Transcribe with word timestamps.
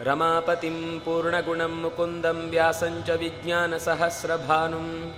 रमापतिं 0.00 1.00
पूर्णगुणं 1.00 1.68
मुकुन्दं 1.68 2.50
व्यासं 2.50 3.02
च 3.02 3.10
विज्ञानसहस्रभानुं। 3.10 5.10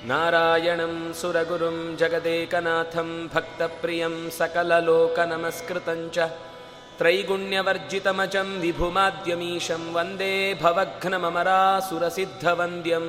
नारायणं 0.10 0.96
सुरगुरुं 1.20 1.78
जगदेकनाथं 2.00 3.10
भक्तप्रियं 3.34 4.16
सकललोकनमस्कृतं 4.38 6.02
च। 6.16 6.18
त्रैगुण्यवर्जितमजं 6.98 8.50
विभुमाद्यमीशं 8.64 9.84
वन्दे 9.96 10.34
भवघ्नममरासुरसिद्धवन्द्यं 10.62 13.08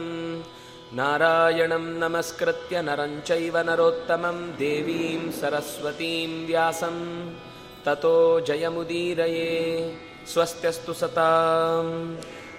नारायणं 0.99 1.87
नमस्कृत्य 2.03 2.75
नरं 2.89 3.13
चैव 3.29 3.57
नरोत्तमं 3.69 4.39
देवीं 4.63 5.23
सरस्वतीं 5.41 6.31
व्यासं। 6.47 6.97
ततो 7.85 8.17
जयमुदीरये 8.49 9.51
ಸ್ವಸ್ತ್ಯಸ್ತು 10.33 10.95
ಸತಾಂ. 10.95 12.19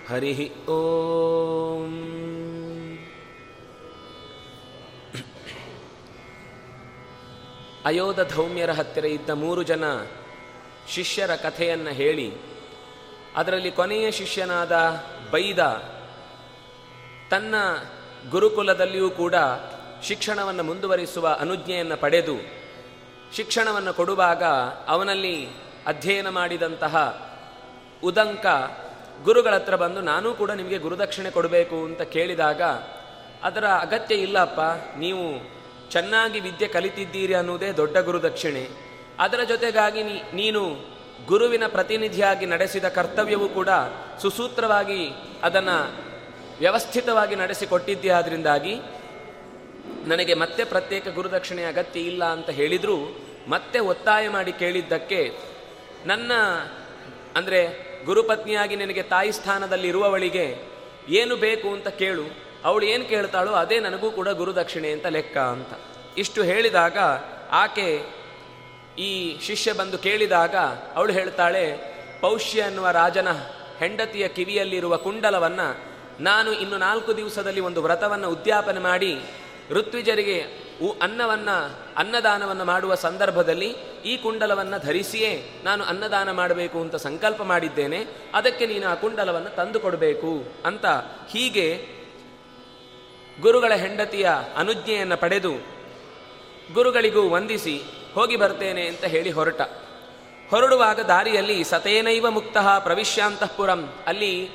ಹರಿ 0.09 0.51
ಓಂ. 0.65 1.93
ಅಯೋಧ 7.85 8.19
ಧೌಮ್ಯರ 8.33 8.71
ಹತ್ತಿರ 8.71 9.05
ಇದ್ದ 9.05 9.29
ಮೂರು 9.29 9.63
ಜನ 9.63 9.83
ಶಿಷ್ಯರ 10.89 11.35
ಕಥೆಯನ್ನು 11.35 11.89
ಹೇಳಿ, 11.89 12.33
ಅದರಲ್ಲಿ 13.35 13.71
ಕೊನೆಯ 13.71 14.11
ಶಿಷ್ಯನಾದ 14.11 14.73
ಬೈದ 15.31 15.59
ತನ್ನ 17.31 17.55
ಗುರುಕುಲದಲ್ಲಿಯೂ 18.29 19.09
ಕೂಡ 19.09 19.35
ಶಿಕ್ಷಣವನ್ನು 20.03 20.63
ಮುಂದುವರಿಸುವ 20.63 21.27
ಅನುಜ್ಞೆಯನ್ನು 21.39 21.97
ಪಡೆದು, 21.97 22.35
ಶಿಕ್ಷಣವನ್ನು 23.35 23.93
ಕೊಡುವಾಗ 23.93 24.43
ಅವನಲ್ಲಿ 24.87 25.47
ಅಧ್ಯಯನ 25.87 26.29
ಮಾಡಿದಂತಹ 26.29 27.26
ಉದಂಕ 28.03 28.45
ಗುರುಗಳ 29.23 29.55
ಹತ್ರ 29.55 29.75
ಬಂದು, 29.75 30.01
ನಾನೂ 30.01 30.33
ಕೂಡ 30.33 30.51
ನಿಮಗೆ 30.51 30.77
ಗುರುದಕ್ಷಿಣೆ 30.77 31.31
ಕೊಡಬೇಕು 31.31 31.85
ಅಂತ 31.85 32.01
ಕೇಳಿದಾಗ, 32.01 32.61
ಅದರ 33.43 33.65
ಅಗತ್ಯ 33.65 34.15
ಇಲ್ಲಪ್ಪ, 34.15 34.59
ನೀವು 34.97 35.57
ಚೆನ್ನಾಗಿ 35.89 36.39
ವಿದ್ಯೆ 36.39 36.67
ಕಲಿತಿದ್ದೀರಿ 36.67 37.33
ಅನ್ನೋದೇ 37.33 37.71
ದೊಡ್ಡ 37.71 37.97
ಗುರುದಕ್ಷಿಣೆ. 37.97 38.69
ಅದರ 39.19 39.39
ಜೊತೆಗಾಗಿ 39.43 40.03
ನೀನು 40.33 40.61
ಗುರುವಿನ 41.25 41.63
ಪ್ರತಿನಿಧಿಯಾಗಿ 41.67 42.45
ನಡೆಸಿದ 42.45 42.87
ಕರ್ತವ್ಯವೂ 42.87 43.47
ಕೂಡ 43.47 43.69
ಸುಸೂತ್ರವಾಗಿ 44.21 45.09
ಅದನ್ನು 45.43 46.07
ವ್ಯವಸ್ಥಿತವಾಗಿ 46.59 47.35
ನಡೆಸಿಕೊಟ್ಟಿದ್ದೇ 47.35 48.09
ಆದ್ರಿಂದಾಗಿ 48.09 48.75
ನನಗೆ 50.05 50.33
ಮತ್ತೆ 50.33 50.63
ಪ್ರತ್ಯೇಕ 50.63 51.07
ಗುರುದಕ್ಷಿಣೆ 51.07 51.63
ಅಗತ್ಯ 51.63 51.99
ಇಲ್ಲ 51.99 52.25
ಅಂತ 52.25 52.49
ಹೇಳಿದರೂ, 52.49 53.17
ಮತ್ತೆ 53.47 53.79
ಒತ್ತಾಯ 53.79 54.29
ಮಾಡಿ 54.29 54.51
ಕೇಳಿದ್ದಕ್ಕೆ 54.51 55.31
ನನ್ನ, 56.05 56.31
ಅಂದರೆ 57.35 57.86
ಗುರುಪತ್ನಿಯಾಗಿ 58.05 58.75
ನಿನಗೆ 58.75 59.01
ತಾಯಿ 59.01 59.31
ಸ್ಥಾನದಲ್ಲಿ 59.31 59.87
ಇರುವವಳಿಗೆ 59.87 60.57
ಏನು 61.09 61.35
ಬೇಕು 61.35 61.69
ಅಂತ 61.69 61.87
ಕೇಳು. 61.87 62.23
ಅವಳು 62.65 62.85
ಏನು 62.85 63.05
ಕೇಳ್ತಾಳೋ 63.05 63.51
ಅದೇ 63.51 63.79
ನನಗೂ 63.79 64.11
ಕೂಡ 64.11 64.29
ಗುರುದಕ್ಷಿಣೆ 64.29 64.91
ಅಂತ 64.91 65.05
ಲೆಕ್ಕ 65.05 65.37
ಅಂತ. 65.37 65.67
ಇಷ್ಟು 66.17 66.43
ಹೇಳಿದಾಗ 66.43 66.97
ಆಕೆ 67.51 68.01
ಈ 68.99 69.39
ಶಿಷ್ಯ 69.41 69.73
ಬಂದು 69.73 69.97
ಕೇಳಿದಾಗ 69.97 70.55
ಅವಳು 70.95 71.13
ಹೇಳ್ತಾಳೆ, 71.13 71.77
ಪೌಷ್ಯ 72.21 72.61
ಅನ್ನುವ 72.61 72.89
ರಾಜನ 72.89 73.31
ಹೆಂಡತಿಯ 73.77 74.27
ಕಿವಿಯಲ್ಲಿರುವ 74.27 74.97
ಕುಂಡಲವನ್ನು 74.97 75.87
ನಾನು 76.23 76.51
ಇನ್ನು 76.51 76.77
ನಾಲ್ಕು 76.77 77.17
ದಿವಸದಲ್ಲಿ 77.17 77.61
ಒಂದು 77.61 77.83
ವ್ರತವನ್ನು 77.83 78.29
ಉದ್ಯಾಪನೆ 78.29 78.79
ಮಾಡಿ, 78.79 79.19
ಋತ್ವಿಜರಿಗೆ 79.69 80.66
ಅನ್ನವನ್ನು, 80.85 81.79
ಅನ್ನದಾನವನ್ನು 81.97 82.65
ಮಾಡುವ 82.65 82.95
ಸಂದರ್ಭದಲ್ಲಿ 82.95 83.75
ಈ 84.05 84.17
ಕುಂಡಲವನ್ನು 84.17 84.79
ಧರಿಸಿಯೇ 84.79 85.61
ನಾನು 85.63 85.83
ಅನ್ನದಾನ 85.83 86.31
ಮಾಡಬೇಕು 86.31 86.81
ಅಂತ 86.81 86.95
ಸಂಕಲ್ಪ 86.95 87.43
ಮಾಡಿದ್ದೇನೆ, 87.43 88.05
ಅದಕ್ಕೆ 88.33 88.65
ನೀನು 88.65 88.87
ಆ 88.87 88.93
ಕುಂಡಲವನ್ನು 88.93 89.55
ತಂದುಕೊಡಬೇಕು 89.55 90.43
ಅಂತ 90.65 90.85
ಹೀಗೆ 91.29 91.97
ಗುರುಗಳ 93.41 93.73
ಹೆಂಡತಿಯ 93.75 94.29
ಅನುಜ್ಞೆಯನ್ನು 94.55 95.17
ಪಡೆದು 95.17 95.53
ಗುರುಗಳಿಗೂ 96.73 97.29
ವಂದಿಸಿ 97.29 97.81
ಹೋಗಿ 98.13 98.35
ಬರ್ತೇನೆ 98.35 98.87
ಅಂತ 98.87 99.03
ಹೇಳಿ 99.03 99.31
ಹೊರಟ. 99.31 99.61
ಹೊರಡುವಾಗ 100.49 100.99
ದಾರಿಯಲ್ಲಿ 100.99 101.63
ಸತೇನೈವ 101.63 102.29
ಮುಕ್ತ 102.29 102.57
ಪ್ರವಿಶ್ಯಾಂತಃಪುರಂ 102.57 103.93
ಅಲ್ಲಿ 104.07 104.49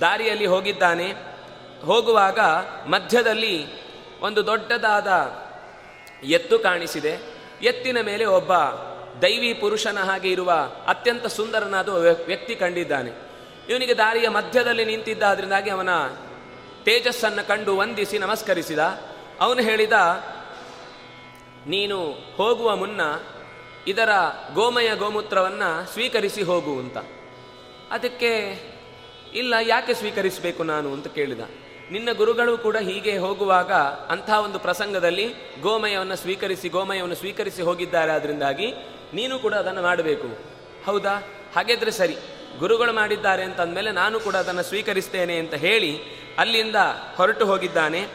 ದಾರಿಯಲ್ಲಿ 0.00 0.46
ಹೋಗಿದ್ದಾನೆ. 0.46 1.14
ಹೋಗುವಾಗ 1.84 2.38
ಮಧ್ಯದಲ್ಲಿ 2.86 3.85
ಒಂದು 4.26 4.46
ದೊಡ್ಡದಾದ 4.46 5.08
ಎತ್ತು 6.24 6.58
ಕಾಣಿಸಿದೆ. 6.58 7.14
ಎತ್ತಿನ 7.62 8.00
ಮೇಲೆ 8.00 8.24
ಒಬ್ಬ 8.24 8.52
ದೈವಿ 9.22 9.54
ಪುರುಷನ 9.54 9.98
ಹಾಗೆ 9.98 10.30
ಇರುವ 10.30 10.52
ಅತ್ಯಂತ 10.86 11.26
ಸುಂದರನಾದ 11.26 11.88
ವ್ಯಕ್ತಿ 12.24 12.54
ಕಂಡಿದ್ದಾನೆ. 12.54 13.10
ಇವನಿಗೆ 13.68 13.94
ದಾರಿಯ 13.94 14.28
ಮಧ್ಯದಲ್ಲಿ 14.28 14.84
ನಿಂತಿದ್ದ 14.84 15.22
ಅದರಿಂದಾಗಿ 15.22 15.70
ಅವನ 15.70 15.88
ತೇಜಸ್ಸನ್ನು 16.84 17.48
ಕಂಡು 17.48 17.76
ವಂದಿಸಿ 17.76 18.18
ನಮಸ್ಕರಿಸಿದ. 18.18 18.78
ಅವನು 19.40 19.62
ಹೇಳಿದ, 19.62 19.92
ನೀನು 21.66 21.98
ಹೋಗುವ 22.36 22.76
ಮುನ್ನ 22.76 23.00
ಇದರ 23.86 24.08
ಗೋಮಯ 24.54 24.96
ಗೋಮೂತ್ರವನ್ನು 24.96 25.92
ಸ್ವೀಕರಿಸಿ 25.92 26.42
ಹೋಗು 26.42 26.70
ಅಂತ. 26.70 26.96
ಅದಕ್ಕೆ, 27.90 28.60
ಇಲ್ಲ, 29.34 29.54
ಯಾಕೆ 29.62 29.94
ಸ್ವೀಕರಿಸಬೇಕು 29.94 30.64
ನಾನು? 30.64 30.92
ಅಂತ 30.92 31.06
ಕೇಳಿದ. 31.06 31.40
ನಿನ್ನ 31.90 32.12
ಗುರುಗಳು 32.12 32.58
ಕೂಡ 32.58 32.76
ಹೀಗೆ 32.76 33.18
ಹೋಗುವಾಗ 33.18 33.72
ಅಂಥ 34.08 34.30
ಒಂದು 34.30 34.58
ಪ್ರಸಂಗದಲ್ಲಿ 34.58 35.34
ಗೋಮಯವನ್ನು 35.60 36.16
ಸ್ವೀಕರಿಸಿ 36.16 36.68
ಗೋಮಯವನ್ನು 36.68 37.14
ಸ್ವೀಕರಿಸಿ 37.14 37.62
ಹೋಗಿದ್ದಾರೆ 37.62 38.12
ಅದರಿಂದಾಗಿ 38.12 38.74
ನೀನು 39.14 39.38
ಕೂಡ 39.38 39.54
ಅದನ್ನು 39.54 39.82
ಮಾಡಬೇಕು. 39.82 40.38
ಹೌದಾ? 40.86 41.14
ಹಾಗಿದ್ರೆ 41.56 41.90
ಸರಿ. 41.90 42.16
ಗುರುಗಳು 42.58 42.92
ಮಾಡಿದ್ದಾರೆ 42.92 43.44
ಅಂತಂದಮೇಲೆ 43.44 43.90
ನಾನು 43.90 44.20
ಕೂಡ 44.20 44.36
ಅದನ್ನು 44.36 44.62
ಸ್ವೀಕರಿಸ್ತೇನೆ 44.62 45.38
ಅಂತ 45.38 45.54
ಹೇಳಿ 45.54 45.98
ಅಲ್ಲಿಂದ 46.38 46.76
ಹೊರಟು 47.16 47.46
ಹೋಗಿದ್ದಾನೆ. 47.46 48.06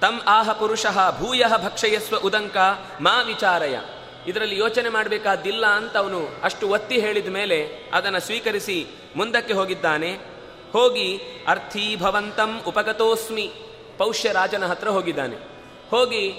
ತಮ್ 0.00 0.20
ಆಹ 0.26 0.52
ಪುರುಷ 0.52 0.86
ಭೂಯ 1.18 1.44
ಭಕ್ಷಯಸ್ವ 1.64 2.16
ಉದಂಕ 2.16 2.56
ಮಾ 3.00 3.22
ವಿಚಾರಯ. 3.22 3.78
ಇದರಲ್ಲಿ 4.26 4.58
ಯೋಚನೆ 4.58 4.88
ಮಾಡಬೇಕಾದಿಲ್ಲ 4.88 5.66
ಅಂತ 5.66 5.96
ಅವನು 5.96 6.28
ಅಷ್ಟು 6.42 6.68
ಒತ್ತಿ 6.68 7.00
ಹೇಳಿದ 7.00 7.26
ಮೇಲೆ 7.26 7.90
ಅದನ್ನು 7.92 8.20
ಸ್ವೀಕರಿಸಿ 8.20 8.86
ಮುಂದಕ್ಕೆ 9.16 9.52
ಹೋಗಿದ್ದಾನೆ. 9.52 10.37
ಹೋಗಿ 10.72 11.20
ಅರ್ಥೀ 11.48 11.96
ಭವಂತಂ 11.96 12.60
ಉಪಗತೋಸ್ಮಿ. 12.66 13.52
ಪೌಷ್ಯ 13.98 14.32
ರಾಜನ 14.32 14.66
ಹತ್ರ 14.66 14.88
ಹೋಗಿದ್ದಾನೆ. 14.88 15.36
ಹೋಗಿ 15.90 16.32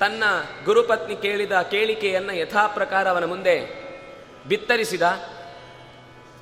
ತನ್ನ 0.00 0.24
ಗುರುಪತ್ನಿ 0.64 1.16
ಕೇಳಿದ 1.16 1.52
ಕೇಳಿಕೆಯನ್ನು 1.52 2.34
ಯಥಾಪ್ರಕಾರ 2.34 3.08
ಅವನ 3.08 3.24
ಮುಂದೆ 3.24 3.86
ಬಿತ್ತರಿಸಿದ. 4.48 5.02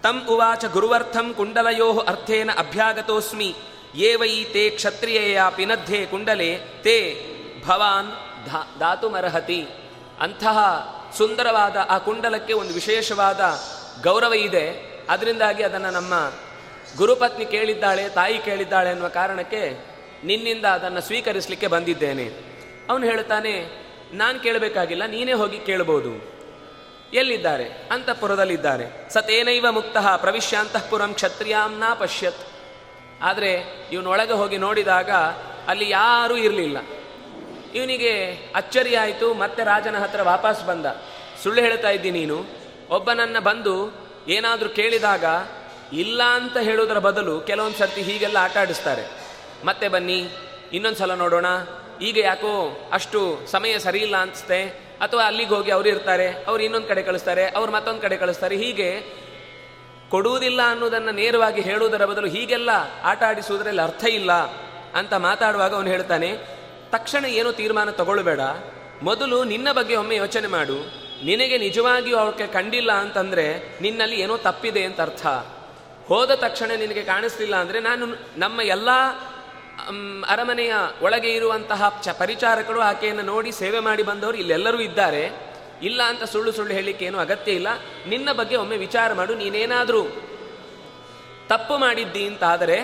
ತಂ 0.03 0.27
ಉವಾಚ 0.29 0.65
ಗುರುವರ್ಥಂ 0.65 1.35
ಕುಂಡಲಯೋ 1.35 1.99
ಅರ್ಥೇನ 1.99 2.51
ಅಭ್ಯಾಗತೋಸ್ಮಿ. 2.59 3.55
ಏವೈ 3.95 4.45
ತೇ 4.45 4.71
ಕ್ಷತ್ರಿಯೇಯ 4.71 5.41
ಪಿನದ್ಧೆ 5.57 6.07
ಕುಂಡಲೆ 6.07 6.59
ತೇ 6.83 7.27
ಭವಾನ್ 7.67 8.09
ಧಾ 8.47 8.77
ಧಾತುಮರ್ಹತಿ. 8.79 9.67
ಅಂತಹ 10.21 10.59
ಸುಂದರವಾದ 11.19 11.77
ಆ 11.91 11.99
ಕುಂಡಲಕ್ಕೆ 11.99 12.53
ಒಂದು 12.53 12.75
ವಿಶೇಷವಾದ 12.75 13.41
ಗೌರವ 14.03 14.35
ಇದೆ. 14.35 14.95
ಅದರಿಂದಾಗಿ 15.11 15.63
ಅದನ್ನು 15.63 15.91
ನಮ್ಮ 15.91 16.15
ಗುರುಪತ್ನಿ 16.97 17.47
ಕೇಳಿದ್ದಾಳೆ, 17.47 18.09
ತಾಯಿ 18.09 18.39
ಕೇಳಿದ್ದಾಳೆ 18.39 18.91
ಅನ್ನುವ 18.91 19.09
ಕಾರಣಕ್ಕೆ 19.09 19.63
ನಿನ್ನಿಂದ 20.25 20.65
ಅದನ್ನು 20.65 21.01
ಸ್ವೀಕರಿಸಲಿಕ್ಕೆ 21.01 21.67
ಬಂದಿದ್ದೇನೆ. 21.67 22.27
ಅವನು 22.91 23.05
ಹೇಳ್ತಾನೆ 23.05 23.53
ನಾನು 24.17 24.41
ಕೇಳಬೇಕಾಗಿಲ್ಲ, 24.41 25.07
ನೀನೇ 25.07 25.33
ಹೋಗಿ 25.33 25.59
ಕೇಳಬಹುದು 25.59 26.13
ಎಲ್ಲಿದ್ದಾರೆ? 27.13 27.67
ಅಂತಃಪುರದಲ್ಲಿದ್ದಾರೆ. 27.91 28.87
ಸತೇನೈವ 29.11 29.67
ಮುಕ್ತ 29.71 29.97
ಪ್ರವಿಶ್ಯಾಂತಃಪುರಂ 30.17 31.15
ಕ್ಷತ್ರಿಯಾಂನ 31.15 31.85
ಪಶ್ಯತ್. 31.95 32.43
ಆದರೆ 33.23 33.53
ಇವನೊಳಗೆ 33.93 34.33
ಹೋಗಿ 34.33 34.59
ನೋಡಿದಾಗ 34.59 35.11
ಅಲ್ಲಿ 35.69 35.91
ಯಾರೂ 35.91 36.37
ಇರಲಿಲ್ಲ. 36.37 36.79
ಇವನಿಗೆ 37.75 38.13
ಅಚ್ಚರಿಯಾಯಿತು, 38.55 39.35
ಮತ್ತೆ 39.35 39.63
ರಾಜನ 39.65 39.97
ಹತ್ರ 39.99 40.23
ವಾಪಸ್ 40.23 40.67
ಬಂದ. 40.67 40.87
ಸುಳ್ಳು 41.43 41.61
ಹೇಳ್ತಾ 41.63 41.91
ಇದ್ದೀನಿ 41.91 42.19
ನೀನು. 42.19 42.39
ಒಬ್ಬನನ್ನು 42.91 43.41
ಬಂದು 43.41 43.75
ಏನಾದರೂ 44.29 44.69
ಕೇಳಿದಾಗ 44.69 45.25
ಇಲ್ಲ 45.93 46.23
ಅಂತ 46.23 46.57
ಹೇಳೋದರ 46.57 46.99
ಬದಲು 46.99 47.41
ಕೆಲವೊಂದು 47.41 47.77
ಸರ್ತಿ 47.77 48.03
ಹೀಗೆಲ್ಲ 48.03 48.37
ಆಟ 48.37 48.57
ಆಡಿಸ್ತಾರೆ. 48.57 49.05
ಮತ್ತೆ 49.65 49.89
ಬನ್ನಿ, 49.89 50.29
ಇನ್ನೊಂದು 50.73 50.99
ಸಲ 50.99 51.15
ನೋಡೋಣ. 51.15 51.47
ಈಗ 52.03 52.19
ಯಾಕೋ 52.19 52.81
ಅಷ್ಟು 52.93 53.41
ಸಮಯ 53.51 53.79
ಸರಿ 53.79 53.99
ಇಲ್ಲ 53.99 54.17
ಅನಿಸುತ್ತೆ. 54.17 54.65
ಅಥವಾ 55.01 55.27
ಅಲ್ಲಿಗೆ 55.27 55.55
ಹೋಗಿ 55.55 55.71
ಅವರು 55.71 55.89
ಇರ್ತಾರೆ, 55.89 56.45
ಅವ್ರು 56.45 56.63
ಇನ್ನೊಂದು 56.63 56.87
ಕಡೆ 56.87 57.03
ಕಳಿಸ್ತಾರೆ, 57.03 57.49
ಅವ್ರು 57.49 57.73
ಮತ್ತೊಂದು 57.73 58.01
ಕಡೆ 58.01 58.17
ಕಳಿಸ್ತಾರೆ. 58.17 58.57
ಹೀಗೆ 58.57 59.01
ಕೊಡುವುದಿಲ್ಲ 60.11 60.61
ಅನ್ನೋದನ್ನು 60.67 61.11
ನೇರವಾಗಿ 61.11 61.61
ಹೇಳುವುದರ 61.61 62.05
ಬದಲು 62.05 62.27
ಹೀಗೆಲ್ಲ 62.27 62.71
ಆಟ 63.03 63.23
ಆಡಿಸುವುದರಲ್ಲಿ 63.23 63.83
ಅರ್ಥ 63.83 64.05
ಇಲ್ಲ 64.05 64.33
ಅಂತ 64.95 65.15
ಮಾತಾಡುವಾಗ 65.15 65.75
ಅವನು 65.75 65.89
ಹೇಳ್ತಾನೆ, 65.89 66.39
ತಕ್ಷಣ 66.91 67.25
ಏನೋ 67.25 67.53
ತೀರ್ಮಾನ 67.53 67.91
ತಗೊಳ್ಬೇಡ. 67.91 68.41
ಮೊದಲು 69.03 69.45
ನಿನ್ನ 69.45 69.73
ಬಗ್ಗೆ 69.73 69.97
ಒಮ್ಮೆ 69.97 70.17
ಯೋಚನೆ 70.17 70.47
ಮಾಡು. 70.47 71.05
ನಿನಗೆ 71.25 71.59
ನಿಜವಾಗಿಯೂ 71.59 72.17
ಅವಕ್ಕೆ 72.17 72.47
ಕಂಡಿಲ್ಲ 72.47 72.93
ಅಂತಂದ್ರೆ 72.93 73.79
ನಿನ್ನಲ್ಲಿ 73.81 74.21
ಏನೋ 74.21 74.37
ತಪ್ಪಿದೆ 74.37 74.85
ಅಂತ 74.85 75.01
ಅರ್ಥ. 75.01 75.27
ಹೋದ 76.09 76.33
ತಕ್ಷಣ 76.35 76.71
ನಿನಗೆ 76.83 77.03
ಕಾಣಿಸ್ಲಿಲ್ಲ 77.03 77.57
ಅಂದರೆ 77.57 77.79
ನಾನು 77.81 78.07
ನಮ್ಮ 78.37 78.61
ಎಲ್ಲ 78.75 78.91
ಅರಮನೆಯ 80.35 80.75
ಒಳಗೆ 81.03 81.31
ಇರುವಂತಹ 81.35 81.89
ಚ 82.05 82.09
ಪರಿಚಾರಕರು 82.19 82.81
ಆಕೆಯನ್ನು 82.81 83.23
ನೋಡಿ 83.23 83.53
ಸೇವೆ 83.53 83.81
ಮಾಡಿ 83.81 84.03
ಬಂದವರು 84.03 84.37
ಇಲ್ಲೆಲ್ಲರೂ 84.37 84.81
ಇದ್ದಾರೆ. 84.81 85.25
ಇಲ್ಲ 85.83 86.01
ಅಂತ 86.03 86.25
ಸುಳ್ಳು 86.33 86.51
ಸುಳ್ಳು 86.53 86.73
ಹೇಳಲಿಕ್ಕೆ 86.75 87.05
ಏನು 87.05 87.19
ಅಗತ್ಯ 87.19 87.53
ಇಲ್ಲ. 87.53 87.69
ನಿನ್ನ 88.07 88.29
ಬಗ್ಗೆ 88.33 88.57
ಒಮ್ಮೆ 88.57 88.77
ವಿಚಾರ 88.77 89.13
ಮಾಡು, 89.13 89.33
ನೀನೇನಾದರೂ 89.35 90.03
ತಪ್ಪು 91.49 91.75
ಮಾಡಿದ್ದಿ 91.79 92.23
ಅಂತಾದರೆ 92.27 92.77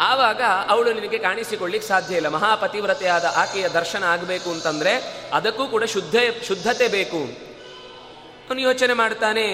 ಆವಾಗ 0.00 0.42
ಅವಳು 0.68 0.90
ನಿನಗೆ 0.92 1.18
ಕಾಣಿಸಿಕೊಳ್ಳಿಕ್ಕೆ 1.18 1.88
ಸಾಧ್ಯ 1.88 2.16
ಇಲ್ಲ. 2.16 2.28
ಮಹಾಪತಿವ್ರತೆಯಾದ 2.28 3.26
ಆಕೆಯ 3.36 3.68
ದರ್ಶನ 3.68 4.04
ಆಗಬೇಕು 4.04 4.48
ಅಂತಂದರೆ 4.50 4.92
ಅದಕ್ಕೂ 5.32 5.66
ಕೂಡ 5.66 5.84
ಶುದ್ಧ, 5.84 6.16
ಶುದ್ಧತೆ 6.48 6.88
ಬೇಕು. 6.88 7.20
ಅವನು 8.48 8.60
ಯೋಚನೆ 8.60 8.92
ಮಾಡ್ತಾನೆ 8.92 9.46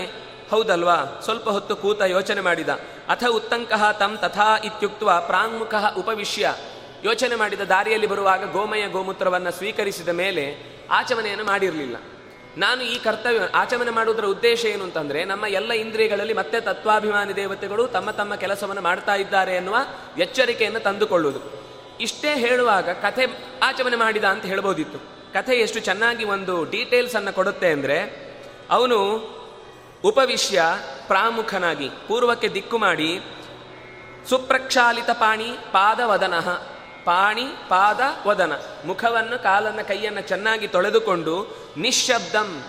ಹೌದಲ್ವಾ? 0.51 1.21
ಸ್ವಲ್ಪ 1.25 1.49
ಹೊತ್ತು 1.49 1.77
ಕೂತ 1.77 2.03
ಯೋಚನೆ 2.03 2.41
ಮಾಡಿದ. 2.41 2.69
ಅಥ 3.09 3.25
ಉತ್ತಂಕಃ 3.25 3.93
ತಂ 3.93 4.17
ತಥಾ 4.17 4.57
ಇತ್ಯುಕ್ತ 4.65 5.05
ಪ್ರಾಂಗುಖ 5.05 5.75
ಉಪವಿಶ್ಯ. 5.99 6.55
ಯೋಚನೆ 7.05 7.35
ಮಾಡಿದ 7.35 7.61
ದಾರಿಯಲ್ಲಿ 7.61 8.07
ಬರುವಾಗ 8.07 8.53
ಗೋಮಯ 8.53 8.89
ಗೋಮೂತ್ರವನ್ನು 8.89 9.51
ಸ್ವೀಕರಿಸಿದ 9.51 10.09
ಮೇಲೆ 10.09 10.75
ಆಚಮನೆಯನ್ನು 10.91 11.45
ಮಾಡಿರಲಿಲ್ಲ. 11.45 11.97
ನಾನು 12.57 12.83
ಈ 12.83 12.99
ಕರ್ತವ್ಯ, 12.99 13.41
ಆಚಮನೆ 13.55 13.91
ಮಾಡುವುದರ 13.91 14.25
ಉದ್ದೇಶ 14.25 14.65
ಏನು 14.65 14.85
ಅಂತಂದ್ರೆ, 14.85 15.25
ನಮ್ಮ 15.25 15.47
ಎಲ್ಲ 15.47 15.73
ಇಂದ್ರಿಯಗಳಲ್ಲಿ 15.73 16.35
ಮತ್ತೆ 16.35 16.61
ತತ್ವಾಭಿಮಾನಿ 16.61 17.37
ದೇವತೆಗಳು 17.37 17.87
ತಮ್ಮ 17.87 18.11
ತಮ್ಮ 18.11 18.35
ಕೆಲಸವನ್ನು 18.35 18.83
ಮಾಡ್ತಾ 18.83 19.15
ಇದ್ದಾರೆ 19.15 19.57
ಎನ್ನುವ 19.57 19.77
ಎಚ್ಚರಿಕೆಯನ್ನು 20.19 20.81
ತಂದುಕೊಳ್ಳುವುದು. 20.81 21.41
ಇಷ್ಟೇ 22.01 22.35
ಹೇಳುವಾಗ 22.35 22.91
ಕಥೆ 22.91 23.27
ಆಚಮನೆ 23.63 23.97
ಮಾಡಿದ 23.97 24.25
ಅಂತ 24.25 24.45
ಹೇಳ್ಬೋದಿತ್ತು. 24.45 24.99
ಕಥೆ 25.33 25.55
ಎಷ್ಟು 25.57 25.81
ಚೆನ್ನಾಗಿ 25.81 26.25
ಒಂದು 26.25 26.65
ಡೀಟೇಲ್ಸ್ 26.65 27.17
ಅನ್ನು 27.17 27.33
ಕೊಡುತ್ತೆ 27.33 27.69
ಅಂದರೆ, 27.69 28.29
ಅವನು 28.71 28.99
ಉಪವಿಶ್ಯ 30.05 30.63
ಪ್ರಾಮುಖನಾಗಿ, 31.07 31.89
ಪೂರ್ವಕ್ಕೆ 31.89 32.49
ದಿಕ್ಕು 32.49 32.79
ಮಾಡಿ, 32.79 33.21
ಸುಪ್ರಕ್ಷಾಲಿತ 34.29 35.11
ಪಾಣಿ 35.11 35.45
ಪಾದವದನಃ, 35.45 36.49
ಪಾಣಿ 37.05 37.45
ಪಾದ 37.69 38.01
ವದನ 38.27 38.53
ಮುಖವನ್ನು 38.87 39.43
ಕಾಲನ್ನು 39.43 39.89
ಕೈಯನ್ನು 39.89 40.21
ಚೆನ್ನಾಗಿ 40.21 40.67
ತೊಳೆದುಕೊಂಡು 40.67 41.57
ನಿಶ್ಶಬ್ದಂ 41.77 42.63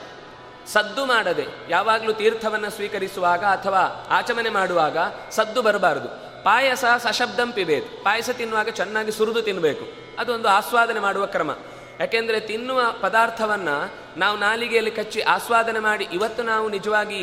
ಸದ್ದು 0.74 1.06
ಮಾಡದೆ, 1.06 1.46
ಯಾವಾಗಲೂ 1.70 2.14
ತೀರ್ಥವನ್ನು 2.14 2.70
ಸ್ವೀಕರಿಸುವಾಗ 2.70 3.46
ಅಥವಾ 3.46 4.08
ಆಚಮನೆ 4.10 4.50
ಮಾಡುವಾಗ 4.50 4.98
ಸದ್ದು 5.32 5.62
ಬರಬಾರದು. 5.62 6.10
ಪಾಯಸ 6.44 6.84
ಸಶಬ್ದಂ 6.98 7.52
ಪಿಬೇದು 7.52 8.04
ಪಾಯಸ 8.04 8.30
ತಿನ್ನುವಾಗ 8.30 8.70
ಚೆನ್ನಾಗಿ 8.70 9.12
ಸುರಿದು 9.12 9.42
ತಿನ್ನಬೇಕು 9.42 9.86
ಅದೊಂದು 10.20 10.48
ಆಸ್ವಾದನೆ 10.50 11.00
ಮಾಡುವ 11.00 11.25
ಕ್ರಮ. 11.25 11.51
ಯಾಕೆಂದರೆ 12.00 12.39
ತಿನ್ನುವ 12.39 12.82
ಪದಾರ್ಥವನ್ನ 13.01 13.70
ನಾವು 14.17 14.38
ನಾಲಿಗೆಯಲ್ಲಿ 14.38 14.91
ಕಚ್ಚಿ 14.91 15.22
ಆಸ್ವಾದನೆ 15.22 15.79
ಮಾಡಿ 15.79 16.07
ಇವತ್ತು 16.13 16.43
ನಾವು 16.43 16.69
ನಿಜವಾಗಿ 16.69 17.22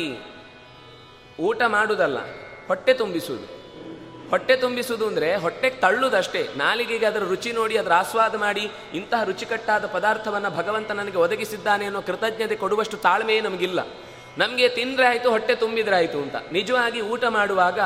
ಊಟ 1.39 1.61
ಮಾಡುವುದಲ್ಲ 1.67 2.17
ಹೊಟ್ಟೆ 2.67 2.93
ತುಂಬಿಸುವುದು. 2.93 3.63
ಹೊಟ್ಟೆ 4.29 4.55
ತುಂಬಿಸುವುದು 4.55 5.07
ಅಂದರೆ 5.07 5.35
ಹೊಟ್ಟೆಗೆ 5.35 5.75
ತಳ್ಳುವುದಷ್ಟೇ 5.75 6.49
ನಾಲಿಗೆಗೆ 6.57 7.05
ಅದರ 7.05 7.19
ರುಚಿ 7.19 7.51
ನೋಡಿ, 7.51 7.77
ಅದರ 7.77 7.93
ಆಸ್ವಾದ 7.93 8.35
ಮಾಡಿ 8.35 8.71
ಇಂತಹ 8.93 9.23
ರುಚಿಕಟ್ಟಾದ 9.23 9.85
ಪದಾರ್ಥವನ್ನು 9.85 10.49
ಭಗವಂತ 10.49 10.91
ನನಗೆ 10.91 11.17
ಒದಗಿಸಿದ್ದಾನೆ 11.17 11.85
ಅನ್ನೋ 11.85 12.01
ಕೃತಜ್ಞತೆ 12.01 12.55
ಕೊಡುವಷ್ಟು 12.55 12.97
ತಾಳ್ಮೆಯೇ 12.97 13.41
ನಮಗಿಲ್ಲ. 13.41 13.79
ನಮಗೆ 14.37 14.69
ತಿಂದರೆ 14.69 15.05
ಆಯಿತು 15.07 15.31
ಹೊಟ್ಟೆ 15.31 15.55
ತುಂಬಿದ್ರೆ 15.55 15.95
ಆಯಿತು 15.95 16.17
ಅಂತ. 16.17 16.35
ನಿಜವಾಗಿ 16.51 17.01
ಊಟ 17.01 17.23
ಮಾಡುವಾಗ 17.25 17.79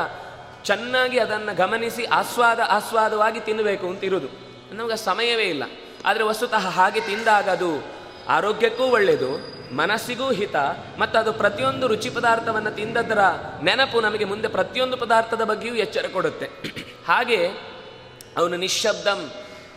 ಚೆನ್ನಾಗಿ 0.64 1.18
ಅದನ್ನು 1.18 1.56
ಗಮನಿಸಿ 1.56 2.04
ಆಸ್ವಾದ 2.04 2.60
ಆಸ್ವಾದವಾಗಿ 2.68 3.40
ತಿನ್ನಬೇಕು 3.40 3.86
ಅಂತ 3.86 4.04
ಇರುವುದು 4.04 4.28
ನಮಗೆ 4.72 4.96
ಸಮಯವೇ 4.96 5.44
ಇಲ್ಲ. 5.44 5.64
ಆದರೆ 6.04 6.24
ವಸ್ತುತಃ 6.24 6.68
ಹಾಗೆ 6.68 7.00
ತಿಂದಾಗ 7.00 7.48
ಅದು 7.50 7.97
ಆರೋಗ್ಯಕ್ಕೂ 8.28 8.84
ಒಳ್ಳೆಯದು 8.84 9.58
ಮನಸ್ಸಿಗೂ 9.74 10.32
ಹಿತ, 10.32 10.56
ಮತ್ತು 10.98 11.18
ಅದು 11.18 11.32
ಪ್ರತಿಯೊಂದು 11.32 11.86
ರುಚಿ 11.86 12.10
ಪದಾರ್ಥವನ್ನು 12.10 12.70
ತಿಂದದರ 12.70 13.18
ನೆನಪು 13.62 14.00
ನಮಗೆ 14.00 14.24
ಮುಂದೆ 14.24 14.48
ಪ್ರತಿಯೊಂದು 14.48 14.96
ಪದಾರ್ಥದ 14.96 15.44
ಬಗ್ಗೆಯೂ 15.44 15.74
ಎಚ್ಚರ 15.74 16.04
ಕೊಡುತ್ತೆ. 16.12 16.46
ಹಾಗೆ 17.06 17.46
ಅವನು 18.36 18.56
ನಿಶ್ಶಬ್ದಂ, 18.56 19.30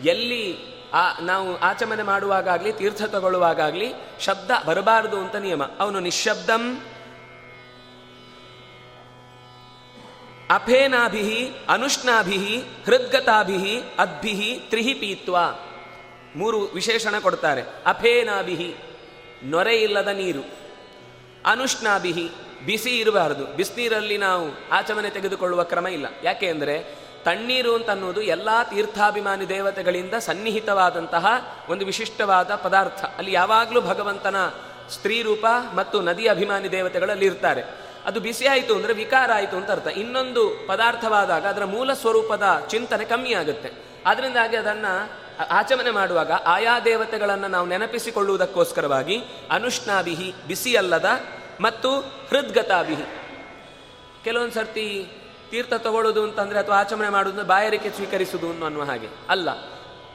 ಎಲ್ಲಿ 0.03 0.71
ಆ, 0.93 1.19
ನಾವು 1.21 1.57
ಆಚಮನೆ 1.57 2.03
ಮಾಡುವಾಗಲಿ 2.03 2.73
ತೀರ್ಥ 2.73 3.01
ತಗೊಳ್ಳುವಾಗಲಿ 3.03 3.93
ಶಬ್ದ 4.19 4.51
ಬರಬಾರದು 4.65 5.17
ಅಂತ 5.17 5.35
ನಿಯಮ. 5.35 5.63
ಅವನು 5.79 5.99
ನಿಶ್ಶಬ್ದಂ 5.99 6.83
ಅಫೇನಾಭಿ 10.49 11.51
ಅನುಷ್ಣಾಭಿ 11.69 12.63
ಹೃದ್ಗತಾಭಿ 12.85 13.81
ಅದ್ಭಿ 13.99 14.59
ತ್ರಿಹಿ 14.69 14.93
ಪೀತ್ವ 14.93 15.35
ಮೂರು 16.35 16.59
ವಿಶೇಷಣ 16.59 17.19
ಕೊಡ್ತಾರೆ. 17.19 17.61
ಅಫೇನಾಭಿಹಿ, 17.61 18.75
ನೊರೆ 19.43 19.75
ಇಲ್ಲದ 19.75 20.07
ನೀರು. 20.07 20.43
ಅನುಷ್ಣಾಭಿಹಿ, 21.45 22.31
ಬಿಸಿ 22.65 22.99
ಇರಬಾರದು. 22.99 23.45
ಬಿಸಿನೀರಲ್ಲಿ 23.45 24.17
ನಾವು 24.17 24.69
ಆಚಮನೆ 24.71 25.09
ತೆಗೆದುಕೊಳ್ಳುವ 25.09 25.63
ಕ್ರಮ 25.63 25.87
ಇಲ್ಲ. 25.87 26.05
ಯಾಕೆ 26.23 26.47
ಅಂದರೆ 26.47 27.01
ತಣ್ಣೀರು 27.23 27.75
ಅಂತ 27.75 27.89
ಅನ್ನೋದು 27.89 28.21
ಎಲ್ಲ 28.21 28.49
ತೀರ್ಥಾಭಿಮಾನಿ 28.69 29.49
ದೇವತೆಗಳಿಂದ 29.49 30.13
ಸನ್ನಿಹಿತವಾದಂತಹ 30.13 31.25
ಒಂದು 31.69 31.85
ವಿಶಿಷ್ಟವಾದ 31.85 32.55
ಪದಾರ್ಥ. 32.55 33.05
ಅಲ್ಲಿ 33.17 33.33
ಯಾವಾಗಲೂ 33.33 33.81
ಭಗವಂತನ 33.81 34.35
ಸ್ತ್ರೀ 34.89 35.21
ರೂಪ 35.21 35.45
ಮತ್ತು 35.75 36.01
ನದಿ 36.01 36.27
ಅಭಿಮಾನಿ 36.27 36.71
ದೇವತೆಗಳಲ್ಲಿ 36.71 37.25
ಇರ್ತಾರೆ. 37.25 37.63
ಅದು 38.05 38.19
ಬಿಸಿ 38.19 38.47
ಆಯಿತು 38.47 38.75
ಅಂದರೆ 38.75 38.93
ವಿಕಾರ 38.93 39.31
ಆಯಿತು 39.33 39.57
ಅಂತ 39.57 39.71
ಅರ್ಥ. 39.71 39.87
ಇನ್ನೊಂದು 39.87 40.67
ಪದಾರ್ಥವಾದಾಗ 40.67 41.45
ಅದರ 41.45 41.65
ಮೂಲ 41.65 41.93
ಸ್ವರೂಪದ 41.93 42.67
ಚಿಂತನೆ 42.69 43.05
ಕಮ್ಮಿ 43.05 43.33
ಆಗುತ್ತೆ. 43.33 43.71
ಅದರಿಂದಾಗಿ 44.05 44.55
ಅದನ್ನು 44.55 45.20
ಆಚಮನೆ 45.49 45.91
ಮಾಡುವಾಗ 45.91 46.31
ಆಯಾ 46.31 46.79
ದೇವತೆಗಳನ್ನು 46.79 47.47
ನಾವು 47.47 47.67
ನೆನಪಿಸಿಕೊಳ್ಳುವುದಕ್ಕೋಸ್ಕರವಾಗಿ 47.67 49.21
ಅನುಷ್ಣಾಭಿಹಿ, 49.51 50.33
ಬಿಸಿಯಲ್ಲದ 50.47 51.05
ಮತ್ತು 51.61 51.99
ಹೃದ್ಗತಾಭಿಹಿ. 52.29 53.03
ಕೆಲವೊಂದು 54.23 54.53
ಸರ್ತಿ 54.53 55.07
ತೀರ್ಥ 55.51 55.73
ತಗೊಳ್ಳೋದು 55.73 56.23
ಅಂತಂದರೆ 56.23 56.59
ಅಥವಾ 56.59 56.79
ಆಚಮನೆ 56.79 57.09
ಮಾಡುವುದು 57.09 57.43
ಬಾಯರಿಕೆ 57.43 57.89
ಸ್ವೀಕರಿಸುವುದು 57.89 58.65
ಅನ್ನುವ 58.65 58.83
ಹಾಗೆ. 58.83 59.07
ಅಲ್ಲ, 59.29 59.49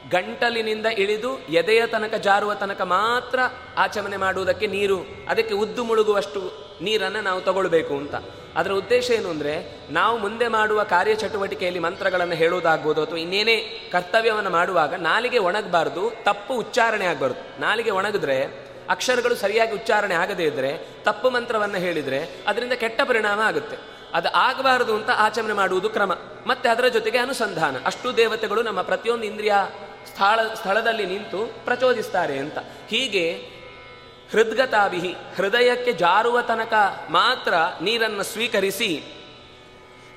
ಗಂಟಲಿನಿಂದ 0.09 0.85
ಇಳಿದು 0.85 1.39
ಎದೆಯ 1.39 1.87
ತನಕ, 1.87 2.13
ಜಾರುವ 2.13 2.53
ತನಕ 2.53 2.81
ಮಾತ್ರ 2.81 3.39
ಆಚಮನೆ 3.77 4.17
ಮಾಡುವುದಕ್ಕೆ 4.17 4.67
ನೀರು, 4.67 4.97
ಅದಕ್ಕೆ 5.29 5.53
ಉದ್ದು 5.53 5.83
ಮುಳುಗುವಷ್ಟು 5.83 6.66
ನೀರನ್ನು 6.81 7.21
ನಾವು 7.21 7.41
ತಗೊಳ್ಬೇಕು 7.41 7.95
ಅಂತ. 7.95 8.15
ಅದರ 8.55 8.71
ಉದ್ದೇಶ 8.71 9.11
ಏನು 9.11 9.29
ಅಂದರೆ, 9.29 9.77
ನಾವು 9.89 10.17
ಮುಂದೆ 10.17 10.47
ಮಾಡುವ 10.47 10.83
ಕಾರ್ಯಚಟುವಟಿಕೆಯಲ್ಲಿ 10.83 11.79
ಮಂತ್ರಗಳನ್ನು 11.79 12.35
ಹೇಳೋದಾಗ್ಬೋದು 12.35 13.03
ಅಥವಾ 13.03 13.19
ಇನ್ನೇನೇ 13.19 13.89
ಕರ್ತವ್ಯವನ್ನು 13.91 14.49
ಮಾಡುವಾಗ 14.49 14.93
ನಾಲಿಗೆ 14.93 15.37
ಒಣಗಬಾರ್ದು, 15.37 16.13
ತಪ್ಪು 16.23 16.53
ಉಚ್ಚಾರಣೆ 16.53 17.05
ಆಗಬಾರ್ದು. 17.05 17.61
ನಾಲಿಗೆ 17.61 17.91
ಒಣಗಿದ್ರೆ, 17.91 18.67
ಅಕ್ಷರಗಳು 18.89 19.35
ಸರಿಯಾಗಿ 19.35 19.71
ಉಚ್ಚಾರಣೆ 19.71 20.15
ಆಗದೇ 20.15 20.43
ಇದ್ದರೆ 20.43 20.87
ತಪ್ಪು 21.03 21.29
ಮಂತ್ರವನ್ನು 21.29 21.77
ಹೇಳಿದರೆ 21.77 22.29
ಅದರಿಂದ 22.47 22.73
ಕೆಟ್ಟ 22.73 23.01
ಪರಿಣಾಮ 23.03 23.39
ಆಗುತ್ತೆ. 23.39 23.77
ಅದು 24.13 24.29
ಆಗಬಾರದು 24.29 24.95
ಅಂತ 24.95 25.09
ಆಚರಣೆ 25.15 25.53
ಮಾಡುವುದು 25.53 25.89
ಕ್ರಮ. 25.89 26.13
ಮತ್ತೆ 26.47 26.69
ಅದರ 26.69 26.87
ಜೊತೆಗೆ 26.87 27.17
ಅನುಸಂಧಾನ. 27.17 27.75
ಅಷ್ಟು 27.85 28.17
ದೇವತೆಗಳು 28.17 28.61
ನಮ್ಮ 28.61 28.81
ಪ್ರತಿಯೊಂದು 28.81 29.23
ಇಂದ್ರಿಯ 29.23 29.53
ಸ್ಥಳ, 30.05 30.39
ಸ್ಥಳದಲ್ಲಿ 30.53 31.05
ನಿಂತು 31.05 31.53
ಪ್ರಚೋದಿಸ್ತಾರೆ 31.65 32.37
ಅಂತ. 32.37 32.57
ಹೀಗೆ 32.87 33.56
ಹೃದ್ಗತಾಭಿಹಿ 34.31 35.13
ಹೃದಯಕ್ಕೆ 35.35 35.93
ಜಾರುವ 35.93 36.41
ತನಕ 36.41 36.73
ಮಾತ್ರ 37.09 37.53
ನೀರನ್ನು 37.81 38.23
ಸ್ವೀಕರಿಸಿ 38.23 39.13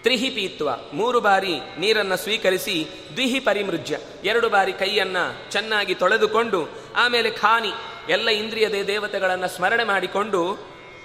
ತ್ರಿಹಿ 0.03 0.31
ಪೀತ್ವ, 0.31 0.71
ಮೂರು 0.93 1.21
ಬಾರಿ 1.21 1.61
ನೀರನ್ನು 1.79 2.17
ಸ್ವೀಕರಿಸಿ 2.17 2.89
ದ್ವಿಹಿ 3.15 3.41
ಪರಿಮೃಜ್ಯ, 3.41 3.99
ಎರಡು 4.25 4.49
ಬಾರಿ 4.49 4.73
ಕೈಯನ್ನ 4.73 5.17
ಚೆನ್ನಾಗಿ 5.51 5.95
ತೊಳೆದುಕೊಂಡು 5.95 6.69
ಆಮೇಲೆ 6.97 7.31
ಖಾನಿ, 7.31 7.73
ಎಲ್ಲ 8.09 8.29
ಇಂದ್ರಿಯದ 8.29 8.75
ದೇವತೆಗಳನ್ನು 8.87 9.49
ಸ್ಮರಣೆ 9.49 9.85
ಮಾಡಿಕೊಂಡು 9.85 10.59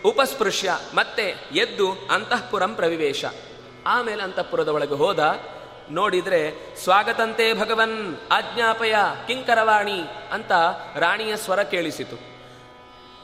ಉಪಸ್ಪೃಶ್ಯ, 0.05 0.77
ಮತ್ತೆ 0.93 1.35
ಎದ್ದು 1.51 1.91
ಅಂತಃಪುರಂ 1.91 2.75
ಪ್ರವಿವೇಶ. 2.75 3.25
ಆಮೇಲೆ 3.87 4.23
ಅಂತಃಪುರದ 4.23 4.67
ಒಳಗೆ 4.67 4.93
ಹೋದ, 4.93 5.39
ನೋಡಿದ್ರೆ 5.91 6.41
ಸ್ವಾಗತಂತೆ 6.83 7.53
ಭಗವನ್, 7.53 8.15
ಆಜ್ಞಾಪಯ 8.31 8.95
ಕಿಂಕರವಾಣಿ 9.27 9.99
ಅಂತ 10.31 10.51
ರಾಣಿಯ 10.95 11.37
ಸ್ವರ 11.37 11.63
ಕೇಳಿಸಿತು. 11.63 12.34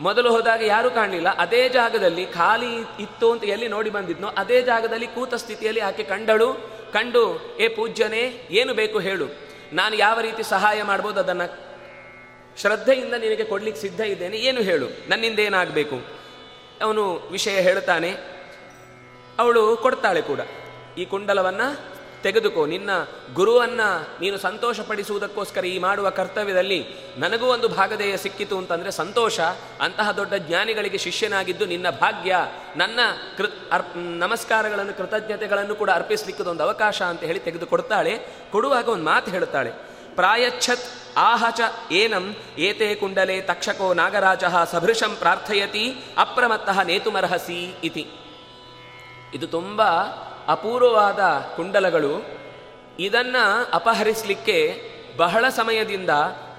ಮೊದಲು 0.01 0.31
ಹೋದಾಗ 0.31 0.62
ಯಾರೂ 0.62 0.89
ಕಾಣಲಿಲ್ಲ. 0.89 1.29
ಅದೇ 1.29 1.70
ಜಾಗದಲ್ಲಿ 1.70 2.25
ಖಾಲಿ 2.25 2.75
ಇತ್ತು 3.00 3.31
ಅಂತ 3.31 3.43
ಎಲ್ಲಿ 3.43 3.67
ನೋಡಿ 3.67 3.89
ಬಂದಿದ್ನೋ, 3.89 4.27
ಅದೇ 4.27 4.62
ಜಾಗದಲ್ಲಿ 4.62 5.08
ಕೂತ 5.08 5.34
ಸ್ಥಿತಿಯಲ್ಲಿ 5.34 5.81
ಆಕೆ 5.81 6.03
ಕಂಡಳು. 6.03 6.53
ಕಂಡು, 6.93 7.55
ಏ 7.60 7.67
ಪೂಜ್ಯನೇ, 7.67 8.48
ಏನು 8.51 8.74
ಬೇಕು 8.74 9.00
ಹೇಳು. 9.00 9.27
ನಾನು 9.74 9.96
ಯಾವ 9.96 10.20
ರೀತಿ 10.20 10.43
ಸಹಾಯ 10.43 10.84
ಮಾಡ್ಬೋದು 10.84 11.20
ಅದನ್ನು? 11.20 11.48
ಶ್ರದ್ಧೆಯಿಂದ 12.62 13.13
ನಿನಗೆ 13.13 13.43
ಕೊಡ್ಲಿಕ್ಕೆ 13.43 13.81
ಸಿದ್ಧ 13.81 14.01
ಇದ್ದೇನೆ, 14.01 14.38
ಏನು 14.38 14.62
ಹೇಳು? 14.62 14.88
ನನ್ನಿಂದ 15.10 15.39
ಏನಾಗಬೇಕು 15.39 15.98
ಅವನು 16.84 17.03
ವಿಷಯ 17.31 17.62
ಹೇಳ್ತಾನೆ. 17.62 18.15
ಅವಳು 19.39 19.77
ಕೊಡ್ತಾಳೆ 19.77 20.22
ಕೂಡ. 20.22 20.39
ಈ 20.98 21.05
ಕುಂಡಲವನ್ನ 21.05 21.62
ತೆಗೆದುಕೋ, 22.23 22.65
ನಿನ್ನ 22.65 22.89
ಗುರುವನ್ನ 23.33 23.81
ನೀನು 24.21 24.37
ಸಂತೋಷಪಡಿಸುವುದಕ್ಕೋಸ್ಕರ 24.37 25.65
ಈ 25.65 25.79
ಮಾಡುವ 25.79 26.09
ಕರ್ತವ್ಯದಲ್ಲಿ 26.09 26.85
ನನಗೂ 27.17 27.45
ಒಂದು 27.45 27.67
ಭಾಗಧೇಯ 27.67 28.17
ಸಿಕ್ಕಿತು 28.17 28.57
ಅಂತಂದರೆ 28.57 28.91
ಸಂತೋಷ. 28.91 29.39
ಅಂತಹ 29.81 30.11
ದೊಡ್ಡ 30.11 30.33
ಜ್ಞಾನಿಗಳಿಗೆ 30.33 30.97
ಶಿಷ್ಯನಾಗಿದ್ದು 30.97 31.65
ನಿನ್ನ 31.65 31.89
ಭಾಗ್ಯ. 31.89 32.37
ನನ್ನ 32.75 32.99
ಕೃ 33.37 33.45
ಅರ್ಪ್ 33.71 33.97
ನಮಸ್ಕಾರಗಳನ್ನು, 33.97 34.97
ಕೃತಜ್ಞತೆಗಳನ್ನು 34.97 35.75
ಕೂಡ 35.75 35.89
ಅರ್ಪಿಸಲಿಕ್ಕದೊಂದು 35.89 36.63
ಅವಕಾಶ 36.63 37.01
ಅಂತ 37.01 37.23
ಹೇಳಿ 37.23 37.39
ತೆಗೆದುಕೊಡ್ತಾಳೆ. 37.39 38.19
ಕೊಡುವಾಗ 38.51 38.89
ಒಂದು 38.89 39.05
ಮಾತು 39.05 39.31
ಹೇಳುತ್ತಾಳೆ. 39.31 39.71
ಪ್ರಾಯಚ್ಛತ್ 40.15 41.17
ಆಹಚ 41.17 41.61
ಏನಂ 41.91 42.35
ಏತೆ 42.57 42.95
ಕುಂಡಲೆ 42.95 43.41
ತಕ್ಷಕೋ 43.41 43.93
ನಾಗರಾಜ 43.93 44.43
ಸಭೃಶಂ 44.71 45.15
ಪ್ರಾರ್ಥಯತಿ 45.19 45.95
ಅಪ್ರಮತ್ತಃ 46.17 46.81
ನೇತುಮರ್ಹಸಿ 46.81 47.75
ಇತಿ. 47.83 48.07
ಇದು 49.33 49.47
ತುಂಬ 49.47 49.81
ಅಪೂರ್ವವಾದ 50.48 51.19
ಕುಂಡಲಗಳು 51.55 52.41
ಇದನ್ನ 53.00 53.36
ಅಪಹರಿಸಲಿಕ್ಕೆ 53.74 54.81
ಬಹಳ 55.17 55.50
ಸಮಯದಿಂದ 55.50 56.10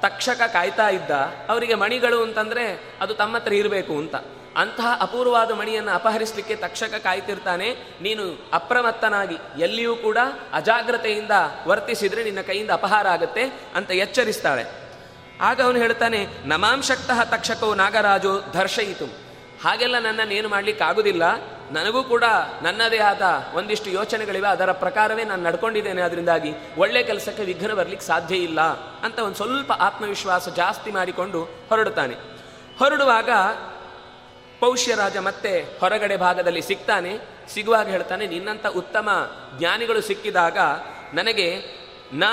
ತಕ್ಷಕ 0.01 0.41
ಕಾಯ್ತಾ 0.53 0.89
ಇದ್ದ 0.89 1.11
ಅವರಿಗೆ 1.49 1.75
ಮಣಿಗಳು 1.75 2.23
ಅಂತಂದರೆ 2.23 2.97
ಅದು 3.01 3.15
ತಮ್ಮ 3.15 3.37
ಹತ್ರ 3.37 3.53
ಇರಬೇಕು 3.53 3.93
ಅಂತ. 3.93 4.15
ಅಂತಹ 4.57 4.99
ಅಪೂರ್ವವಾದ 5.01 5.51
ಮಣಿಯನ್ನು 5.51 5.93
ಅಪಹರಿಸಲಿಕ್ಕೆ 5.93 6.57
ತಕ್ಷಕ 6.57 6.95
ಕಾಯ್ತಿರ್ತಾನೆ. 6.95 7.71
ನೀನು 8.03 8.51
ಅಪ್ರಮತ್ತನಾಗಿ 8.53 9.63
ಎಲ್ಲಿಯೂ 9.63 9.97
ಕೂಡ 9.97 10.19
ಅಜಾಗ್ರತೆಯಿಂದ 10.53 11.31
ವರ್ತಿಸಿದರೆ 11.67 12.25
ನಿನ್ನ 12.25 12.41
ಕೈಯಿಂದ 12.41 12.71
ಅಪಹಾರ 12.71 13.09
ಆಗುತ್ತೆ 13.09 13.43
ಅಂತ 13.75 13.91
ಎಚ್ಚರಿಸ್ತಾಳೆ. 13.91 14.65
ಆಗ 15.41 15.61
ಅವನು 15.61 15.79
ಹೇಳ್ತಾನೆ 15.79 16.27
ನಮಾಂಶಕ್ತಃ 16.45 17.25
ತಕ್ಷಕೋ 17.25 17.75
ನಾಗರಾಜು 17.75 18.43
ದರ್ಶಯಿತು. 18.55 19.22
ಹಾಗೆಲ್ಲ 19.65 19.99
ನನ್ನನ್ನು 19.99 20.35
ಏನು 20.35 20.49
ಮಾಡಲಿಕ್ಕೆ 20.49 20.85
ಆಗುದಿಲ್ಲ. 20.85 21.23
ನನಗೂ 21.71 22.03
ಕೂಡ 22.03 22.25
ನನ್ನದೇ 22.63 22.99
ಆದ 22.99 23.23
ಒಂದಿಷ್ಟು 23.55 23.91
ಯೋಚನೆಗಳಿವೆ. 23.91 24.49
ಅದರ 24.49 24.73
ಪ್ರಕಾರವೇ 24.73 25.25
ನಾನು 25.25 25.43
ನಡ್ಕೊಂಡಿದ್ದೇನೆ. 25.43 26.03
ಅದರಿಂದಾಗಿ 26.03 26.53
ಒಳ್ಳೆ 26.79 27.03
ಕೆಲಸಕ್ಕೆ 27.03 27.45
ವಿಘ್ನ 27.45 27.73
ಬರಲಿಕ್ಕೆ 27.73 28.07
ಸಾಧ್ಯ 28.07 28.37
ಇಲ್ಲ 28.37 28.61
ಅಂತ 29.05 29.19
ಒಂದು 29.19 29.37
ಸ್ವಲ್ಪ 29.37 29.73
ಆತ್ಮವಿಶ್ವಾಸ 29.73 30.49
ಜಾಸ್ತಿ 30.49 30.91
ಮಾಡಿಕೊಂಡು 30.91 31.45
ಹೊರಡುತ್ತಾನೆ. 31.45 32.15
ಹೊರಡುವಾಗ 32.79 33.31
ಪೌಷ್ಯರಾಜ 34.61 35.17
ಮತ್ತೆ 35.17 35.61
ಹೊರಗಡೆ 35.81 36.17
ಭಾಗದಲ್ಲಿ 36.17 36.63
ಸಿಗ್ತಾನೆ. 36.63 37.19
ಸಿಗುವಾಗ 37.49 37.89
ಹೇಳ್ತಾನೆ, 37.89 38.27
ನಿನ್ನಂಥ 38.27 38.67
ಉತ್ತಮ 38.67 39.09
ಜ್ಞಾನಿಗಳು 39.59 40.01
ಸಿಕ್ಕಿದಾಗ 40.01 40.59
ನನಗೆ 41.15 41.63
ನ 42.13 42.25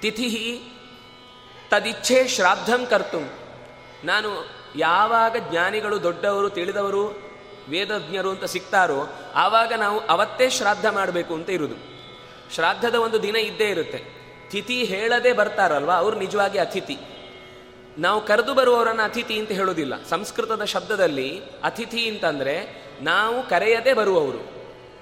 ತಿಥಿ 0.00 0.62
ತದಿಚ್ಛೆ 1.70 2.28
ಶ್ರಾದ್ದಂ 2.28 2.86
ಕರ್ತು. 2.86 3.32
ನಾನು 4.06 4.57
ಯಾವಾಗ 4.76 5.36
ಜ್ಞಾನಿಗಳು 5.50 6.02
ದೊಡ್ಡವರು, 6.02 6.50
ತಿಳಿದವರು, 6.50 7.28
ವೇದಜ್ಞರು 7.68 8.30
ಅಂತ 8.30 8.44
ಸಿಗ್ತಾರೋ, 8.44 9.16
ಆವಾಗ 9.34 9.72
ನಾವು 9.72 10.00
ಅವತ್ತೇ 10.00 10.50
ಶ್ರಾದ್ದ 10.50 10.84
ಮಾಡಬೇಕು 10.84 11.34
ಅಂತ 11.34 11.50
ಇರುವುದು 11.50 11.98
ಶ್ರಾದ್ದದ 12.54 12.94
ಒಂದು 12.94 13.22
ದಿನ 13.22 13.36
ಇದ್ದೇ 13.36 13.64
ಇರುತ್ತೆ. 13.64 14.18
ತಿಥಿ 14.50 14.84
ಹೇಳದೆ 14.84 15.32
ಬರ್ತಾರಲ್ವಾ? 15.32 15.94
ಅವರು 15.94 16.18
ನಿಜವಾಗಿ 16.18 16.58
ಅತಿಥಿ. 16.58 16.98
ನಾವು 17.98 18.26
ಕರೆದು 18.26 18.54
ಬರುವವರನ್ನು 18.54 19.02
ಅತಿಥಿ 19.02 19.38
ಅಂತ 19.38 19.52
ಹೇಳೋದಿಲ್ಲ. 19.52 20.04
ಸಂಸ್ಕೃತದ 20.04 20.64
ಶಬ್ದದಲ್ಲಿ 20.64 21.42
ಅತಿಥಿ 21.64 22.08
ಅಂತಂದರೆ 22.08 22.84
ನಾವು 23.02 23.48
ಕರೆಯದೆ 23.48 23.92
ಬರುವವರು. 23.94 24.48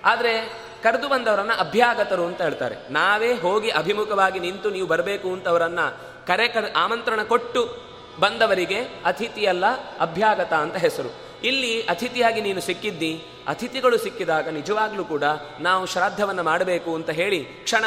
ಆದರೆ 0.05 0.63
ಕರೆದು 0.83 1.09
ಬಂದವರನ್ನು 1.09 1.61
ಅಭ್ಯಾಗತರು 1.61 2.25
ಅಂತ 2.25 2.43
ಹೇಳ್ತಾರೆ. 2.43 2.93
ನಾವೇ 2.93 3.33
ಹೋಗಿ 3.33 3.71
ಅಭಿಮುಖವಾಗಿ 3.71 4.39
ನಿಂತು 4.39 4.71
ನೀವು 4.71 4.87
ಬರಬೇಕು 4.87 5.29
ಅಂತ 5.29 5.49
ಅವರನ್ನ 5.49 5.79
ಕರೆ 6.27 6.49
ಕರೆ, 6.49 6.73
ಆಮಂತ್ರಣ 6.73 7.23
ಕೊಟ್ಟು 7.23 7.86
ಬಂದವರಿಗೆ 8.21 8.79
ಅತಿಥಿಯಲ್ಲ 9.05 9.67
ಅಭ್ಯಾಗತ 9.99 10.53
ಅಂತ 10.53 10.77
ಹೆಸರು. 10.77 11.27
ಇಲ್ಲಿ 11.45 11.83
ಅತಿಥಿಯಾಗಿ 11.83 12.41
ನೀನು 12.41 12.61
ಸಿಕ್ಕಿದ್ದಿ, 12.61 13.23
ಅತಿಥಿಗಳು 13.49 13.99
ಸಿಕ್ಕಿದಾಗ 13.99 14.49
ನಿಜವಾಗ್ಲೂ 14.49 15.05
ಕೂಡ 15.05 15.25
ನಾವು 15.61 15.87
ಶ್ರಾದ್ದವನ್ನು 15.87 16.43
ಮಾಡಬೇಕು 16.43 16.95
ಅಂತ 16.95 17.11
ಹೇಳಿ 17.11 17.45
ಕ್ಷಣ 17.45 17.85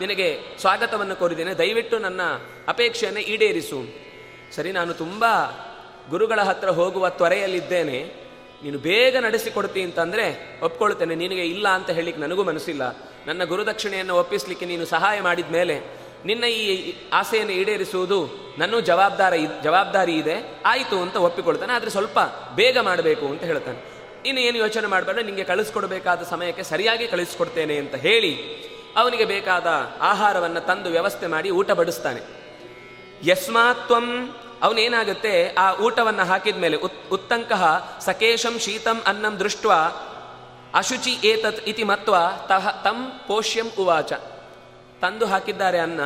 ನಿನಗೆ 0.00 0.40
ಸ್ವಾಗತವನ್ನು 0.60 1.16
ಕೋರಿದ್ದೇನೆ. 1.16 1.54
ದಯವಿಟ್ಟು 1.54 1.98
ನನ್ನ 1.98 2.20
ಅಪೇಕ್ಷೆಯನ್ನು 2.68 3.20
ಈಡೇರಿಸು. 3.20 3.80
ಸರಿ, 4.56 4.72
ನಾನು 4.72 4.94
ತುಂಬ 4.94 5.24
ಗುರುಗಳ 6.10 6.40
ಹತ್ರ 6.40 6.68
ಹೋಗುವ 6.68 7.08
ತ್ವರೆಯಲ್ಲಿದ್ದೇನೆ. 7.08 8.28
ನೀನು 8.62 8.78
ಬೇಗ 8.78 9.16
ನಡೆಸಿಕೊಡ್ತೀನಿ 9.16 9.84
ಅಂತಂದರೆ 9.84 10.26
ಒಪ್ಕೊಳ್ತೇನೆ. 10.62 11.14
ನಿನಗೆ 11.14 11.44
ಇಲ್ಲ 11.46 11.68
ಅಂತ 11.68 11.90
ಹೇಳಿಕ್ಕೆ 11.90 12.22
ನನಗೂ 12.22 12.44
ಮನಸ್ಸಿಲ್ಲ. 12.44 12.96
ನನ್ನ 13.26 13.44
ಗುರುದಕ್ಷಿಣೆಯನ್ನು 13.44 14.16
ಒಪ್ಪಿಸಲಿಕ್ಕೆ 14.16 14.66
ನೀನು 14.66 14.86
ಸಹಾಯ 14.86 15.20
ಮಾಡಿದ 15.20 15.50
ಮೇಲೆ 15.50 16.07
ನಿನ್ನ 16.24 16.44
ಈ 16.44 16.94
ಆಸೆಯನ್ನು 17.12 17.52
ಈಡೇರಿಸುವುದು 17.52 18.48
ನನ್ನ 18.58 18.78
ಜವಾಬ್ದಾರ, 18.78 19.32
ಜವಾಬ್ದಾರಿ 19.64 20.12
ಇದೆ. 20.12 20.62
ಆಯಿತು 20.66 21.02
ಅಂತ 21.02 21.16
ಒಪ್ಪಿಕೊಳ್ತಾನೆ. 21.16 21.72
ಆದರೆ 21.72 21.90
ಸ್ವಲ್ಪ 21.90 22.18
ಬೇಗ 22.54 22.78
ಮಾಡಬೇಕು 22.78 23.26
ಅಂತ 23.26 23.42
ಹೇಳ್ತಾನೆ. 23.42 23.98
ಇನ್ನು 24.26 24.40
ಏನು 24.40 24.58
ಯೋಚನೆ 24.58 24.86
ಮಾಡಬೇಡ. 24.86 25.18
ನಿಮಗೆ 25.18 25.44
ಕಳಿಸ್ಕೊಡ್ಬೇಕಾದ 25.44 26.22
ಸಮಯಕ್ಕೆ 26.22 26.62
ಸರಿಯಾಗಿ 26.62 27.06
ಕಳಿಸ್ಕೊಡ್ತೇನೆ 27.06 27.76
ಅಂತ 27.76 27.94
ಹೇಳಿ 27.94 28.38
ಅವನಿಗೆ 28.96 29.24
ಬೇಕಾದ 29.24 29.66
ಆಹಾರವನ್ನು 30.00 30.60
ತಂದು 30.60 30.90
ವ್ಯವಸ್ಥೆ 30.90 31.26
ಮಾಡಿ 31.26 31.50
ಊಟ 31.50 31.70
ಬಡಿಸ್ತಾನೆ. 31.70 32.20
ಯಸ್ಮಾತ್ವಂ 33.26 34.36
ಅವನೇನಾಗುತ್ತೆ? 34.62 35.54
ಆ 35.58 35.74
ಊಟವನ್ನು 35.74 36.24
ಹಾಕಿದ 36.24 36.56
ಮೇಲೆ 36.56 36.76
ಉತ್, 36.76 37.12
ಉತ್ತಂಕಃ 37.12 37.64
ಸಕೇಶಂ 37.98 38.58
ಶೀತಂ 38.58 39.02
ಅನ್ನಂ 39.06 39.38
ದೃಷ್ಟ 39.38 39.66
ಅಶುಚಿ 40.74 41.18
ಏತತ್ 41.24 41.68
ಇತಿ 41.68 41.84
ಮತ್ವ 41.84 42.14
ತಹ, 42.48 42.80
ತಂ 42.84 43.20
ಪೋಷ್ಯಂ 43.26 43.70
ಉವಾಚ. 43.78 44.12
ತಂದು 45.00 45.26
ಹಾಕಿದ್ದಾರೆ 45.26 45.78
ಅನ್ನ 45.78 46.00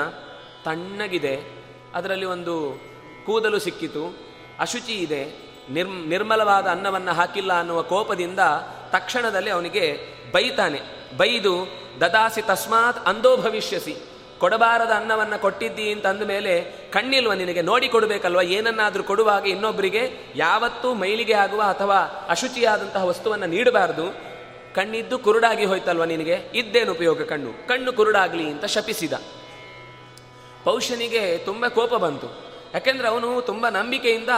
ತಣ್ಣಗಿದೆ. 0.64 1.64
ಅದರಲ್ಲಿ 1.94 2.24
ಒಂದು 2.24 2.80
ಕೂದಲು 3.26 3.58
ಸಿಕ್ಕಿತು. 3.58 4.16
ಅಶುಚಿ 4.60 4.92
ಇದೆ. 4.92 5.52
ನಿರ್ಮ್ 5.70 6.08
ನಿರ್ಮಲವಾದ 6.08 6.66
ಅನ್ನವನ್ನು 6.66 7.12
ಹಾಕಿಲ್ಲ 7.12 7.58
ಅನ್ನುವ 7.58 7.82
ಕೋಪದಿಂದ 7.82 8.38
ತಕ್ಷಣದಲ್ಲಿ 8.90 9.50
ಅವನಿಗೆ 9.50 9.98
ಬೈತಾನೆ. 10.32 10.80
ಬೈದು, 11.16 11.66
ದದಾಸಿ 12.00 12.42
ತಸ್ಮಾತ್ 12.42 13.08
ಅಂದೋ 13.08 13.36
ಭವಿಷ್ಯಸಿ. 13.36 13.96
ಕೊಡಬಾರದ 14.38 14.90
ಅನ್ನವನ್ನು 14.90 15.40
ಕೊಟ್ಟಿದ್ದಿ 15.40 15.92
ಅಂತ 15.92 16.06
ಅಂದ 16.06 16.22
ಮೇಲೆ 16.22 16.60
ಕಣ್ಣಿಲ್ವ 16.92 17.32
ನಿನಗೆ 17.32 17.62
ನೋಡಿ 17.62 17.88
ಕೊಡಬೇಕಲ್ವ? 17.88 18.42
ಏನನ್ನಾದರೂ 18.42 19.02
ಕೊಡುವಾಗ 19.02 19.46
ಇನ್ನೊಬ್ಬರಿಗೆ 19.46 20.32
ಯಾವತ್ತೂ 20.34 20.94
ಮೈಲಿಗೆ 20.94 21.32
ಆಗುವ 21.32 21.62
ಅಥವಾ 21.62 22.26
ಅಶುಚಿಯಾದಂತಹ 22.28 23.04
ವಸ್ತುವನ್ನು 23.04 23.46
ನೀಡಬಾರದು. 23.46 24.31
ಕಣ್ಣಿದ್ದು 24.74 25.18
ಕುರುಡಾಗಿ 25.18 25.64
ಹೋಯ್ತಲ್ವ 25.64 26.04
ನಿನಗೆ? 26.04 26.34
ಇದ್ದೇನು 26.54 26.92
ಉಪಯೋಗ 26.92 27.22
ಕಣ್ಣು? 27.22 27.68
ಕಣ್ಣು 27.68 27.92
ಕುರುಡಾಗ್ಲಿ 27.92 28.50
ಅಂತ 28.50 28.64
ಶಪಿಸಿದ. 28.64 29.12
ಪೌಷನಿಗೆ 30.64 31.38
ತುಂಬ 31.38 31.68
ಕೋಪ 31.68 31.94
ಬಂತು. 31.94 32.26
ಯಾಕೆಂದ್ರೆ 32.74 33.08
ಅವನು 33.08 33.40
ತುಂಬ 33.40 33.68
ನಂಬಿಕೆಯಿಂದ 33.68 34.28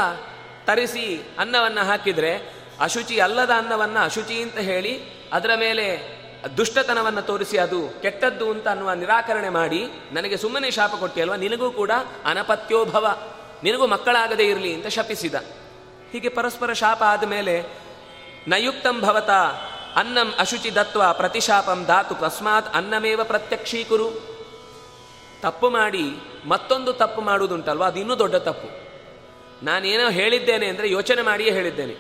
ತರಿಸಿ 0.65 1.37
ಅನ್ನವನ್ನು 1.39 1.81
ಹಾಕಿದ್ರೆ, 1.81 2.55
ಅಶುಚಿ 2.81 3.19
ಅಲ್ಲದ 3.19 3.51
ಅನ್ನವನ್ನು 3.51 4.01
ಅಶುಚಿ 4.01 4.43
ಅಂತ 4.43 4.59
ಹೇಳಿ 4.59 5.01
ಅದರ 5.33 5.51
ಮೇಲೆ 5.57 6.15
ದುಷ್ಟತನವನ್ನು 6.57 7.23
ತೋರಿಸಿ 7.23 7.59
ಅದು 7.59 8.03
ಕೆಟ್ಟದ್ದು 8.03 8.51
ಅಂತ 8.51 8.69
ಅನ್ನುವ 8.69 8.93
ನಿರಾಕರಣೆ 8.93 9.49
ಮಾಡಿ, 9.49 9.85
ನನಗೆ 10.13 10.37
ಸುಮ್ಮನೆ 10.37 10.71
ಶಾಪ 10.71 10.95
ಕೊಟ್ಟಿಯಲ್ವ? 10.95 11.35
ನಿನಗೂ 11.35 11.71
ಕೂಡ 11.71 11.91
ಅನಪತ್ಯೋಭವ. 12.25 13.23
ನಿನಗೂ 13.63 13.87
ಮಕ್ಕಳಾಗದೇ 13.87 14.45
ಇರಲಿ 14.45 14.75
ಅಂತ 14.75 14.87
ಶಪಿಸಿದ. 14.87 15.35
ಹೀಗೆ 16.13 16.29
ಪರಸ್ಪರ 16.29 16.73
ಶಾಪ 16.73 17.03
ಆದ 17.03 17.25
ಮೇಲೆ 17.25 17.65
ನಯುಕ್ತಂ 18.49 19.01
ಭವತ 19.01 19.31
ಅನ್ನಂ 20.01 20.29
ಅಶುಚಿ 20.39 20.71
ದತ್ವ 20.75 21.03
ಪ್ರತಿಶಾಪಂ 21.13 21.81
ದಾತು 21.89 22.15
ತಸ್ಮಾತ್ 22.15 22.69
ಅನ್ನಮೇವ 22.75 23.21
ಪ್ರತ್ಯಕ್ಷೀಕುರು. 23.25 24.09
ತಪ್ಪು 25.43 25.69
ಮಾಡಿ 25.71 26.07
ಮತ್ತೊಂದು 26.47 26.93
ತಪ್ಪು 26.93 27.21
ಮಾಡುವುದುಂಟಲ್ವಾ? 27.21 27.87
ಅದು 27.87 27.99
ಇನ್ನೂ 28.01 28.15
ದೊಡ್ಡ 28.19 28.37
ತಪ್ಪು. 28.49 28.69
ನಾನೇನೋ 29.63 30.07
ಹೇಳಿದ್ದೇನೆ 30.11 30.67
ಅಂದರೆ 30.67 30.87
ಯೋಚನೆ 30.91 31.23
ಮಾಡಿಯೇ 31.23 31.51
ಹೇಳಿದ್ದೇನೆ. 31.51 31.95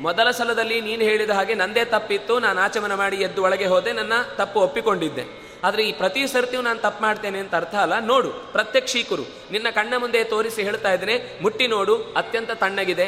ಮೊದಲ 0.00 0.28
ಸಲದಲ್ಲಿ 0.30 0.76
ನೀನು 0.80 1.02
ಹೇಳಿದ 1.02 1.30
ಹಾಗೆ 1.30 1.54
ನಂದೇ 1.54 1.84
ತಪ್ಪಿತ್ತು, 1.84 2.34
ನಾನು 2.38 2.58
ಆಚಮನ 2.60 2.94
ಮಾಡಿ 2.94 3.16
ಎದ್ದು 3.16 3.40
ಒಳಗೆ 3.42 3.66
ಹೋದೆ, 3.66 3.92
ನನ್ನ 3.92 4.12
ತಪ್ಪು 4.36 4.58
ಒಪ್ಪಿಕೊಂಡಿದ್ದೆ. 4.60 5.24
ಆದರೆ 5.64 5.82
ಈ 5.88 5.92
ಪ್ರತಿ 5.92 6.20
ಸರ್ತಿಯೂ 6.26 6.62
ನಾನು 6.62 6.78
ತಪ್ಪು 6.78 7.00
ಮಾಡ್ತೇನೆ 7.02 7.38
ಅಂತ 7.38 7.54
ಅರ್ಥ 7.54 7.74
ಅಲ್ಲ? 7.74 7.98
ನೋಡು, 8.00 8.30
ಪ್ರತ್ಯಕ್ಷೀಕರು. 8.52 9.24
ನಿನ್ನ 9.50 9.68
ಕಣ್ಣ 9.70 9.94
ಮುಂದೆ 9.98 10.24
ತೋರಿಸಿ 10.24 10.62
ಹೇಳ್ತಾ 10.62 10.92
ಇದ್ದೇನೆ, 10.92 11.16
ಮುಟ್ಟಿ 11.42 11.66
ನೋಡು, 11.66 11.96
ಅತ್ಯಂತ 12.16 12.50
ತಣ್ಣಗಿದೆ. 12.50 13.06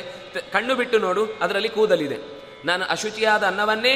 ಕಣ್ಣು 0.53 0.75
ಬಿಟ್ಟು 0.75 0.99
ನೋಡು, 0.99 1.25
ಅದರಲ್ಲಿ 1.41 1.69
ಕೂದಲಿದೆ. 1.69 2.19
ನಾನು 2.65 2.85
ಅಶುಚಿಯಾದ 2.85 3.43
ಅನ್ನವನ್ನೇ 3.43 3.95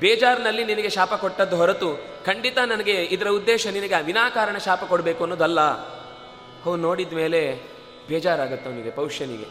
ಬೇಜಾರಿನಲ್ಲಿ 0.00 0.64
ನಿನಗೆ 0.64 0.88
ಶಾಪ 0.88 1.14
ಕೊಟ್ಟದ್ದು 1.14 1.56
ಹೊರತು 1.56 2.16
ಖಂಡಿತ 2.26 2.58
ನನಗೆ 2.58 2.92
ಇದರ 2.92 3.28
ಉದ್ದೇಶ 3.28 3.66
ನಿನಗೆ 3.66 4.02
ವಿನಾಕಾರಣ 4.02 4.58
ಶಾಪ 4.58 4.84
ಕೊಡಬೇಕು 4.84 5.24
ಅನ್ನೋದಲ್ಲ. 5.24 5.60
ಅವನು 5.60 6.76
ನೋಡಿದ 6.76 7.12
ಮೇಲೆ 7.12 7.60
ಬೇಜಾರಾಗತ್ತೆ 8.08 8.70
ಅವನಿಗೆ, 8.70 8.90
ಪೌಷ್ಯನಿಗೆ. 8.90 9.44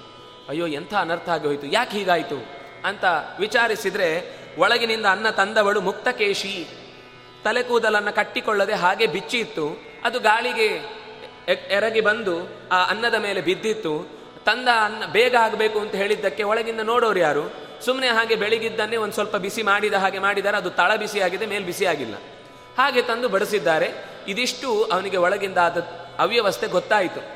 ಅಯ್ಯೋ, 0.50 0.68
ಎಂಥ 0.68 0.94
ಅನರ್ಥ 0.94 1.30
ಆಗಿ 1.30 1.74
ಯಾಕೆ 1.74 1.98
ಹೀಗಾಯಿತು 1.98 2.46
ಅಂತ 2.86 3.06
ವಿಚಾರಿಸಿದರೆ 3.40 4.36
ಒಳಗಿನಿಂದ 4.58 5.06
ಅನ್ನ 5.06 5.30
ತಂದವಳು 5.30 5.82
ಮುಕ್ತಕೇಶಿ. 5.82 6.68
ತಲೆ 7.44 7.64
ಕೂದಲನ್ನು 7.64 8.16
ಕಟ್ಟಿಕೊಳ್ಳದೆ 8.16 8.74
ಹಾಗೆ 8.74 9.08
ಬಿಚ್ಚಿ 9.08 9.40
ಇತ್ತು. 9.40 9.82
ಅದು 10.04 10.20
ಗಾಳಿಗೆ 10.20 10.82
ಎರಗಿ 11.70 12.02
ಬಂದು 12.02 12.50
ಆ 12.72 12.86
ಅನ್ನದ 12.86 13.14
ಮೇಲೆ 13.14 13.42
ಬಿದ್ದಿತ್ತು. 13.42 14.10
ತಂದ 14.46 14.68
ಅನ್ನ 14.68 15.12
ಬೇಗ 15.12 15.36
ಆಗಬೇಕು 15.36 15.80
ಅಂತ 15.80 15.96
ಹೇಳಿದ್ದಕ್ಕೆ 15.96 16.44
ಒಳಗಿಂದ 16.44 16.80
ನೋಡೋರು 16.80 17.20
ಯಾರು? 17.20 17.65
ಸುಮ್ಮನೆ 17.82 18.08
ಹಾಗೆ 18.08 18.36
ಬೆಳಿಗಿದ್ದನ್ನೇ 18.36 18.96
ಒಂದು 18.96 19.14
ಸ್ವಲ್ಪ 19.14 19.36
ಬಿಸಿ 19.36 19.64
ಮಾಡಿದ 19.64 19.94
ಹಾಗೆ 19.94 20.20
ಮಾಡಿದರೆ, 20.20 20.58
ಅದು 20.58 20.70
ತಳ 20.70 20.96
ಬಿಸಿ 20.96 21.20
ಆಗಿದೆ, 21.20 21.46
ಮೇಲ್ 21.46 21.66
ಬಿಸಿ 21.66 21.86
ಆಗಿಲ್ಲ. 21.86 22.16
ಹಾಗೆ 22.78 23.02
ತಂದು 23.02 23.30
ಬಡಿಸಿದ್ದಾರೆ. 23.30 23.92
ಇದಿಷ್ಟು 24.28 24.84
ಅವನಿಗೆ 24.84 25.18
ಒಳಗಿಂದ 25.18 25.58
ಆದ 25.58 26.08
ಅವ್ಯವಸ್ಥೆ 26.20 26.68
ಗೊತ್ತಾಯಿತು. 26.68 27.36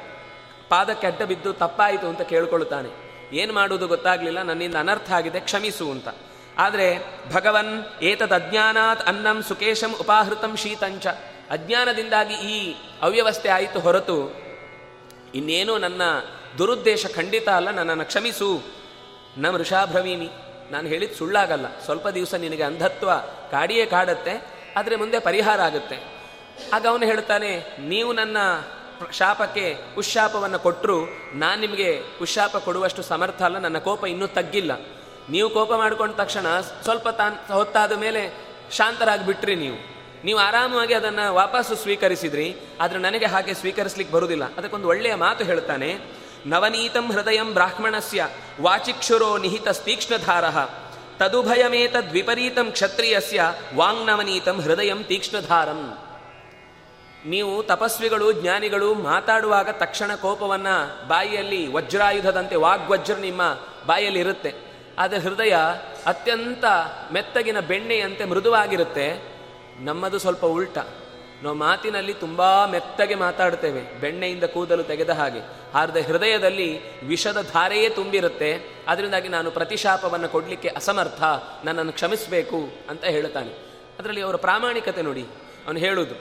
ಪಾದಕ್ಕೆ 0.69 1.07
ಅಡ್ಡ 1.07 1.21
ಬಿದ್ದು 1.21 1.53
ತಪ್ಪಾಯಿತು 1.53 2.07
ಅಂತ 2.07 2.21
ಕೇಳ್ಕೊಳ್ತಾನೆ. 2.21 3.09
ಏನು 3.35 3.53
ಮಾಡುವುದು 3.53 3.87
ಗೊತ್ತಾಗ್ಲಿಲ್ಲ, 3.87 4.41
ನನ್ನಿಂದ 4.41 4.75
ಅನರ್ಥ 4.75 5.11
ಆಗಿದೆ, 5.11 5.39
ಕ್ಷಮಿಸು 5.39 5.91
ಅಂತ. 5.91 6.07
ಆದರೆ, 6.57 6.97
ಭಗವನ್ 7.33 8.03
ಏತದ್ 8.03 8.33
ಅಜ್ಞಾನಾತ್ 8.33 9.07
ಅನ್ನಂ 9.07 9.43
ಸುಕೇಶಂ 9.43 9.95
ಉಪಾಹೃತಂ 10.01 10.55
ಶೀತಂಚ. 10.55 11.07
ಅಜ್ಞಾನದಿಂದಾಗಿ 11.49 12.33
ಈ 12.33 12.75
ಅವ್ಯವಸ್ಥೆ 13.01 13.49
ಆಯಿತು 13.49 13.79
ಹೊರತು, 13.79 14.35
ಇನ್ನೇನು 15.35 15.77
ನನ್ನ 15.77 16.01
ದುರುದ್ದೇಶ 16.57 17.05
ಖಂಡಿತ 17.15 17.49
ಅಲ್ಲ, 17.49 17.71
ನನ್ನನ್ನು 17.71 18.05
ಕ್ಷಮಿಸು. 18.05 18.78
ನ 19.37 19.51
ಮೃಷಾಭ್ರವೀಮಿ 19.55 20.29
ನಾನು 20.73 20.87
ಹೇಳಿದ 20.87 21.13
ಸುಳ್ಳಾಗಲ್ಲ. 21.19 21.67
ಸ್ವಲ್ಪ 21.85 22.07
ದಿವಸ 22.17 22.33
ನಿನಗೆ 22.45 22.63
ಅಂಧತ್ವ 22.69 23.09
ಕಾಡಿಯೇ 23.53 23.85
ಕಾಡತ್ತೆ, 23.93 24.33
ಆದರೆ 24.77 24.95
ಮುಂದೆ 25.01 25.19
ಪರಿಹಾರ 25.29 25.59
ಆಗುತ್ತೆ. 25.69 25.97
ಆಗ 26.75 26.83
ಅವನು 26.91 27.05
ಹೇಳ್ತಾನೆ, 27.11 27.51
ನೀವು 27.93 28.11
ನನ್ನ 28.19 28.37
ಶಾಪಕ್ಕೆ 29.19 29.65
ಉಶಾಪವನ್ನು 29.97 30.59
ಕೊಟ್ಟರು 30.65 30.97
ನಾನು 31.43 31.57
ನಿಮಗೆ 31.65 31.89
ಉಶಾಪ 32.21 32.57
ಕೊಡುವಷ್ಟು 32.65 33.01
ಸಮರ್ಥ 33.11 33.41
ಅಲ್ಲ, 33.47 33.57
ನನ್ನ 33.65 33.79
ಕೋಪ 33.87 34.03
ಇನ್ನೂ 34.13 34.27
ತಗ್ಗಿಲ್ಲ. 34.37 34.71
ನೀವು 35.33 35.47
ಕೋಪ 35.57 35.71
ಮಾಡಿಕೊಂಡ 35.81 36.13
ತಕ್ಷಣ 36.21 36.47
ಸ್ವಲ್ಪ 36.85 37.07
ತಾನ್ 37.19 37.35
ಹೊತ್ತಾದ 37.57 37.93
ಮೇಲೆ 38.03 38.21
ಶಾಂತರಾಗಿಬಿಟ್ರಿ 38.77 39.55
ನೀವು. 39.63 39.77
ನೀವು 40.25 40.39
ಆರಾಮವಾಗಿ 40.39 40.93
ಅದನ್ನು 40.93 41.25
ವಾಪಸ್ಸು 41.33 41.75
ಸ್ವೀಕರಿಸಿದ್ರಿ, 41.83 42.47
ಆದರೆ 42.81 42.99
ನನಗೆ 43.07 43.27
ಹಾಗೆ 43.33 43.53
ಸ್ವೀಕರಿಸ್ಲಿಕ್ಕೆ 43.61 44.13
ಬರುವುದಿಲ್ಲ 44.15 44.45
ಅದಕ್ಕೊಂದು 44.59 44.87
ಒಳ್ಳೆಯ 44.93 45.15
ಮಾತು 45.25 45.43
ಹೇಳ್ತಾನೆ 45.51 45.89
ನವನೀತಂ 46.45 47.11
ಹೃದಯಂ 47.11 47.53
ಬ್ರಾಹ್ಮಣಸ್ಯ 47.53 48.27
ವಾಚಿಕ್ಷುರೋ 48.61 49.37
ನಿಹಿತ 49.37 49.69
ತೀಕ್ಷ್ಣಧಾರ. 49.69 50.43
ತದುಭಯಮೇತದ್ವಿಪರೀತಂ 51.19 52.71
ಕ್ಷತ್ರಿಯಸ್ಯ 52.71 53.53
ವಾಂಗ್ನವನೀತಂ 53.75 54.61
ಹೃದಯಂ 54.61 55.03
ತೀಕ್ಷ್ಣಧಾರಂ. 55.03 55.97
ನೀವು 57.25 57.63
ತಪಸ್ವಿಗಳು, 57.63 58.31
ಜ್ಞಾನಿಗಳು 58.31 58.93
ಮಾತಾಡುವಾಗ 58.93 59.69
ತಕ್ಷಣ 59.69 60.15
ಕೋಪವನ್ನು 60.15 61.07
ಬಾಯಿಯಲ್ಲಿ 61.07 61.73
ವಜ್ರಾಯುಧದಂತೆ 61.73 62.55
ವಾಗ್ವಜ್ರ 62.55 63.13
ನಿಮ್ಮ 63.13 63.41
ಬಾಯಲ್ಲಿ 63.85 64.19
ಇರುತ್ತೆ 64.19 64.53
ಆದರೆ 64.99 65.19
ಹೃದಯ 65.19 65.55
ಅತ್ಯಂತ 66.05 66.65
ಮೆತ್ತಗಿನ 67.13 67.59
ಬೆಣ್ಣೆಯಂತೆ 67.59 68.25
ಮೃದುವಾಗಿರುತ್ತೆ. 68.25 69.39
ನಮ್ಮದು 69.79 70.19
ಸ್ವಲ್ಪ 70.19 70.45
ಉಲ್ಟ. 70.45 70.77
ನಾವು 71.43 71.55
ಮಾತಿನಲ್ಲಿ 71.55 72.13
ತುಂಬ 72.13 72.41
ಮೆತ್ತಗೆ 72.65 73.15
ಮಾತಾಡ್ತೇವೆ, 73.15 73.81
ಬೆಣ್ಣೆಯಿಂದ 74.01 74.43
ಕೂದಲು 74.43 74.83
ತೆಗೆದ 74.83 75.09
ಹಾಗೆ. 75.09 75.41
ಆದರೆ 75.75 76.01
ಹೃದಯದಲ್ಲಿ 76.01 76.67
ವಿಷದ 77.03 77.41
ಧಾರೆಯೇ 77.53 77.89
ತುಂಬಿರುತ್ತೆ, 77.89 78.49
ಅದರಿಂದಾಗಿ 78.87 79.29
ನಾನು 79.29 79.51
ಪ್ರತಿಶಾಪವನ್ನು 79.51 80.29
ಕೊಡಲಿಕ್ಕೆ 80.29 80.67
ಅಸಮರ್ಥ, 80.69 81.21
ನನ್ನನ್ನು 81.63 81.93
ಕ್ಷಮಿಸಬೇಕು 81.93 82.59
ಅಂತ 82.89 83.03
ಹೇಳುತ್ತಾನೆ. 83.05 83.53
ಅದರಲ್ಲಿ 83.99 84.21
ಅವರ 84.21 84.35
ಪ್ರಾಮಾಣಿಕತೆ 84.35 85.01
ನೋಡಿ, 85.01 85.25
ಅವನು 85.67 85.79
ಹೇಳುವುದು 85.79 86.17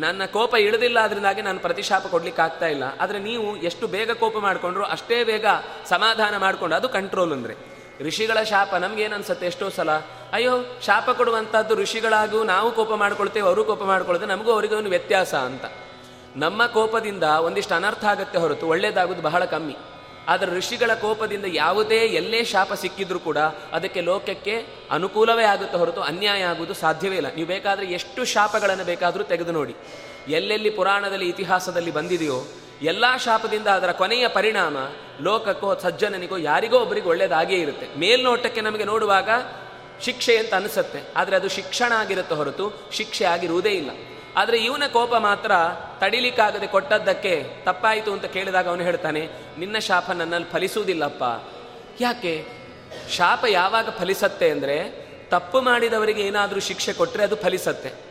ನನ್ನ 0.00 0.22
ಕೋಪ 0.24 0.54
ಇಳಿದಿಲ್ಲ, 0.54 0.98
ಅದರಿಂದಾಗಿ 1.00 1.42
ನಾನು 1.42 1.60
ಪ್ರತಿಶಾಪ 1.60 2.06
ಕೊಡ್ಲಿಕ್ಕೆ 2.06 2.42
ಆಗ್ತಾ 2.42 2.66
ಇಲ್ಲ. 2.66 2.84
ಆದರೆ 3.00 3.18
ನೀವು 3.18 3.56
ಎಷ್ಟು 3.56 3.84
ಬೇಗ 3.86 4.10
ಕೋಪ 4.12 4.36
ಮಾಡಿಕೊಂಡ್ರು 4.38 4.84
ಅಷ್ಟೇ 4.84 5.24
ಬೇಗ 5.24 5.46
ಸಮಾಧಾನ 5.88 6.36
ಮಾಡಿಕೊಂಡು, 6.36 6.76
ಅದು 6.76 6.88
ಕಂಟ್ರೋಲ್ 6.88 7.32
ಅಂದ್ರೆ. 7.32 7.56
ಋಷಿಗಳ 8.02 8.42
ಶಾಪ 8.42 8.74
ನಮಗೇನು 8.74 9.14
ಅನ್ಸುತ್ತೆ 9.14 9.46
ಎಷ್ಟೋ 9.46 9.68
ಸಲ? 9.68 9.90
ಅಯ್ಯೋ, 10.32 10.78
ಶಾಪ 10.82 11.10
ಕೊಡುವಂಥದ್ದು 11.10 11.74
ಋಷಿಗಳಾಗೂ 11.74 12.44
ನಾವು 12.44 12.72
ಕೋಪ 12.72 12.92
ಮಾಡ್ಕೊಳ್ತೇವೆ, 12.92 13.46
ಅವರು 13.46 13.64
ಕೋಪ 13.64 13.82
ಮಾಡ್ಕೊಳ್ತೇವೆ, 13.82 14.30
ನಮಗೂ 14.30 14.52
ಅವರಿಗೆ 14.52 14.74
ಒಂದು 14.74 14.90
ವ್ಯತ್ಯಾಸ 14.90 15.34
ಅಂತ. 15.34 15.64
ನಮ್ಮ 16.36 16.66
ಕೋಪದಿಂದ 16.66 17.22
ಒಂದಿಷ್ಟು 17.22 17.74
ಅನರ್ಥ 17.74 18.04
ಆಗುತ್ತೆ 18.04 18.38
ಹೊರತು 18.38 18.68
ಒಳ್ಳೇದಾಗೋದು 18.68 19.22
ಬಹಳ 19.22 19.44
ಕಮ್ಮಿ. 19.44 19.76
ಆದರೆ 20.28 20.56
ಋಷಿಗಳ 20.56 20.94
ಕೋಪದಿಂದ 20.94 21.44
ಯಾವುದೇ 21.48 21.96
ಎಲ್ಲೇ 21.96 22.44
ಶಾಪ 22.44 22.72
ಸಿಕ್ಕಿದ್ರೂ 22.72 23.18
ಕೂಡ 23.18 23.38
ಅದಕ್ಕೆ 23.72 24.00
ಲೋಕಕ್ಕೆ 24.00 24.66
ಅನುಕೂಲವೇ 24.90 25.44
ಆಗುತ್ತೆ 25.44 25.78
ಹೊರತು 25.78 26.00
ಅನ್ಯಾಯ 26.00 26.42
ಆಗುವುದು 26.42 26.74
ಸಾಧ್ಯವೇ 26.74 27.16
ಇಲ್ಲ. 27.16 27.34
ನೀವು 27.34 27.48
ಬೇಕಾದರೆ 27.48 27.86
ಎಷ್ಟು 27.86 28.24
ಶಾಪಗಳನ್ನು 28.24 28.84
ಬೇಕಾದರೂ 28.84 29.24
ತೆಗೆದು 29.24 29.52
ನೋಡಿ. 29.52 29.74
ಎಲ್ಲೆಲ್ಲಿ 30.28 30.70
ಪುರಾಣದಲ್ಲಿ 30.70 31.28
ಇತಿಹಾಸದಲ್ಲಿ 31.28 31.90
ಬಂದಿದೆಯೋ 31.90 32.46
ಎಲ್ಲ 32.82 33.04
ಶಾಪದಿಂದ 33.16 33.66
ಅದರ 33.66 33.92
ಕೊನೆಯ 33.92 34.28
ಪರಿಣಾಮ 34.28 34.76
ಲೋಕಕ್ಕೋ 35.20 35.74
ಸಜ್ಜನನಿಗೋ 35.74 36.36
ಯಾರಿಗೋ 36.36 36.78
ಒಬ್ಬರಿಗೆ 36.78 37.08
ಒಳ್ಳೆಯದಾಗೇ 37.08 37.54
ಇರುತ್ತೆ. 37.54 37.98
ಮೇಲ್ನೋಟಕ್ಕೆ 37.98 38.60
ನಮಗೆ 38.60 38.84
ನೋಡುವಾಗ 38.84 39.30
ಶಿಕ್ಷೆ 40.02 40.36
ಅಂತ 40.36 40.54
ಅನಿಸುತ್ತೆ. 40.54 41.00
ಆದರೆ 41.16 41.36
ಅದು 41.36 41.48
ಶಿಕ್ಷಣ 41.48 41.92
ಆಗಿರುತ್ತೆ 41.92 42.34
ಹೊರತು 42.34 42.88
ಶಿಕ್ಷೆ 42.92 43.24
ಆಗಿರುವುದೇ 43.24 43.70
ಇಲ್ಲ. 43.70 43.90
ಆದರೆ 44.36 44.58
ಇವನ 44.58 44.82
ಕೋಪ 44.92 45.14
ಮಾತ್ರ 45.14 45.52
ತಡಿಲಿಕ್ಕಾಗದೆ 46.00 46.66
ಕೊಟ್ಟದ್ದಕ್ಕೆ 46.66 47.64
ತಪ್ಪಾಯಿತು 47.64 48.12
ಅಂತ 48.12 48.24
ಕೇಳಿದಾಗ 48.24 48.68
ಅವನು 48.68 48.82
ಹೇಳ್ತಾನೆ, 48.82 49.28
ನಿನ್ನ 49.58 49.78
ಶಾಪ 49.78 50.10
ನನ್ನಲ್ಲಿ 50.10 50.48
ಫಲಿಸುವುದಿಲ್ಲಪ್ಪ. 50.52 51.24
ಯಾಕೆ? 52.00 52.46
ಶಾಪ 53.10 53.44
ಯಾವಾಗ 53.48 53.88
ಫಲಿಸತ್ತೆ 53.90 54.50
ಅಂದರೆ 54.50 55.08
ತಪ್ಪು 55.30 55.60
ಮಾಡಿದವರಿಗೆ 55.60 56.22
ಏನಾದರೂ 56.22 56.60
ಶಿಕ್ಷೆ 56.60 56.92
ಕೊಟ್ಟರೆ 56.92 57.22
ಅದು 57.22 57.36
ಫಲಿಸತ್ತೆ. 57.36 58.07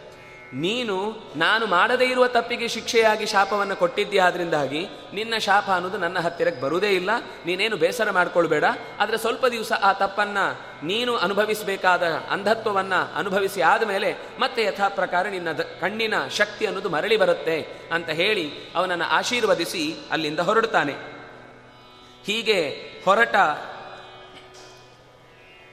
ನೀನು, 0.53 1.23
ನಾನು 1.35 1.65
ಮಾಡದೇ 1.65 2.05
ಇರುವ 2.05 2.27
ತಪ್ಪಿಗೆ 2.27 2.67
ಶಿಕ್ಷೆಯಾಗಿ 2.67 3.25
ಶಾಪವನ್ನು 3.25 3.75
ಕೊಟ್ಟಿದ್ದೀಯ 3.75 4.21
ಆದ್ರಿಂದಾಗಿ 4.21 4.87
ನಿನ್ನ 5.13 5.37
ಶಾಪ 5.37 5.69
ಅನ್ನೋದು 5.69 5.97
ನನ್ನ 5.97 6.19
ಹತ್ತಿರಕ್ಕೆ 6.19 6.61
ಬರುವುದೇ 6.61 6.91
ಇಲ್ಲ. 6.91 7.09
ನೀನೇನು 7.45 7.77
ಬೇಸರ 7.77 8.11
ಮಾಡ್ಕೊಳ್ಬೇಡ. 8.11 8.63
ಆದರೆ 8.99 9.17
ಸ್ವಲ್ಪ 9.17 9.45
ದಿವಸ 9.45 9.71
ಆ 9.81 9.93
ತಪ್ಪನ್ನ 9.93 10.37
ನೀನು 10.83 11.17
ಅನುಭವಿಸಬೇಕಾದ 11.17 12.03
ಅಂಧತ್ವವನ್ನ 12.03 12.93
ಅನುಭವಿಸಿ 13.15 13.61
ಆದಮೇಲೆ 13.61 14.15
ಮತ್ತೆ 14.39 14.63
ಯಥಾ 14.63 14.87
ಪ್ರಕಾರ 14.87 15.27
ನಿನ್ನ 15.27 15.51
ಕಣ್ಣಿನ 15.51 16.27
ಶಕ್ತಿ 16.27 16.65
ಅನ್ನೋದು 16.65 16.89
ಮರಳಿ 16.89 17.17
ಬರುತ್ತೆ 17.17 17.87
ಅಂತ 17.91 18.09
ಹೇಳಿ 18.09 18.51
ಅವನನ್ನು 18.75 19.05
ಆಶೀರ್ವದಿಸಿ 19.05 19.95
ಅಲ್ಲಿಂದ 20.11 20.39
ಹೊರಡ್ತಾನೆ 20.39 20.93
ಹೀಗೆ 22.25 22.59
ಹೊರಟ 23.05 23.35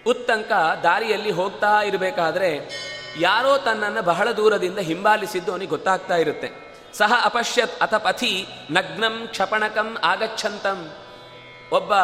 ಉತ್ತಂಕ 0.07 0.53
ದಾರಿಯಲ್ಲಿ 0.83 1.31
ಹೋಗ್ತಾ 1.31 1.83
ಇರಬೇಕಾದ್ರೆ 1.83 2.85
ಯಾರೋ 3.21 3.59
ತನ್ನನ್ನು 3.59 4.03
ಬಹಳ 4.03 4.31
ದೂರದಿಂದ 4.31 4.79
ಹಿಂಬಾಲಿಸಿದ್ದು 4.79 5.53
ಅವನಿಗೆ 5.53 5.71
ಗೊತ್ತಾಗ್ತಾ 5.71 6.17
ಇರುತ್ತೆ. 6.17 6.51
ಸಹ 6.95 7.13
ಅಪಶ್ಯತ್ 7.25 7.81
ಅಥ 7.81 7.95
ಪಥಿ 7.95 8.47
ನಗ್ನಂ 8.71 9.27
ಕ್ಷಪಣಕಂ 9.27 9.99
ಆಗಚ್ಛಂತಂ. 10.05 10.93
ಒಬ್ಬ 11.73 11.95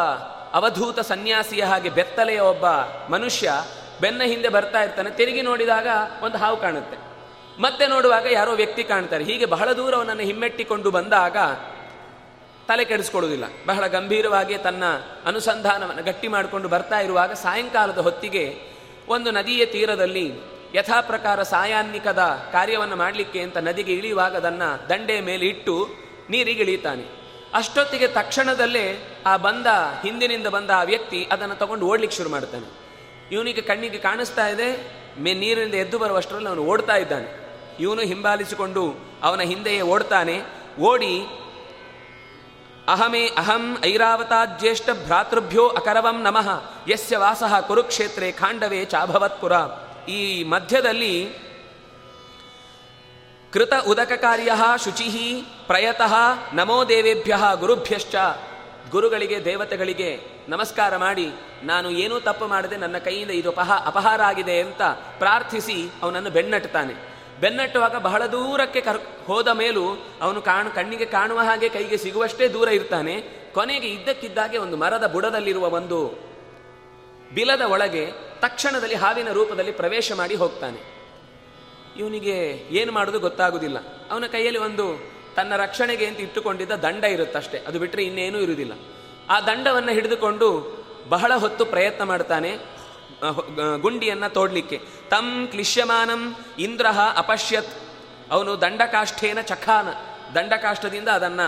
ಅವಧೂತ 0.53 0.99
ಸನ್ಯಾಸಿಯ 0.99 1.63
ಹಾಗೆ 1.63 1.89
ಬೆತ್ತಲೆಯ 1.89 2.39
ಒಬ್ಬ 2.39 2.65
ಮನುಷ್ಯ 3.11 3.53
ಬೆನ್ನ 4.01 4.21
ಹಿಂದೆ 4.25 4.49
ಬರ್ತಾ 4.49 4.83
ಇರ್ತಾನೆ, 4.83 5.09
ತಿರುಗಿ 5.09 5.41
ನೋಡಿದಾಗ 5.41 5.87
ಒಂದು 6.23 6.37
ಹಾವು 6.37 6.57
ಕಾಣುತ್ತೆ. 6.57 6.97
ಮತ್ತೆ 7.61 7.87
ನೋಡುವಾಗ 7.87 8.25
ಯಾರೋ 8.31 8.51
ವ್ಯಕ್ತಿ 8.51 8.83
ಕಾಣ್ತಾರೆ. 8.83 9.23
ಹೀಗೆ 9.23 9.45
ಬಹಳ 9.45 9.71
ದೂರ 9.71 9.95
ಅವನನ್ನು 9.95 10.23
ಹಿಮ್ಮೆಟ್ಟಿಕೊಂಡು 10.23 10.91
ಬಂದಾಗ 10.91 11.37
ತಲೆ 12.67 12.85
ಕೆಡಿಸ್ಕೊಳ್ಳುವುದಿಲ್ಲ. 12.85 13.45
ಬಹಳ 13.65 13.87
ಗಂಭೀರವಾಗಿ 13.87 14.57
ತನ್ನ 14.57 14.83
ಅನುಸಂಧಾನವನ್ನು 15.25 16.03
ಗಟ್ಟಿ 16.03 16.27
ಮಾಡಿಕೊಂಡು 16.27 16.69
ಬರ್ತಾ 16.69 16.99
ಇರುವಾಗ 16.99 17.31
ಸಾಯಂಕಾಲದ 17.31 17.97
ಹೊತ್ತಿಗೆ 17.97 18.61
ಒಂದು 19.07 19.31
ನದಿಯ 19.31 19.65
ತೀರದಲ್ಲಿ 19.65 20.50
ಯಥಾ 20.73 21.01
ಪ್ರಕಾರ 21.01 21.43
ಸಾಯಾನ್ನಿಕದ 21.43 22.19
ಕಾರ್ಯವನ್ನು 22.51 22.95
ಮಾಡಲಿಕ್ಕೆ 22.95 23.39
ಅಂತ 23.39 23.57
ನದಿಗೆ 23.57 23.93
ಇಳಿಯುವಾಗ 23.93 24.37
ಅದನ್ನು 24.37 24.89
ದಂಡೆ 24.89 25.21
ಮೇಲೆ 25.21 25.45
ಇಟ್ಟು 25.45 25.89
ನೀರಿಗೆ 26.29 26.61
ಇಳಿತಾನೆ 26.61 27.05
ಅಷ್ಟೊತ್ತಿಗೆ 27.53 28.07
ತಕ್ಷಣದಲ್ಲೇ 28.07 28.85
ಆ 29.25 29.37
ಬಂದ, 29.37 29.67
ಹಿಂದಿನಿಂದ 30.03 30.47
ಬಂದ 30.47 30.69
ಆ 30.69 30.83
ವ್ಯಕ್ತಿ 30.83 31.27
ಅದನ್ನು 31.31 31.55
ತಗೊಂಡು 31.55 31.85
ಓಡ್ಲಿಕ್ಕೆ 31.85 32.17
ಶುರು 32.17 32.29
ಮಾಡ್ತಾನೆ 32.29 32.67
ಇವನಿಗೆ 33.31 33.61
ಕಣ್ಣಿಗೆ 33.61 33.97
ಕಾಣಿಸ್ತಾ 33.97 34.47
ಇದೆ, 34.47 34.69
ಮೇ 35.21 35.33
ನೀರಿನಿಂದ 35.33 35.73
ಎದ್ದು 35.73 35.99
ಬರುವಷ್ಟರಲ್ಲಿ 35.99 36.49
ಅವನು 36.49 36.63
ಓಡ್ತಾ 36.63 36.95
ಇದ್ದಾನೆ. 36.95 37.29
ಇವನು 37.79 38.01
ಹಿಂಬಾಲಿಸಿಕೊಂಡು 38.01 38.95
ಅವನ 39.23 39.41
ಹಿಂದೆಯೇ 39.41 39.81
ಓಡ್ತಾನೆ. 39.81 40.41
ಓಡಿ, 40.79 41.15
ಅಹಮೇ 42.87 43.27
ಅಹಂ 43.27 43.77
ಐರಾವತಾಜ್ಯೇಷ್ಠ 43.85 44.89
ಭ್ರಾತೃಭ್ಯೋ 45.05 45.67
ಅಕರವಂ 45.67 46.21
ನಮಃ, 46.21 46.49
ಯಸ್ಯ 46.89 47.17
ವಾಸಃ 47.17 47.59
ಕುರುಕ್ಷೇತ್ರೇ 47.59 48.31
ಖಾಂಡವೇ 48.31 48.85
ಚಾಭವತ್ಪುರ. 48.85 49.53
ಈ 50.11 50.43
ಮಧ್ಯದಲ್ಲಿ 50.43 51.15
ಕೃತ 53.53 53.73
ಉದಕ 53.87 54.11
ಕಾರ್ಯ 54.15 54.51
ಶುಚಿ 54.83 55.07
ಪ್ರಯತಃ 55.67 56.13
ನಮೋ 56.53 56.77
ದೇವೇಭ್ಯ 56.85 57.37
ಗುರುಭ್ಯಶ್ಚ. 57.59 58.15
ಗುರುಗಳಿಗೆ, 58.91 59.37
ದೇವತೆಗಳಿಗೆ 59.45 60.09
ನಮಸ್ಕಾರ 60.49 60.97
ಮಾಡಿ, 60.97 61.27
ನಾನು 61.63 61.89
ಏನೂ 61.89 62.19
ತಪ್ಪು 62.19 62.45
ಮಾಡದೆ 62.45 62.77
ನನ್ನ 62.77 62.97
ಕೈಯಿಂದ 62.97 63.31
ಇದು 63.31 63.49
ಅಪಹ, 63.49 63.71
ಅಪಹಾರ 63.87 64.21
ಆಗಿದೆ 64.21 64.55
ಅಂತ 64.61 64.81
ಪ್ರಾರ್ಥಿಸಿ 65.17 65.77
ಅವನನ್ನು 66.01 66.29
ಬೆನ್ನಟ್ಟುತ್ತಾನೆ. 66.29 66.95
ಬೆನ್ನಟ್ಟುವಾಗ 67.41 67.95
ಬಹಳ 67.97 68.25
ದೂರಕ್ಕೆ 68.25 68.81
ಕರ್, 68.81 68.99
ಹೋದ 69.27 69.47
ಮೇಲೂ 69.47 69.85
ಅವನು 70.21 70.41
ಕಾಣ್, 70.41 70.69
ಕಣ್ಣಿಗೆ 70.71 71.05
ಕಾಣುವ 71.05 71.39
ಹಾಗೆ 71.39 71.69
ಕೈಗೆ 71.69 71.97
ಸಿಗುವಷ್ಟೇ 71.97 72.47
ದೂರ 72.47 72.67
ಇರ್ತಾನೆ. 72.69 73.15
ಕೊನೆಗೆ 73.53 73.87
ಇದ್ದಕ್ಕಿದ್ದಾಗೆ 73.87 74.57
ಒಂದು 74.57 74.77
ಮರದ 74.77 75.07
ಬುಡದಲ್ಲಿರುವ 75.07 75.65
ಒಂದು 75.69 75.99
ಬಿಲದ 77.33 77.61
ಒಳಗೆ 77.61 78.07
ತಕ್ಷಣದಲ್ಲಿ 78.39 78.95
ಹಾವಿನ 78.95 79.31
ರೂಪದಲ್ಲಿ 79.31 79.71
ಪ್ರವೇಶ 79.71 80.11
ಮಾಡಿ 80.11 80.35
ಹೋಗ್ತಾನೆ. 80.35 80.79
ಇವನಿಗೆ 81.97 82.67
ಏನು 82.71 82.91
ಮಾಡೋದು 82.91 83.19
ಗೊತ್ತಾಗುವುದಿಲ್ಲ 83.19 83.77
ಅವನ 84.11 84.25
ಕೈಯಲ್ಲಿ 84.31 84.59
ಒಂದು 84.59 85.11
ತನ್ನ 85.35 85.55
ರಕ್ಷಣೆಗೆ 85.55 86.05
ಅಂತ 86.05 86.19
ಇಟ್ಟುಕೊಂಡಿದ್ದ 86.19 86.71
ದಂಡ 86.71 87.03
ಇರುತ್ತಷ್ಟೇ. 87.03 87.57
ಅದು 87.67 87.79
ಬಿಟ್ಟರೆ 87.79 88.03
ಇನ್ನೇನೂ 88.03 88.37
ಇರುವುದಿಲ್ಲ. 88.37 88.73
ಆ 89.29 89.41
ದಂಡವನ್ನು 89.41 89.91
ಹಿಡಿದುಕೊಂಡು 89.91 90.77
ಬಹಳ 91.09 91.31
ಹೊತ್ತು 91.35 91.65
ಪ್ರಯತ್ನ 91.65 92.03
ಮಾಡ್ತಾನೆ 92.03 92.57
ಗುಂಡಿಯನ್ನು 93.81 94.33
ತೋಡ್ಲಿಕ್ಕೆ. 94.33 94.81
ತಂ 95.09 95.47
ಕ್ಲಿಶ್ಯಮಾನಂ 95.51 96.35
ಇಂದ್ರ 96.59 96.85
ಅಪಶ್ಯತ್. 97.15 97.73
ಅವನು 98.31 98.61
ದಂಡಕಾಷ್ಠೇನ 98.61 99.41
ಚಖಾನ. 99.41 99.87
ದಂಡಕಾಷ್ಠದಿಂದ 100.35 101.07
ಅದನ್ನ 101.07 101.39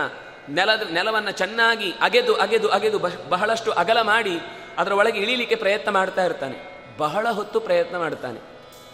ನೆಲದ, 0.48 0.90
ನೆಲವನ್ನು 0.90 1.30
ಚೆನ್ನಾಗಿ 1.30 1.92
ಅಗೆದು 2.00 2.34
ಅಗೆದು 2.34 2.68
ಅಗೆದು 2.68 2.98
ಬಹಳಷ್ಟು 3.28 3.72
ಅಗಲ 3.72 4.00
ಮಾಡಿ 4.00 4.38
ಅದರ 4.78 4.92
ಒಳಗೆ 4.92 5.18
ಇಳಿಲಿಕ್ಕೆ 5.20 5.56
ಪ್ರಯತ್ನ 5.56 5.90
ಮಾಡ್ತಾ 5.90 6.24
ಇರ್ತಾನೆ. 6.24 6.74
ಬಹಳ 6.98 7.26
ಹೊತ್ತು 7.30 7.60
ಪ್ರಯತ್ನ 7.60 7.98
ಮಾಡ್ತಾನೆ. 7.98 8.40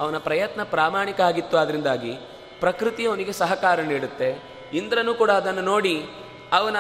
ಅವನ 0.01 0.19
ಪ್ರಯತ್ನ 0.19 0.63
ಪ್ರಾಮಾಣಿಕ 0.63 1.21
ಆಗಿತ್ತು 1.21 1.59
ಅದರಿಂದಾಗಿ 1.59 2.13
ಪ್ರಕೃತಿ 2.61 3.07
ಅವನಿಗೆ 3.07 3.33
ಸಹಕಾರ 3.33 3.81
ನೀಡುತ್ತೆ. 3.81 4.43
ಇಂದ್ರನು 4.73 5.15
ಕೂಡ 5.15 5.31
ಅದನ್ನು 5.31 5.61
ನೋಡಿ 5.61 6.07
ಅವನ 6.53 6.77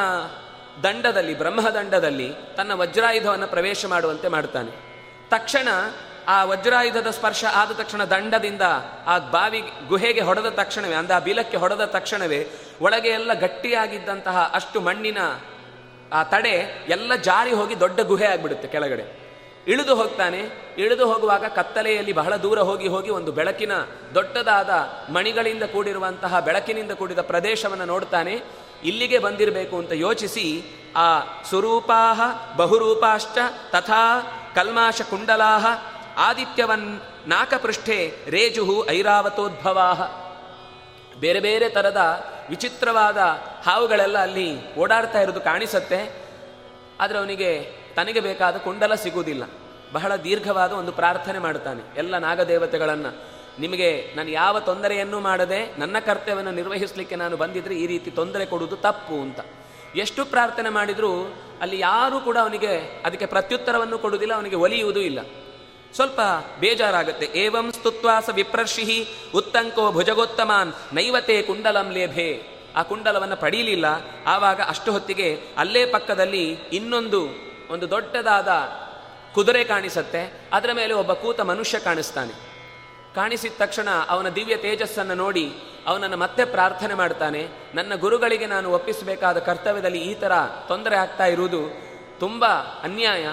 ದಂಡದಲ್ಲಿ, 0.83 1.39
ಬ್ರಹ್ಮದಂಡದಲ್ಲಿ 1.39 2.35
ತನ್ನ 2.57 2.73
ವಜ್ರಾಯುಧವನ್ನು 2.73 3.47
ಪ್ರವೇಶ 3.47 3.87
ಮಾಡುವಂತೆ 3.87 4.29
ಮಾಡ್ತಾನೆ. 4.29 4.71
ತಕ್ಷಣ 5.31 5.69
ಆ 6.29 6.45
ವಜ್ರಾಯುಧದ 6.45 7.11
ಸ್ಪರ್ಶ 7.11 7.45
ಆದ 7.55 7.71
ತಕ್ಷಣ 7.71 8.05
ದಂಡದಿಂದ 8.05 8.63
ಆ 9.07 9.19
ಬಾವಿ 9.19 9.73
ಗುಹೆಗೆ 9.89 10.21
ಹೊಡೆದ 10.21 10.49
ತಕ್ಷಣವೇ, 10.49 10.95
ಅಂದ 10.95 11.11
ಆ 11.11 11.19
ಬಿಲಕ್ಕೆ 11.19 11.57
ಹೊಡೆದ 11.57 11.85
ತಕ್ಷಣವೇ 11.85 12.49
ಒಳಗೆ 12.81 13.09
ಎಲ್ಲ 13.09 13.33
ಗಟ್ಟಿಯಾಗಿದ್ದಂತಹ 13.33 14.51
ಅಷ್ಟು 14.55 14.81
ಮಣ್ಣಿನ 14.81 15.19
ಆ 16.13 16.23
ತಡೆ 16.23 16.87
ಎಲ್ಲ 16.89 17.15
ಜಾರಿ 17.15 17.53
ಹೋಗಿ 17.53 17.81
ದೊಡ್ಡ 17.81 18.01
ಗುಹೆ 18.01 18.27
ಆಗಿಬಿಡುತ್ತೆ 18.27 18.69
ಕೆಳಗಡೆ. 18.69 19.31
ಇಳಿದು 19.69 19.95
ಹೋಗ್ತಾನೆ. 19.95 20.39
ಇಳಿದು 20.79 21.13
ಹೋಗುವಾಗ 21.13 21.45
ಕತ್ತಲೆಯಲ್ಲಿ 21.45 22.13
ಬಹಳ 22.13 22.37
ದೂರ 22.37 22.59
ಹೋಗಿ 22.59 22.89
ಹೋಗಿ 22.89 23.11
ಒಂದು 23.11 23.33
ಬೆಳಕಿನ 23.33 23.73
ದೊಡ್ಡದಾದ 24.15 24.71
ಮಣಿಗಳಿಂದ 25.13 25.63
ಕೂಡಿರುವಂತಹ 25.63 26.41
ಬೆಳಕಿನಿಂದ 26.41 26.93
ಕೂಡಿದ 26.93 27.19
ಪ್ರದೇಶವನ್ನು 27.19 27.85
ನೋಡ್ತಾನೆ. 27.85 28.41
ಇಲ್ಲಿಗೆ 28.85 29.19
ಬಂದಿರಬೇಕು 29.19 29.79
ಅಂತ 29.79 29.93
ಯೋಚಿಸಿ 29.93 30.63
ಆ 30.97 31.21
ಸ್ವರೂಪಾಹ 31.49 32.21
ಬಹುರೂಪಾಶ್ಚ 32.57 33.39
ತಥಾ 33.73 34.21
ಕಲ್ಮಾಶ 34.55 35.03
ಕುಂಡಲಾಹ 35.11 35.67
ಆದಿತ್ಯವನ್ 36.17 37.01
ನಾಕಪೃಷ್ಠೆ 37.27 38.15
ರೇಜುಹು 38.29 38.91
ಐರಾವತೋದ್ಭವಾಹ. 38.91 40.30
ಬೇರೆ 41.21 41.41
ಬೇರೆ 41.41 41.69
ಥರದ 41.69 42.03
ವಿಚಿತ್ರವಾದ 42.51 43.19
ಹಾವುಗಳೆಲ್ಲ 43.67 44.19
ಅಲ್ಲಿ 44.19 44.49
ಓಡಾಡ್ತಾ 44.77 45.19
ಇರೋದು 45.21 45.41
ಕಾಣಿಸುತ್ತೆ. 45.41 46.01
ಆದರೆ 47.01 47.19
ಅವನಿಗೆ 47.19 47.51
ತನಗೆ 47.97 48.21
ಬೇಕಾದ 48.21 48.57
ಕುಂಡಲ 48.57 48.95
ಸಿಗುವುದಿಲ್ಲ. 48.95 49.45
ಬಹಳ 49.93 50.17
ದೀರ್ಘವಾದ 50.17 50.73
ಒಂದು 50.73 50.93
ಪ್ರಾರ್ಥನೆ 50.93 51.39
ಮಾಡುತ್ತಾನೆ. 51.39 51.83
ಎಲ್ಲ 51.97 52.19
ನಾಗದೇವತೆಗಳನ್ನು, 52.19 53.11
ನಿಮಗೆ 53.59 53.89
ನಾನು 54.17 54.31
ಯಾವ 54.31 54.61
ತೊಂದರೆಯನ್ನೂ 54.61 55.19
ಮಾಡದೆ 55.21 55.61
ನನ್ನ 55.79 55.97
ಕರ್ತವ್ಯವನ್ನು 55.99 56.51
ನಿರ್ವಹಿಸಲಿಕ್ಕೆ 56.51 57.17
ನಾನು 57.17 57.37
ಬಂದಿದ್ದರೆ 57.37 57.75
ಈ 57.75 57.87
ರೀತಿ 57.87 58.11
ತೊಂದರೆ 58.11 58.45
ಕೊಡುವುದು 58.47 58.77
ತಪ್ಪು 58.77 59.17
ಅಂತ. 59.23 59.41
ಎಷ್ಟು 59.97 60.25
ಪ್ರಾರ್ಥನೆ 60.25 60.71
ಮಾಡಿದರೂ 60.71 61.13
ಅಲ್ಲಿ 61.61 61.79
ಯಾರೂ 61.81 62.21
ಕೂಡ 62.21 62.37
ಅವನಿಗೆ 62.39 63.03
ಅದಕ್ಕೆ 63.05 63.27
ಪ್ರತ್ಯುತ್ತರವನ್ನು 63.27 63.99
ಕೊಡುವುದಿಲ್ಲ, 63.99 64.35
ಅವನಿಗೆ 64.35 64.57
ಒಲಿಯುವುದೂ 64.57 65.01
ಇಲ್ಲ. 65.01 65.21
ಸ್ವಲ್ಪ 65.95 66.21
ಬೇಜಾರಾಗುತ್ತೆ. 66.61 67.27
ಏವಂ 67.35 67.73
ಸ್ತುತ್ವಾಸ 67.73 68.31
ವಿಪ್ರರ್ಷಿಹಿ 68.35 69.09
ಉತ್ತಂಕೋ 69.35 69.93
ಭುಜಗೋತ್ತಮಾನ್ 69.93 70.73
ನೈವತೆ 70.93 71.43
ಕುಂಡಲಂ 71.43 71.91
ಲೇಭೆ. 71.91 72.43
ಆ 72.77 72.83
ಕುಂಡಲವನ್ನು 72.83 73.37
ಪಡೀಲಿಲ್ಲ. 73.37 73.85
ಆವಾಗ 74.27 74.61
ಅಷ್ಟು 74.69 74.93
ಹೊತ್ತಿಗೆ 74.93 75.41
ಅಲ್ಲೇ 75.59 75.87
ಪಕ್ಕದಲ್ಲಿ 75.87 76.53
ಇನ್ನೊಂದು, 76.53 77.23
ಒಂದು 77.71 77.91
ದೊಡ್ಡದಾದ 77.91 78.49
ಕುದುರೆ 79.35 79.65
ಕಾಣಿಸುತ್ತೆ. 79.65 80.49
ಅದರ 80.53 80.71
ಮೇಲೆ 80.73 80.95
ಒಬ್ಬ 80.95 81.13
ಕೂತ 81.13 81.41
ಮನುಷ್ಯ 81.41 81.79
ಕಾಣಿಸ್ತಾನೆ. 81.79 82.51
ಕಾಣಿಸಿದ 83.15 83.53
ತಕ್ಷಣ 83.59 83.89
ಅವನ 84.09 84.29
ದಿವ್ಯ 84.29 84.57
ತೇಜಸ್ಸನ್ನು 84.57 85.15
ನೋಡಿ 85.15 85.53
ಅವನನ್ನು 85.87 86.17
ಮತ್ತೆ 86.17 86.45
ಪ್ರಾರ್ಥನೆ 86.45 86.95
ಮಾಡ್ತಾನೆ. 86.95 87.49
ನನ್ನ 87.75 87.95
ಗುರುಗಳಿಗೆ 87.95 88.47
ನಾನು 88.47 88.73
ಒಪ್ಪಿಸಬೇಕಾದ 88.73 89.39
ಕರ್ತವ್ಯದಲ್ಲಿ 89.39 89.99
ಈ 89.99 90.15
ಥರ 90.15 90.33
ತೊಂದರೆ 90.69 90.97
ಆಗ್ತಾ 90.97 91.27
ಇರುವುದು 91.27 91.61
ತುಂಬ 92.21 92.47
ಅನ್ಯಾಯ. 92.83 93.27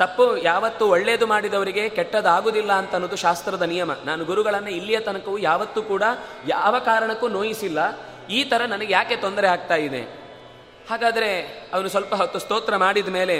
ತಪ್ಪು 0.00 0.36
ಯಾವತ್ತು 0.36 0.84
ಒಳ್ಳೆಯದು 0.88 1.26
ಮಾಡಿದವರಿಗೆ 1.26 1.88
ಕೆಟ್ಟದಾಗುವುದಿಲ್ಲ 1.88 2.72
ಅಂತ 2.72 2.92
ಅನ್ನೋದು 2.92 3.16
ಶಾಸ್ತ್ರದ 3.16 3.62
ನಿಯಮ. 3.62 3.92
ನಾನು 4.04 4.24
ಗುರುಗಳನ್ನು 4.24 4.70
ಇಲ್ಲಿಯ 4.70 5.00
ತನಕವೂ 5.00 5.38
ಯಾವತ್ತೂ 5.38 5.82
ಕೂಡ 5.82 6.02
ಯಾವ 6.48 6.78
ಕಾರಣಕ್ಕೂ 6.78 7.28
ನೋಯಿಸಿಲ್ಲ. 7.28 7.78
ಈ 8.26 8.44
ಥರ 8.44 8.62
ನನಗೆ 8.62 8.92
ಯಾಕೆ 8.92 9.16
ತೊಂದರೆ 9.16 9.46
ಆಗ್ತಾ 9.46 9.74
ಇದೆ? 9.74 10.02
ಹಾಗಾದರೆ 10.90 11.32
ಅವನು 11.72 11.88
ಸ್ವಲ್ಪ 11.88 12.14
ಹೊತ್ತು 12.14 12.38
ಸ್ತೋತ್ರ 12.38 12.76
ಮಾಡಿದ 12.76 13.08
ಮೇಲೆ 13.08 13.36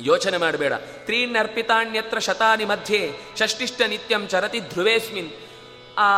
ಯೋಚನೆ 0.00 0.36
ಮಾಡಬೇಡ. 0.36 0.72
ತ್ರೀಣ್ಯರ್ಪಿತಾಣ್ಯತ್ರ 1.04 2.18
ಶತಾನಿ 2.18 2.64
ಮಧ್ಯೆ 2.64 3.00
ಷಷ್ಟಿಷ್ಟ 3.38 3.82
ನಿತ್ಯಂ 3.88 4.28
ಚರತಿ 4.28 4.60
ಧ್ರುವೇಸ್ಮಿನ್. 4.60 5.30
ಆ 5.98 6.08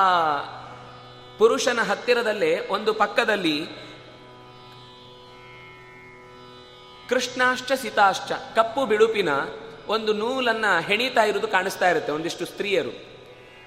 ಪುರುಷನ 1.38 1.78
ಹತ್ತಿರದಲ್ಲೇ 1.90 2.66
ಒಂದು 2.70 2.94
ಪಕ್ಕದಲ್ಲಿ 2.94 3.84
ಕೃಷ್ಣಾಶ್ಚ 7.08 7.72
ಸಿತಾಶ್ಚ, 7.72 8.32
ಕಪ್ಪು 8.56 8.86
ಬಿಳುಪಿನ 8.86 9.28
ಒಂದು 9.88 10.12
ನೂಲನ್ನು 10.12 10.70
ಹೆಣೀತಾ 10.82 11.22
ಇರುವುದು 11.22 11.48
ಕಾಣಿಸ್ತಾ 11.48 11.90
ಇರುತ್ತೆ 11.90 12.12
ಒಂದಿಷ್ಟು 12.12 12.44
ಸ್ತ್ರೀಯರು. 12.46 12.92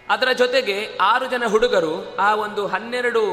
ಅದರ 0.10 0.30
ಜೊತೆಗೆ 0.32 0.76
ಆರು 1.02 1.26
ಜನ 1.26 1.44
ಹುಡುಗರು 1.48 1.94
ಆ 2.18 2.36
ಒಂದು 2.36 2.68
ಹನ್ನೆರಡು 2.68 3.24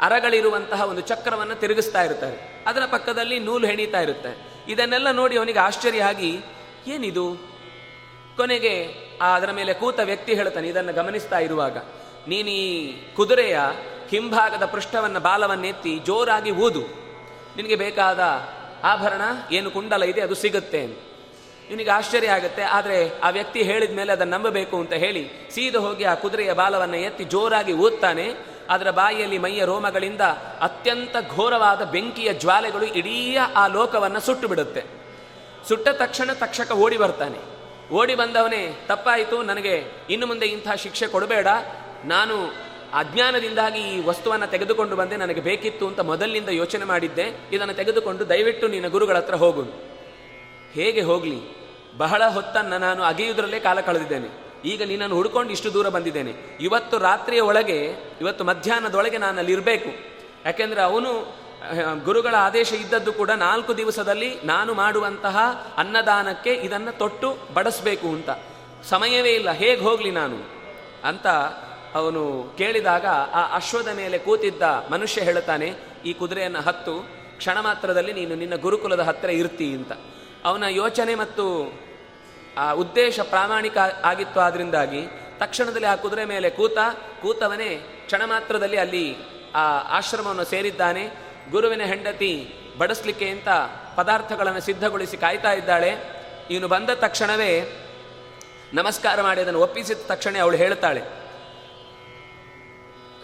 ಅರಗಳಿರುವಂತಹ 0.00 0.80
ಒಂದು 0.82 1.00
ಚಕ್ರವನ್ನು 1.00 1.54
ತಿರುಗಿಸ್ತಾ 1.54 2.02
ಇರ್ತಾರೆ. 2.02 2.62
ಅದರ 2.66 2.82
ಪಕ್ಕದಲ್ಲಿ 2.90 3.38
ನೂಲು 3.38 3.66
ಹೆಣೀತಾ 3.66 4.00
ಇರುತ್ತೆ. 4.00 4.32
ಇದನ್ನೆಲ್ಲ 4.68 5.10
ನೋಡಿ 5.10 5.38
ಅವನಿಗೆ 5.38 5.58
ಆಶ್ಚರ್ಯ 5.58 6.02
ಆಗಿ, 6.02 6.32
ಏನಿದು? 6.86 7.26
ಕೊನೆಗೆ 8.36 8.74
ಆ 9.22 9.36
ಅದರ 9.36 9.50
ಮೇಲೆ 9.50 9.74
ಕೂತ 9.74 10.00
ವ್ಯಕ್ತಿ 10.00 10.34
ಹೇಳ್ತಾನೆ, 10.34 10.68
ಇದನ್ನು 10.68 10.92
ಗಮನಿಸ್ತಾ 10.92 11.38
ಇರುವಾಗ, 11.38 11.76
ನೀನು 12.28 12.50
ಈ 12.50 12.92
ಕುದುರೆಯ 13.16 13.58
ಹಿಂಭಾಗದ 14.08 14.64
ಪೃಷ್ಠವನ್ನು 14.64 15.20
ಬಾಲವನ್ನೆತ್ತಿ 15.20 15.98
ಜೋರಾಗಿ 15.98 16.50
ಊದು. 16.50 16.82
ನಿನಗೆ 17.56 17.76
ಬೇಕಾದ 17.76 18.20
ಆಭರಣ 18.84 19.22
ಏನು 19.52 19.70
ಕುಂಡಲ 19.70 20.02
ಇದೆ 20.02 20.20
ಅದು 20.20 20.34
ಸಿಗುತ್ತೆ 20.34 20.82
ನಿನಗೆ 21.70 21.90
ಆಶ್ಚರ್ಯ 21.90 22.28
ಆಗುತ್ತೆ, 22.28 22.62
ಆದರೆ 22.76 22.96
ಆ 23.20 23.28
ವ್ಯಕ್ತಿ 23.30 23.62
ಹೇಳಿದ 23.62 23.90
ಮೇಲೆ 23.90 24.12
ಅದನ್ನು 24.12 24.36
ನಂಬಬೇಕು 24.36 24.76
ಅಂತ 24.76 24.92
ಹೇಳಿ 24.92 25.50
ಸೀದ 25.54 25.76
ಹೋಗಿ 25.76 26.04
ಆ 26.04 26.14
ಕುದುರೆಯ 26.14 26.52
ಬಾಲವನ್ನು 26.52 26.96
ಎತ್ತಿ 26.96 27.24
ಜೋರಾಗಿ 27.24 27.72
ಊದ್ತಾನೆ. 27.72 28.26
ಅದರ 28.70 28.90
ಬಾಯಿಯಲ್ಲಿ 28.90 29.38
ಮೈಯ 29.38 29.64
ರೋಮಗಳಿಂದ 29.64 30.20
ಅತ್ಯಂತ 30.60 31.16
ಘೋರವಾದ 31.36 31.82
ಬೆಂಕಿಯ 31.84 32.32
ಜ್ವಾಲೆಗಳು 32.32 32.84
ಇಡೀ 32.84 33.36
ಆ 33.36 33.66
ಲೋಕವನ್ನು 33.66 34.20
ಸುಟ್ಟು 34.20 34.48
ಬಿಡುತ್ತೆ. 34.48 34.82
ಸುಟ್ಟ 35.68 35.88
ತಕ್ಷಣ 35.88 36.32
ತಕ್ಷಕ 36.32 36.72
ಓಡಿ 36.72 36.96
ಬರ್ತಾನೆ. 36.96 37.40
ಓಡಿ 37.92 38.14
ಬಂದವನೇ, 38.14 38.60
ತಪ್ಪಾಯಿತು, 38.86 39.42
ನನಗೆ 39.42 39.74
ಇನ್ನು 40.10 40.26
ಮುಂದೆ 40.26 40.46
ಇಂಥ 40.46 40.68
ಶಿಕ್ಷೆ 40.72 41.06
ಕೊಡಬೇಡ. 41.06 41.48
ನಾನು 42.04 42.36
ಅಜ್ಞಾನದಿಂದಾಗಿ 42.94 43.78
ಈ 43.78 44.04
ವಸ್ತುವನ್ನು 44.04 44.46
ತೆಗೆದುಕೊಂಡು 44.46 44.96
ಬಂದೆ, 44.96 45.16
ನನಗೆ 45.16 45.40
ಬೇಕಿತ್ತು 45.40 45.86
ಅಂತ 45.86 46.00
ಮೊದಲಿನಿಂದ 46.00 46.48
ಯೋಚನೆ 46.48 46.84
ಮಾಡಿದ್ದೆ. 46.84 47.48
ಇದನ್ನು 47.52 47.74
ತೆಗೆದುಕೊಂಡು 47.74 48.28
ದಯವಿಟ್ಟು 48.28 48.68
ನಿನ್ನ 48.68 48.88
ಗುರುಗಳ 48.88 49.16
ಹತ್ರ 49.16 49.34
ಹೋಗು. 49.34 49.62
ಹೇಗೆ 50.72 51.00
ಹೋಗಲಿ? 51.00 51.60
ಬಹಳ 51.96 52.22
ಹೊತ್ತನ್ನು 52.24 52.78
ನಾನು 52.78 53.02
ಅಗೆಯುವುದರಲ್ಲೇ 53.02 53.60
ಕಾಲ 53.60 53.80
ಕಳೆದಿದ್ದೇನೆ. 53.80 54.50
ಈಗ 54.64 54.82
ನಿನ್ನನ್ನು 54.82 55.16
ಹುಡ್ಕೊಂಡು 55.16 55.52
ಇಷ್ಟು 55.52 55.74
ದೂರ 55.74 55.88
ಬಂದಿದ್ದೇನೆ. 55.88 56.58
ಇವತ್ತು 56.60 56.98
ರಾತ್ರಿಯ 56.98 57.40
ಒಳಗೆ, 57.40 57.94
ಇವತ್ತು 58.20 58.44
ಮಧ್ಯಾಹ್ನದೊಳಗೆ 58.44 59.18
ನಾನು 59.18 59.38
ಅಲ್ಲಿ 59.38 59.52
ಇರಬೇಕು. 59.52 59.90
ಯಾಕೆಂದ್ರೆ 60.44 60.82
ಅವನು 60.82 61.40
ಗುರುಗಳ 62.04 62.34
ಆದೇಶ 62.38 62.72
ಇದ್ದದ್ದು 62.72 63.12
ಕೂಡ 63.12 63.30
ನಾಲ್ಕು 63.30 63.76
ದಿವಸದಲ್ಲಿ 63.76 64.40
ನಾನು 64.44 64.74
ಮಾಡುವಂತಹ 64.74 65.38
ಅನ್ನದಾನಕ್ಕೆ 65.76 66.50
ಇದನ್ನು 66.50 66.98
ತೊಟ್ಟು 66.98 67.36
ಬಡಿಸಬೇಕು 67.54 68.08
ಅಂತ. 68.08 68.30
ಸಮಯವೇ 68.84 69.30
ಇಲ್ಲ, 69.30 69.50
ಹೇಗೆ 69.50 69.82
ಹೋಗಲಿ 69.82 70.10
ನಾನು? 70.10 70.36
ಅಂತ 71.04 71.26
ಅವನು 71.94 72.54
ಕೇಳಿದಾಗ 72.58 73.06
ಆ 73.06 73.56
ಅಶ್ವದ 73.56 73.88
ಮೇಲೆ 73.88 74.18
ಕೂತಿದ್ದ 74.18 74.62
ಮನುಷ್ಯ 74.90 75.22
ಹೇಳುತ್ತಾನೆ, 75.22 75.74
ಈ 76.04 76.12
ಕುದುರೆಯನ್ನು 76.12 76.60
ಹತ್ತು, 76.60 76.94
ಕ್ಷಣ 77.36 77.60
ಮಾತ್ರದಲ್ಲಿ 77.60 78.12
ನೀನು 78.12 78.34
ನಿನ್ನ 78.34 78.56
ಗುರುಕುಲದ 78.56 79.00
ಹತ್ತಿರ 79.00 79.30
ಇರ್ತಿ 79.30 79.72
ಅಂತ. 79.72 79.92
ಅವನ 80.44 80.64
ಯೋಚನೆ 80.68 81.14
ಮತ್ತು 81.14 81.72
ಆ 82.58 82.72
ಉದ್ದೇಶ 82.72 83.20
ಪ್ರಾಮಾಣಿಕ 83.20 83.78
ಆಗಿತ್ತು 84.04 84.40
ಆದ್ರಿಂದಾಗಿ 84.40 85.06
ತಕ್ಷಣದಲ್ಲಿ 85.38 85.86
ಆ 85.86 85.94
ಕುದುರೆ 85.94 86.24
ಮೇಲೆ 86.24 86.50
ಕೂತ, 86.50 86.78
ಕೂತವನೇ 87.22 88.02
ಕ್ಷಣ 88.06 88.22
ಮಾತ್ರದಲ್ಲಿ 88.24 88.76
ಅಲ್ಲಿ 88.76 89.16
ಆ 89.54 89.96
ಆಶ್ರಮವನ್ನು 89.98 90.44
ಸೇರಿದ್ದಾನೆ. 90.44 91.30
ಗುರುವಿನ 91.50 91.82
ಹೆಂಡತಿ 91.82 92.54
ಬಡಿಸ್ಲಿಕ್ಕೆ 92.78 93.28
ಅಂತ 93.28 93.48
ಪದಾರ್ಥಗಳನ್ನು 93.96 94.60
ಸಿದ್ಧಗೊಳಿಸಿ 94.60 95.16
ಕಾಯ್ತಾ 95.16 95.52
ಇದ್ದಾಳೆ. 95.52 96.20
ಇವನು 96.50 96.68
ಬಂದ 96.68 96.90
ತಕ್ಷಣವೇ 96.90 97.72
ನಮಸ್ಕಾರ 98.74 99.22
ಮಾಡಿ 99.22 99.40
ಅದನ್ನು 99.40 99.60
ಒಪ್ಪಿಸಿದ 99.60 99.98
ತಕ್ಷಣ 100.06 100.36
ಅವಳು 100.42 100.56
ಹೇಳ್ತಾಳೆ 100.56 101.19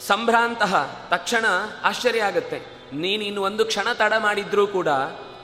ಸಂಭ್ರಾಂತಹ 0.00 1.06
ತಕ್ಷಣ 1.11 1.44
ಆಶ್ಚರ್ಯ 1.85 2.22
ಆಗುತ್ತೆ. 2.22 2.61
ನೀನು 2.92 3.24
ಇನ್ನು 3.24 3.42
ಒಂದು 3.42 3.64
ಕ್ಷಣ 3.64 3.92
ತಡ 3.92 4.12
ಮಾಡಿದ್ರೂ 4.18 4.66
ಕೂಡ 4.66 4.88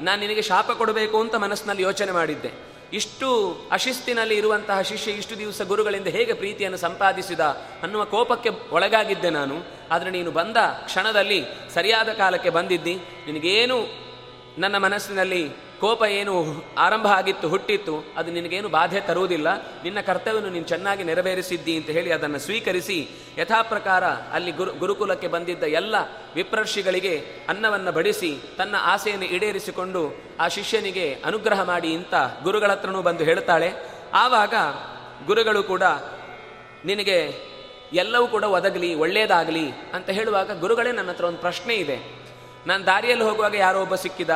ನಾನು 0.01 0.21
ನಿನಗೆ 0.21 0.43
ಶಾಪ 0.43 0.71
ಕೊಡಬೇಕು 0.71 1.21
ಅಂತ 1.21 1.35
ಮನಸ್ಸಿನಲ್ಲಿ 1.35 1.83
ಯೋಚನೆ 1.83 2.13
ಮಾಡಿದ್ದೆ. 2.13 2.73
ಇಷ್ಟು 2.93 3.57
ಅಶಿಸ್ತಿನಲ್ಲಿ 3.73 4.35
ಇರುವಂತಹ 4.35 4.81
ಶಿಷ್ಯ 4.81 5.11
ಇಷ್ಟು 5.11 5.39
ದಿವಸ 5.39 5.63
ಗುರುಗಳಿಂದ 5.63 6.07
ಹೇಗೆ 6.07 6.33
ಪ್ರೀತಿಯನ್ನು 6.33 6.79
ಸಂಪಾದಿಸಿದ 6.79 7.41
ಅನ್ನುವ 7.83 8.05
ಕೋಪಕ್ಕೆ 8.05 8.51
ಒಳಗಾಗಿದ್ದೆ 8.71 9.31
ನಾನು. 9.31 9.55
ಆದರೆ 9.91 10.11
ನೀನು 10.11 10.31
ಬಂದ 10.31 10.57
ಕ್ಷಣದಲ್ಲಿ, 10.85 11.45
ಸರಿಯಾದ 11.75 12.09
ಕಾಲಕ್ಕೆ 12.09 12.51
ಬಂದಿದ್ದಿ. 12.51 12.95
ನಿನಗೇನು 13.27 13.87
ನನ್ನ 14.59 14.79
ಮನಸ್ಸಿನಲ್ಲಿ 14.79 15.72
ಕೋಪ 15.83 16.03
ಏನು 16.03 16.35
ಆರಂಭ 16.79 17.07
ಆಗಿತ್ತು, 17.07 17.47
ಹುಟ್ಟಿತ್ತು, 17.49 17.95
ಅದು 18.17 18.31
ನಿನಗೇನು 18.31 18.69
ಬಾಧೆ 18.69 19.01
ತರುವುದಿಲ್ಲ. 19.01 19.49
ನಿನ್ನ 19.83 20.01
ಕರ್ತವ್ಯವನ್ನು 20.01 20.51
ನೀನು 20.51 20.65
ಚೆನ್ನಾಗಿ 20.65 21.03
ನೆರವೇರಿಸಿದ್ದಿ 21.05 21.77
ಅಂತ 21.77 21.91
ಹೇಳಿ 21.91 22.13
ಅದನ್ನು 22.13 22.39
ಸ್ವೀಕರಿಸಿ, 22.39 22.99
ಯಥಾಪ್ರಕಾರ 23.39 24.05
ಅಲ್ಲಿ 24.05 24.53
ಗುರು, 24.53 24.73
ಗುರುಕುಲಕ್ಕೆ 24.73 25.29
ಬಂದಿದ್ದ 25.29 25.63
ಎಲ್ಲ 25.63 25.97
ವಿಪ್ರರ್ಷಿಗಳಿಗೆ 26.35 27.15
ಅನ್ನವನ್ನು 27.49 27.93
ಬಡಿಸಿ, 27.93 28.31
ತನ್ನ 28.59 28.77
ಆಸೆಯನ್ನು 28.79 29.25
ಈಡೇರಿಸಿಕೊಂಡು 29.25 30.03
ಆ 30.41 30.49
ಶಿಷ್ಯನಿಗೆ 30.49 31.07
ಅನುಗ್ರಹ 31.25 31.63
ಮಾಡಿ 31.63 31.93
ಇಂತ 31.93 32.15
ಗುರುಗಳ 32.43 32.71
ಹತ್ರನೂ 32.73 33.03
ಬಂದು 33.03 33.25
ಹೇಳ್ತಾಳೆ. 33.25 33.73
ಆವಾಗ 34.15 34.55
ಗುರುಗಳು 35.27 35.63
ಕೂಡ, 35.63 35.83
ನಿನಗೆ 36.85 37.19
ಎಲ್ಲವೂ 37.93 38.27
ಕೂಡ 38.27 38.45
ಒದಗಲಿ 38.45 38.95
ಒಳ್ಳೆಯದಾಗಲಿ 38.95 39.67
ಅಂತ 39.95 40.11
ಹೇಳುವಾಗ 40.11 40.61
ಗುರುಗಳೇ 40.61 40.93
ನನ್ನ 40.93 41.11
ಹತ್ರ 41.11 41.25
ಒಂದು 41.25 41.39
ಪ್ರಶ್ನೆ 41.39 41.75
ಇದೆ. 41.75 41.99
ನಾನು 42.67 42.87
ದಾರಿಯಲ್ಲಿ 42.87 43.25
ಹೋಗುವಾಗ 43.25 43.55
ಯಾರೋ 43.55 43.79
ಒಬ್ಬ 43.83 43.95
ಸಿಕ್ಕಿದ 43.95 44.31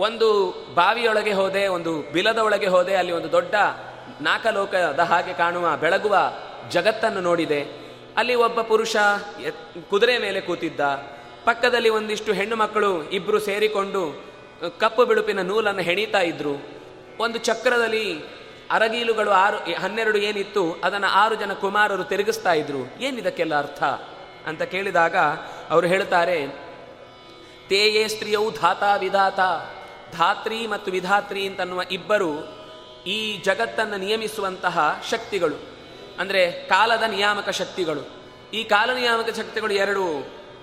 ಒಂದು 0.00 0.54
ಬಾವಿಯೊಳಗೆ 0.74 1.32
ಹೋದೆ, 1.32 1.66
ಒಂದು 1.66 2.12
ಬಿಲದ 2.12 2.38
ಒಳಗೆ 2.38 2.66
ಹೋದೆ, 2.66 2.94
ಅಲ್ಲಿ 2.94 3.12
ಒಂದು 3.12 3.32
ದೊಡ್ಡ 3.32 3.54
ನಾಕಲೋಕದ 4.20 5.00
ಹಾಗೆ 5.00 5.32
ಕಾಣುವ, 5.32 5.76
ಬೆಳಗುವ 5.76 6.16
ಜಗತ್ತನ್ನು 6.70 7.20
ನೋಡಿದೆ. 7.20 7.84
ಅಲ್ಲಿ 8.16 8.34
ಒಬ್ಬ 8.34 8.60
ಪುರುಷ 8.60 8.96
ಕುದುರೆ 9.90 10.18
ಮೇಲೆ 10.18 10.40
ಕೂತಿದ್ದ. 10.40 10.80
ಪಕ್ಕದಲ್ಲಿ 11.44 11.88
ಒಂದಿಷ್ಟು 11.88 12.32
ಹೆಣ್ಣು 12.32 12.56
ಮಕ್ಕಳು 12.56 13.10
ಇಬ್ಬರು 13.10 13.40
ಸೇರಿಕೊಂಡು 13.40 14.24
ಕಪ್ಪು 14.78 15.04
ಬಿಳುಪಿನ 15.04 15.42
ನೂಲನ್ನು 15.42 15.82
ಹೆಣೀತಾ 15.82 16.20
ಇದ್ರು. 16.20 16.62
ಒಂದು 17.18 17.38
ಚಕ್ರದಲ್ಲಿ 17.38 18.22
ಅರಗೀಲುಗಳು 18.70 19.30
ಆರು 19.30 19.56
ಹನ್ನೆರಡು 19.56 20.18
ಏನಿತ್ತು, 20.18 20.76
ಅದನ್ನು 20.84 21.06
ಆರು 21.06 21.34
ಜನ 21.34 21.52
ಕುಮಾರರು 21.52 22.04
ತಿರುಗಿಸ್ತಾ 22.04 22.52
ಇದ್ರು. 22.52 23.02
ಏನಿದಕ್ಕೆಲ್ಲ 23.02 23.58
ಅರ್ಥ? 23.58 23.82
ಅಂತ 24.46 24.62
ಕೇಳಿದಾಗ, 24.62 25.16
ಅವರು 25.70 25.86
ಹೇಳ್ತಾರೆ, 25.86 26.46
ತೇಯೇ 27.68 28.08
ಸ್ತ್ರೀಯವು 28.08 28.50
ಧಾತ 28.50 28.82
ವಿಧಾತ. 28.98 29.40
ಧಾತ್ರಿ 30.18 30.60
ಮತ್ತು 30.66 30.88
ವಿಧಾತ್ರಿ 30.90 31.42
ಅಂತನ್ನುವ 31.46 31.82
ಇಬ್ಬರು 31.90 32.30
ಈ 33.06 33.18
ಜಗತ್ತನ್ನು 33.38 33.96
ನಿಯಮಿಸುವಂತಹ 33.96 34.76
ಶಕ್ತಿಗಳು. 35.10 35.58
ಅಂದರೆ 36.18 36.42
ಕಾಲದ 36.68 37.02
ನಿಯಾಮಕ 37.02 37.48
ಶಕ್ತಿಗಳು. 37.60 38.02
ಈ 38.52 38.60
ಕಾಲ 38.64 38.90
ನಿಯಾಮಕ 38.94 39.30
ಶಕ್ತಿಗಳು 39.36 39.74
ಎರಡು. 39.84 40.04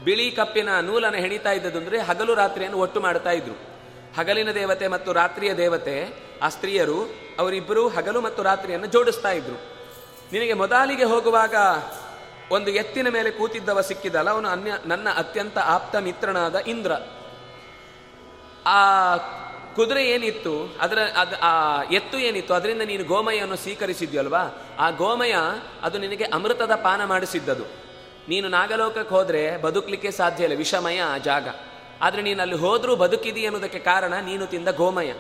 ಬಿಳಿ 0.04 0.28
ಕಪ್ಪಿನ 0.32 0.70
ನೂಲನ್ನು 0.82 1.20
ಹೆಣಿತಾ 1.20 1.52
ಇದ್ದದ್ದು 1.52 1.78
ಅಂದರೆ 1.78 1.98
ಹಗಲು 2.02 2.34
ರಾತ್ರಿಯನ್ನು 2.36 2.78
ಒಟ್ಟು 2.78 3.00
ಮಾಡ್ತಾ 3.02 3.32
ಇದ್ರು. 3.32 3.56
ಹಗಲಿನ 4.18 4.52
ದೇವತೆ 4.52 4.86
ಮತ್ತು 4.88 5.10
ರಾತ್ರಿಯ 5.14 5.52
ದೇವತೆ, 5.54 5.96
ಆ 6.42 6.48
ಸ್ತ್ರೀಯರು, 6.50 6.98
ಅವರಿಬ್ಬರು 7.40 7.84
ಹಗಲು 7.88 8.22
ಮತ್ತು 8.22 8.44
ರಾತ್ರಿಯನ್ನು 8.44 8.88
ಜೋಡಿಸ್ತಾ 8.88 9.32
ಇದ್ರು. 9.32 9.58
ನಿನಗೆ 10.32 10.54
ಮೊದಲಿಗೆ 10.54 11.04
ಹೋಗುವಾಗ 11.04 11.56
ಒಂದು 12.52 12.70
ಎತ್ತಿನ 12.72 13.08
ಮೇಲೆ 13.10 13.30
ಕೂತಿದ್ದವ 13.32 13.82
ಸಿಕ್ಕಿದಲ್ಲ, 13.82 14.30
ಅವನು 14.30 14.48
ಅನ್ಯ, 14.50 14.72
ನನ್ನ 14.86 15.08
ಅತ್ಯಂತ 15.18 15.58
ಆಪ್ತ 15.58 15.96
ಮಿತ್ರನಾದ 15.96 16.56
ಇಂದ್ರ. 16.56 16.92
ಆ 18.66 18.80
ಕುದುರೆ 19.76 20.10
ಏನಿತ್ತು, 20.10 20.76
ಅದರ, 20.80 21.00
ಅದು, 21.00 21.36
ಆ, 21.42 21.84
ಎತ್ತು 21.84 22.20
ಏನಿತ್ತು, 22.20 22.54
ಅದರಿಂದ 22.54 22.82
ನೀನು 22.82 23.04
ಗೋಮಯವನ್ನು 23.04 23.56
ಸ್ವೀಕರಿಸಿದ್ಯಲ್ವಾ? 23.56 24.68
ಆ 24.80 24.90
ಗೋಮಯ, 24.90 25.34
ಅದು 25.82 25.98
ನಿನಗೆ 25.98 26.24
ಅಮೃತದ 26.24 26.72
ಪಾನ 26.76 27.06
ಮಾಡಿಸಿದ್ದದು. 27.06 27.64
ನೀನು 28.30 28.48
ನಾಗಲೋಕಕ್ಕೆ 28.48 29.16
ಹೋದರೆ 29.16 29.62
ಬದುಕಲಿಕ್ಕೆ 29.62 30.12
ಸಾಧ್ಯ 30.12 30.44
ಇಲ್ಲ, 30.44 30.58
ವಿಷಮಯ 30.58 31.00
ಆ 31.00 31.18
ಜಾಗ. 31.18 31.48
ಆದರೆ 32.02 32.22
ನೀನು 32.22 32.42
ಅಲ್ಲಿ 32.42 32.56
ಹೋದರೂ 32.56 32.96
ಬದುಕಿದಿ 32.96 33.46
ಅನ್ನೋದಕ್ಕೆ 33.46 33.80
ಕಾರಣ 33.80 34.14
ನೀನು 34.14 34.46
ತಿಂದ 34.46 34.68
ಗೋಮಯ. 34.68 35.14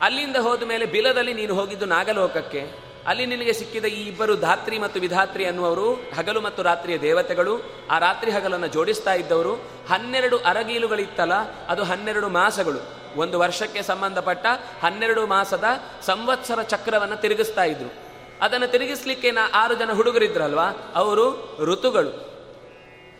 ಅಲ್ಲಿಂದ 0.00 0.36
ಹೋದ 0.36 0.62
ಮೇಲೆ 0.62 0.86
ಬಿಲದಲ್ಲಿ 0.86 1.34
ನೀನು 1.34 1.54
ಹೋಗಿದ್ದು 1.54 1.86
ನಾಗಲೋಕಕ್ಕೆ. 1.86 2.86
ಅಲ್ಲಿ 3.06 3.26
ನಿನಗೆ 3.26 3.52
ಸಿಕ್ಕಿದ 3.52 3.84
ಈ 3.84 4.08
ಇಬ್ಬರು 4.08 4.36
ಧಾತ್ರಿ 4.36 4.78
ಮತ್ತು 4.78 5.00
ವಿಧಾತ್ರಿ 5.00 5.44
ಅನ್ನುವರು 5.44 5.94
ಹಗಲು 5.94 6.40
ಮತ್ತು 6.40 6.62
ರಾತ್ರಿಯ 6.62 6.98
ದೇವತೆಗಳು, 6.98 7.70
ಆ 7.90 7.98
ರಾತ್ರಿ 7.98 8.30
ಹಗಲನ್ನು 8.30 8.66
ಜೋಡಿಸ್ತಾ 8.66 9.14
ಇದ್ದವರು. 9.14 9.54
ಹನ್ನೆರಡು 9.88 10.38
ಅರಗೀಲುಗಳಿತ್ತಲ್ಲ, 10.38 11.34
ಅದು 11.66 11.84
ಹನ್ನೆರಡು 11.84 12.28
ಮಾಸಗಳು. 12.28 13.05
ಒಂದು 13.16 13.38
ವರ್ಷಕ್ಕೆ 13.38 13.82
ಸಂಬಂಧಪಟ್ಟ 13.82 14.46
ಹನ್ನೆರಡು 14.82 15.26
ಮಾಸದ 15.26 15.64
ಸಂವತ್ಸರ 16.02 16.62
ಚಕ್ರವನ್ನು 16.62 17.16
ತಿರುಗಿಸ್ತಾ 17.16 17.64
ಇದ್ರು. 17.64 17.94
ಅದನ್ನು 18.40 18.66
ತಿರುಗಿಸ್ಲಿಕ್ಕೆ 18.66 19.30
ನಾ 19.30 19.50
ಆರು 19.54 19.74
ಜನ 19.74 19.92
ಹುಡುಗರಿದ್ರಲ್ವಾ? 19.92 20.92
ಅವರು 20.94 21.56
ಋತುಗಳು. 21.64 22.35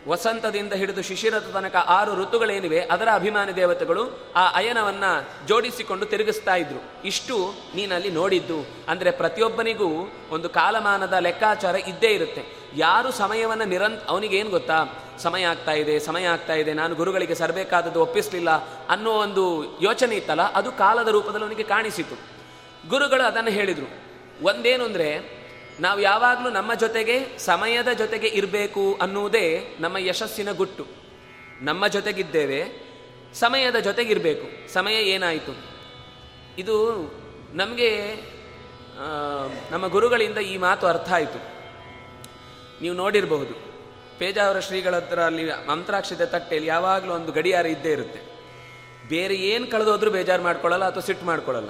ವಸಂತದಿಂದ 0.07 0.73
ಹಿಡಿದು 0.73 1.01
ಶಿಶಿರದ 1.01 1.51
ತನಕ 1.53 1.75
ಆರು 1.75 2.15
ಋತುಗಳೇನಿವೆ, 2.15 2.79
ಅದರ 2.79 3.07
ಅಭಿಮಾನಿ 3.13 3.55
ದೇವತೆಗಳು 3.55 4.19
ಆ 4.35 4.51
ಅಯನವನ್ನ 4.55 5.03
ಜೋಡಿಸಿಕೊಂಡು 5.47 6.05
ತಿರುಗಿಸ್ತಾ 6.05 6.55
ಇದ್ರು. 6.55 7.03
ಇಷ್ಟು 7.05 7.53
ನೀನಲ್ಲಿ 7.75 8.11
ನೋಡಿದ್ದು. 8.11 8.67
ಅಂದ್ರೆ 8.87 9.11
ಪ್ರತಿಯೊಬ್ಬನಿಗೂ 9.11 10.13
ಒಂದು 10.29 10.49
ಕಾಲಮಾನದ 10.49 11.13
ಲೆಕ್ಕಾಚಾರ 11.13 11.75
ಇದ್ದೇ 11.75 12.07
ಇರುತ್ತೆ. 12.07 12.43
ಯಾರು 12.75 13.11
ಸಮಯವನ್ನ 13.11 13.63
ನಿರಂತ 13.63 14.03
ಅವನಿಗೇನು 14.07 14.49
ಗೊತ್ತಾ? 14.49 14.85
ಸಮಯ 15.19 15.43
ಆಗ್ತಾ 15.43 15.71
ಇದೆ, 15.71 15.99
ಸಮಯ 15.99 16.25
ಆಗ್ತಾ 16.25 16.53
ಇದೆ, 16.53 16.73
ನಾನು 16.73 16.95
ಗುರುಗಳಿಗೆ 16.95 17.35
ಸರಬೇಕಾದದ್ದು 17.35 18.01
ಒಪ್ಪಿಸಲಿಲ್ಲ 18.01 18.49
ಅನ್ನೋ 18.87 19.11
ಒಂದು 19.11 19.43
ಯೋಚನೆ 19.81 20.15
ಇತ್ತಲ್ಲ, 20.15 20.41
ಅದು 20.53 20.71
ಕಾಲದ 20.71 21.07
ರೂಪದಲ್ಲಿ 21.07 21.45
ಅವನಿಗೆ 21.45 21.63
ಕಾಣಿಸಿತು. 21.63 22.15
ಗುರುಗಳು 22.89 23.23
ಅದನ್ನು 23.23 23.49
ಹೇಳಿದರು. 23.49 23.87
ಒಂದೇನು 24.43 24.83
ಅಂದರೆ 24.83 25.37
ನಾವು 25.79 25.99
ಯಾವಾಗಲೂ 26.01 26.49
ನಮ್ಮ 26.49 26.73
ಜೊತೆಗೆ, 26.73 27.15
ಸಮಯದ 27.37 27.91
ಜೊತೆಗೆ 27.91 28.27
ಇರಬೇಕು 28.27 28.83
ಅನ್ನುವುದೇ 29.01 29.45
ನಮ್ಮ 29.79 29.97
ಯಶಸ್ಸಿನ 29.97 30.51
ಗುಟ್ಟು. 30.51 30.85
ನಮ್ಮ 31.61 31.87
ಜೊತೆಗಿದ್ದೇವೆ, 31.87 32.59
ಸಮಯದ 33.33 33.75
ಜೊತೆಗಿರಬೇಕು 33.79 34.73
ಸಮಯ 34.73 34.97
ಏನಾಯಿತು? 35.09 35.53
ಇದು 36.57 36.75
ನಮಗೆ 37.53 37.91
ನಮ್ಮ 39.71 39.87
ಗುರುಗಳಿಂದ 39.87 40.37
ಈ 40.37 40.57
ಮಾತು 40.57 40.87
ಅರ್ಥ 40.87 41.09
ಆಯಿತು. 41.11 41.39
ನೀವು 42.81 42.95
ನೋಡಿರಬಹುದು 42.95 43.53
ಪೇಜಾವರ 44.19 44.59
ಶ್ರೀಗಳ 44.59 44.95
ಹತ್ರ 44.95 45.19
ಅಲ್ಲಿ 45.19 45.43
ಮಂತ್ರಾಕ್ಷತೆ 45.67 46.25
ತಟ್ಟೆಯಲ್ಲಿ 46.25 46.69
ಯಾವಾಗಲೂ 46.69 47.13
ಒಂದು 47.13 47.31
ಗಡಿಯಾರ 47.31 47.65
ಇದ್ದೇ 47.65 47.91
ಇರುತ್ತೆ. 47.91 48.21
ಬೇರೆ 49.09 49.35
ಏನು 49.35 49.67
ಕಳೆದೋದ್ರೂ 49.67 50.11
ಬೇಜಾರು 50.11 50.43
ಮಾಡ್ಕೊಳ್ಳಲ್ಲ 50.43 50.85
ಅಥವಾ 50.85 51.01
ಸಿಟ್ಟು 51.01 51.25
ಮಾಡ್ಕೊಳ್ಳಲ್ಲ. 51.25 51.69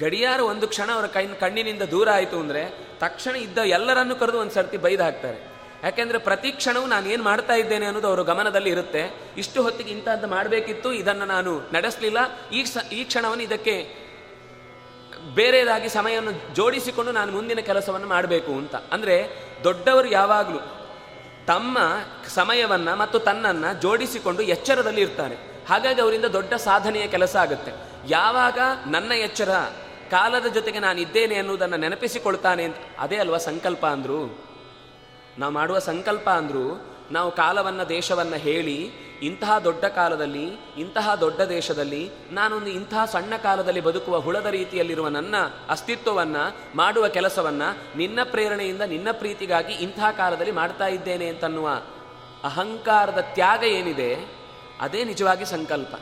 ಗಡಿಯಾರ 0.00 0.40
ಒಂದು 0.40 0.68
ಕ್ಷಣ 0.68 0.90
ಅವರ 0.92 1.06
ಕೈ 1.06 1.26
ಕಣ್ಣಿನಿಂದ 1.26 1.82
ದೂರ 1.82 2.08
ಆಯಿತು 2.10 2.36
ಅಂದರೆ 2.40 2.62
ತಕ್ಷಣ 2.98 3.34
ಇದ್ದ 3.36 3.58
ಎಲ್ಲರನ್ನು 3.58 4.16
ಕರೆದು 4.16 4.38
ಒಂದು 4.38 4.54
ಸರ್ತಿ 4.54 4.76
ಬೈದು 4.76 5.02
ಹಾಕ್ತಾರೆ. 5.02 5.38
ಯಾಕೆಂದರೆ 5.84 6.18
ಪ್ರತಿ 6.18 6.52
ಕ್ಷಣವೂ 6.52 6.86
ನಾನು 6.86 7.08
ಏನು 7.08 7.22
ಮಾಡ್ತಾ 7.22 7.54
ಇದ್ದೇನೆ 7.54 7.86
ಅನ್ನೋದು 7.86 8.08
ಅವರ 8.08 8.22
ಗಮನದಲ್ಲಿ 8.22 8.70
ಇರುತ್ತೆ. 8.70 9.02
ಇಷ್ಟು 9.36 9.62
ಹೊತ್ತಿಗೆ 9.62 9.90
ಇಂಥದ್ದು 9.90 10.26
ಮಾಡಬೇಕಿತ್ತು, 10.26 10.92
ಇದನ್ನು 10.92 11.24
ನಾನು 11.24 11.72
ನಡೆಸಲಿಲ್ಲ. 11.72 12.18
ಈ 12.52 12.64
ಸ, 12.64 12.76
ಈ 12.92 13.04
ಕ್ಷಣವನ್ನು 13.04 13.44
ಇದಕ್ಕೆ 13.44 14.02
ಬೇರೆದಾಗಿ 15.34 15.88
ಸಮಯವನ್ನು 15.88 16.54
ಜೋಡಿಸಿಕೊಂಡು 16.54 17.12
ನಾನು 17.12 17.32
ಮುಂದಿನ 17.32 17.60
ಕೆಲಸವನ್ನು 17.60 18.08
ಮಾಡಬೇಕು 18.08 18.52
ಅಂತ. 18.52 18.74
ಅಂದರೆ 18.92 19.16
ದೊಡ್ಡವರು 19.64 20.08
ಯಾವಾಗಲೂ 20.08 20.60
ತಮ್ಮ 21.46 21.78
ಸಮಯವನ್ನು 22.28 22.96
ಮತ್ತು 22.96 23.18
ತನ್ನನ್ನು 23.18 23.80
ಜೋಡಿಸಿಕೊಂಡು 23.82 24.42
ಎಚ್ಚರದಲ್ಲಿ 24.42 25.00
ಇರ್ತಾರೆ. 25.00 25.36
ಹಾಗಾಗಿ 25.68 26.00
ಅವರಿಂದ 26.00 26.24
ದೊಡ್ಡ 26.24 26.54
ಸಾಧನೆಯ 26.54 27.06
ಕೆಲಸ 27.06 27.36
ಆಗುತ್ತೆ. 27.36 27.91
ಯಾವಾಗ 28.08 28.58
ನನ್ನ 28.86 29.12
ಎಚ್ಚರ 29.12 29.50
ಕಾಲದ 30.10 30.46
ಜೊತೆಗೆ 30.46 30.78
ನಾನು 30.78 31.00
ಇದ್ದೇನೆ 31.00 31.34
ಅನ್ನುವುದನ್ನು 31.34 31.76
ನೆನಪಿಸಿಕೊಳ್ತಾನೆ 31.76 32.64
ಅಂತ 32.64 32.76
ಅದೇ 32.98 33.16
ಅಲ್ವಾ 33.16 33.38
ಸಂಕಲ್ಪ 33.38 33.86
ಅಂದರು. 33.86 34.52
ನಾವು 35.38 35.52
ಮಾಡುವ 35.52 35.78
ಸಂಕಲ್ಪ 35.78 36.30
ಅಂದರು, 36.30 36.86
ನಾವು 37.10 37.30
ಕಾಲವನ್ನು 37.30 37.88
ದೇಶವನ್ನು 37.88 38.36
ಹೇಳಿ, 38.36 38.90
ಇಂತಹ 39.22 39.58
ದೊಡ್ಡ 39.58 39.84
ಕಾಲದಲ್ಲಿ, 39.84 40.44
ಇಂತಹ 40.78 41.14
ದೊಡ್ಡ 41.14 41.40
ದೇಶದಲ್ಲಿ, 41.40 42.10
ನಾನೊಂದು 42.30 42.66
ಇಂತಹ 42.66 43.04
ಸಣ್ಣ 43.04 43.36
ಕಾಲದಲ್ಲಿ 43.36 43.80
ಬದುಕುವ 43.80 44.20
ಹುಳದ 44.20 44.46
ರೀತಿಯಲ್ಲಿರುವ 44.46 45.08
ನನ್ನ 45.08 45.34
ಅಸ್ತಿತ್ವವನ್ನು, 45.68 46.76
ಮಾಡುವ 46.76 47.08
ಕೆಲಸವನ್ನು, 47.08 47.98
ನಿನ್ನ 47.98 48.18
ಪ್ರೇರಣೆಯಿಂದ 48.24 48.80
ನಿನ್ನ 48.80 49.08
ಪ್ರೀತಿಗಾಗಿ 49.12 49.72
ಇಂತಹ 49.72 50.10
ಕಾಲದಲ್ಲಿ 50.10 50.52
ಮಾಡ್ತಾ 50.52 50.86
ಇದ್ದೇನೆ 50.86 51.28
ಅಂತನ್ನುವ 51.28 51.68
ಅಹಂಕಾರದ 52.44 53.18
ತ್ಯಾಗ 53.20 53.64
ಏನಿದೆ, 53.64 54.16
ಅದೇ 54.80 55.04
ನಿಜವಾಗಿ 55.04 55.44
ಸಂಕಲ್ಪ. 55.44 55.94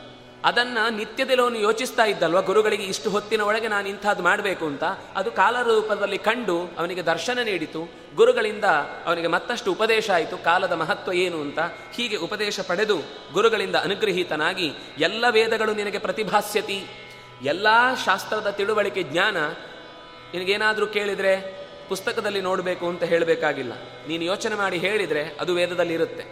ಅದನ್ನ 0.45 0.77
ನಿತ್ಯದಲ್ಲಿ 0.89 1.41
ಅವನು 1.41 1.59
ಯೋಚಿಸ್ತಾ 1.59 2.05
ಇದ್ದಲ್ವ? 2.05 2.41
ಗುರುಗಳಿಗೆ 2.41 2.83
ಇಷ್ಟು 2.83 3.09
ಹೊತ್ತಿನ 3.09 3.41
ಒಳಗೆ 3.41 3.67
ನಾನು 3.67 3.89
ಇಂಥದ್ದು 3.89 4.23
ಮಾಡಬೇಕು 4.23 4.65
ಅಂತ. 4.65 4.83
ಅದು 5.15 5.31
ಕಾಲ 5.31 5.61
ರೂಪದಲ್ಲಿ 5.61 6.17
ಕಂಡು 6.17 6.61
ಅವನಿಗೆ 6.77 7.01
ದರ್ಶನ 7.01 7.39
ನೀಡಿತು. 7.39 7.89
ಗುರುಗಳಿಂದ 8.15 8.63
ಅವನಿಗೆ 9.05 9.27
ಮತ್ತಷ್ಟು 9.27 9.71
ಉಪದೇಶ 9.71 10.09
ಆಯಿತು. 10.09 10.37
ಕಾಲದ 10.37 10.71
ಮಹತ್ವ 10.71 11.13
ಏನು 11.13 11.41
ಅಂತ 11.41 11.59
ಹೀಗೆ 11.93 12.15
ಉಪದೇಶ 12.15 12.59
ಪಡೆದು 12.59 12.97
ಗುರುಗಳಿಂದ 13.33 13.75
ಅನುಗ್ರಹೀತನಾಗಿ, 13.75 14.71
ಎಲ್ಲ 14.97 15.25
ವೇದಗಳು 15.29 15.73
ನಿನಗೆ 15.73 15.97
ಪ್ರತಿಭಾಸ್ಯತಿ. 15.97 16.87
ಎಲ್ಲ 17.43 17.67
ಶಾಸ್ತ್ರದ 18.05 18.49
ತಿಳುವಳಿಕೆ 18.49 19.03
ಜ್ಞಾನ 19.03 19.37
ನಿನಗೇನಾದರೂ 20.33 20.87
ಕೇಳಿದರೆ 20.87 21.61
ಪುಸ್ತಕದಲ್ಲಿ 21.89 22.41
ನೋಡಬೇಕು 22.41 22.87
ಅಂತ 22.87 23.03
ಹೇಳಬೇಕಾಗಿಲ್ಲ. 23.03 23.73
ನೀನು 24.07 24.23
ಯೋಚನೆ 24.23 24.55
ಮಾಡಿ 24.55 24.77
ಹೇಳಿದರೆ 24.77 25.37
ಅದು 25.39 25.55
ವೇದದಲ್ಲಿ 25.55 25.93
ಇರುತ್ತೆ 25.93 26.25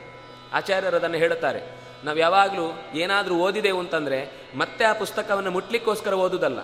ಆಚಾರ್ಯರು 0.53 0.95
ಅದನ್ನು 0.95 1.17
ಹೇಳುತ್ತಾರೆ. 1.17 1.78
ನಾವು 2.03 2.17
ಯಾವಾಗಲೂ 2.17 2.65
ಏನಾದರೂ 2.95 3.35
ಓದಿದೆವು 3.45 3.79
ಅಂತಂದರೆ 3.79 4.19
ಮತ್ತೆ 4.55 4.83
ಆ 4.85 4.93
ಪುಸ್ತಕವನ್ನು 4.93 5.51
ಮುಟ್ಲಿಕ್ಕೋಸ್ಕರ 5.51 6.13
ಓದುದಲ್ಲ. 6.25 6.59